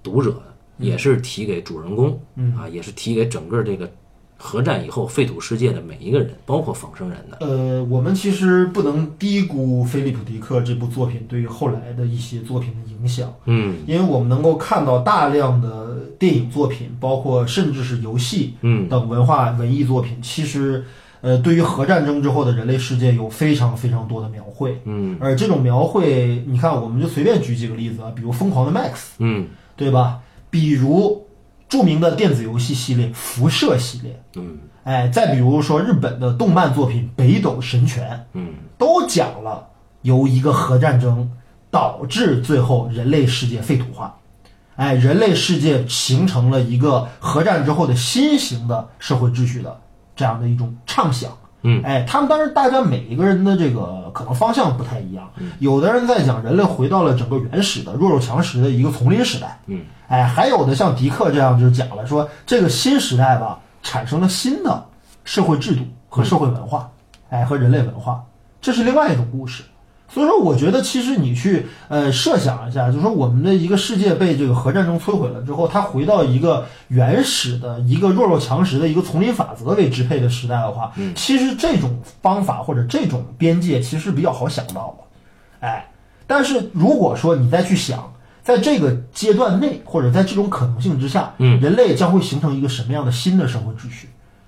[0.03, 2.21] 读者的，也是提给主人公，
[2.55, 3.89] 啊，也是提给整个这个
[4.37, 7.37] 核战以后废土世界的每一个人，包括仿生人的。
[7.39, 13.33] 呃，我们其实不能低估菲利普·迪克这部作品对于后来的一些作品的影响。
[13.45, 20.85] 嗯因为我们能够看到大量的电影作品，包括甚至是游戏嗯等文化文艺作品，其实
[21.21, 24.79] 呃，对于核战争之后的人类世界有非常非常多的描绘。
[24.85, 30.19] 嗯而这种描绘，你看，我们就随便举几个例子啊，比如《疯狂的 Max》，嗯对吧？
[30.49, 31.27] 比如
[31.67, 39.67] 著名的电子游戏系列《辐射》系列，嗯哎，再比如说日本的动漫作品《北斗神拳》，嗯都讲了
[40.03, 41.29] 由一个核战争
[41.69, 44.17] 导致最后人类世界废土化，
[44.75, 49.81] 哎，人类世界形成了一个核战之后的新型的社会秩序的
[50.17, 51.31] 这样的一种畅想。
[51.63, 55.27] 嗯，哎，他们当然大家每一个人的这个可能方向不太一样，
[55.59, 64.85] 有的人在讲人类回到了整个原始的弱肉强食的一个丛林时代，嗯，哎，还有的像迪克这样就讲了说这个新时代吧产生了新的
[65.23, 66.89] 社会制度和社会文化，
[67.29, 68.23] 哎，和人类文化，
[68.61, 69.63] 这是另外一种故事。
[70.09, 85.91] 所以说，我觉得其实你去呃设想一下，就是说我们的一个世界被这个核战争摧毁了之后，它回到一个原始的一个弱肉强食的一个丛林法则为支配的时代的话，其实这种方法或者这种边界其实比较好想到的，哎，
[86.25, 94.07] 但是如果说你再去想，在这个阶段内或者在这种可能性之下，嗯，人类将会形成一个什么样的新的社会秩序？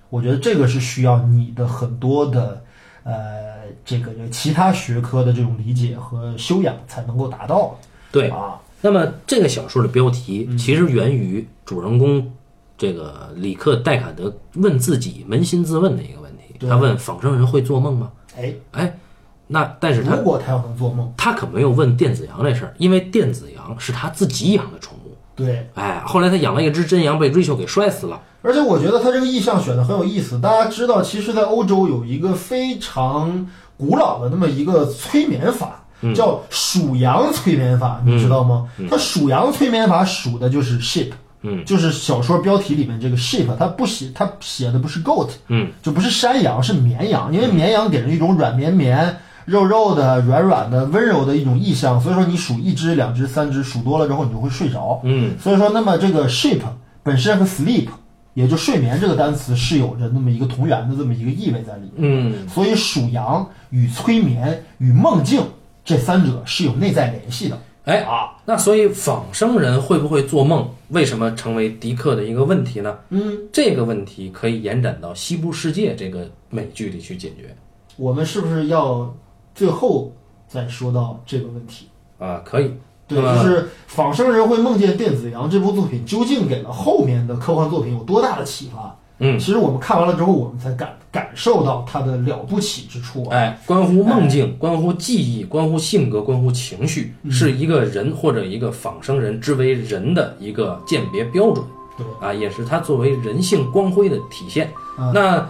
[0.09, 2.63] 我觉得这个是需要你的很多的
[3.03, 3.48] 呃
[3.85, 7.77] 这个其他学科的这种理解和修养才能够达到
[8.11, 8.29] 对。
[8.29, 12.31] 啊，那么这个小说的标题其实源于主人公
[12.77, 16.67] 这个里克戴卡德问自己扪心自问的一个问题。
[16.67, 18.11] 他问仿生人会做梦吗？
[18.37, 18.99] 哎，哎，
[19.47, 25.15] 那但是他如果他要能做梦，他可没有问电子羊这事儿，因为电子羊是他自己养的宠物。
[25.35, 28.21] 对，哎，后来他养了一只真羊，被 Rachel 给摔死了。
[28.41, 30.39] 而且我觉得他这个意象选的很有意思。
[30.39, 33.47] 大家知道，其实，在欧洲有一个非常
[33.79, 35.83] 古老的那么一个催眠法，
[36.13, 38.67] 叫数羊催眠法，你知道吗？
[38.89, 41.11] 它数羊催眠法数的就是 sheep，
[41.43, 49.17] 嗯，就是小说标题里面这个 sheep，它不写，它写的不是 goat，嗯，就不是山羊，是绵羊，因为绵羊给人一种软绵绵。
[49.45, 55.01] 肉肉的、软软的、温柔的一种意象，所以说你数一只、两只、三只，数多了之后你就会睡着。
[55.03, 56.59] 嗯，所以说，那么这个 sheep
[57.01, 57.87] 本身和 sleep，
[58.33, 61.93] 也就睡眠这个单词是有着那么一个同源的这么一个意味在里面。
[61.97, 65.43] 嗯，所以属羊与催眠与梦境
[65.83, 67.57] 这三者是有内在联系的。
[67.85, 70.69] 哎啊，那所以仿生人会不会做梦？
[70.89, 72.97] 为什么成为迪克的一个问题呢？
[73.09, 77.55] 嗯，这个问题可以延展到《西部世界》这个美剧里去解决
[77.95, 79.15] 我们是不是要
[79.55, 80.13] 最后
[80.47, 81.87] 再说到这个问题？
[82.19, 82.71] 啊，可以。
[83.09, 88.95] 对，就是仿生人会梦见电子羊这部作品究竟给了后面的科幻作品有多大的启发？
[89.21, 93.35] 嗯，其实我们看完了之后，我们才感感受到它的了不起之处啊。
[93.35, 101.65] 哎，关乎梦境，关乎记忆，关乎性格，关乎情绪，是一个人或者一个仿生人之为人的一个鉴别标准
[101.97, 104.71] 对，啊，也是它作为人性光辉的体现。
[104.97, 105.45] 嗯那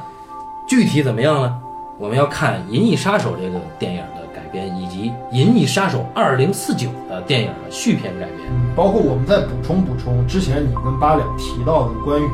[0.68, 1.60] 具体怎么样呢？
[2.00, 4.02] 我们要看《银翼杀手》这个电影
[4.52, 8.50] 编，以及《银翼杀手二零四九》的电影的续篇改编。
[8.50, 12.28] 嗯，包括我们再补充补充之前你跟八两提到的关于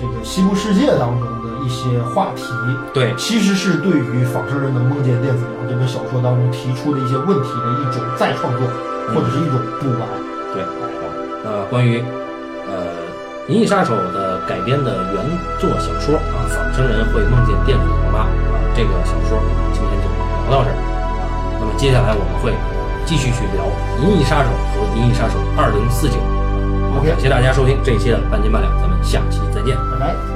[0.00, 2.52] 这个西部世界当中的一些话题，
[2.92, 8.66] 对，其实是对于仿生人能梦见电子羊这本小说当中提出的一些问题的一种再创作，
[9.14, 10.00] 或者是一种补完。
[10.52, 10.70] 对，好，
[11.44, 12.02] 那啊，关于
[12.68, 12.86] 呃
[13.52, 15.24] 《银翼杀手》的改编的原
[15.58, 20.06] 作小说啊，仿生人会梦见电子羊吗啊，这个小说我们今天就
[20.50, 20.93] 聊到这儿啊。
[21.58, 22.52] 那么接下来我们会
[23.04, 23.64] 继续去聊
[24.02, 26.16] 《银翼杀手》和《银翼杀手二零四九》。
[26.98, 29.76] OK 感谢大家收听这一期的半斤半两，咱们下期再见。
[29.90, 30.33] 拜拜。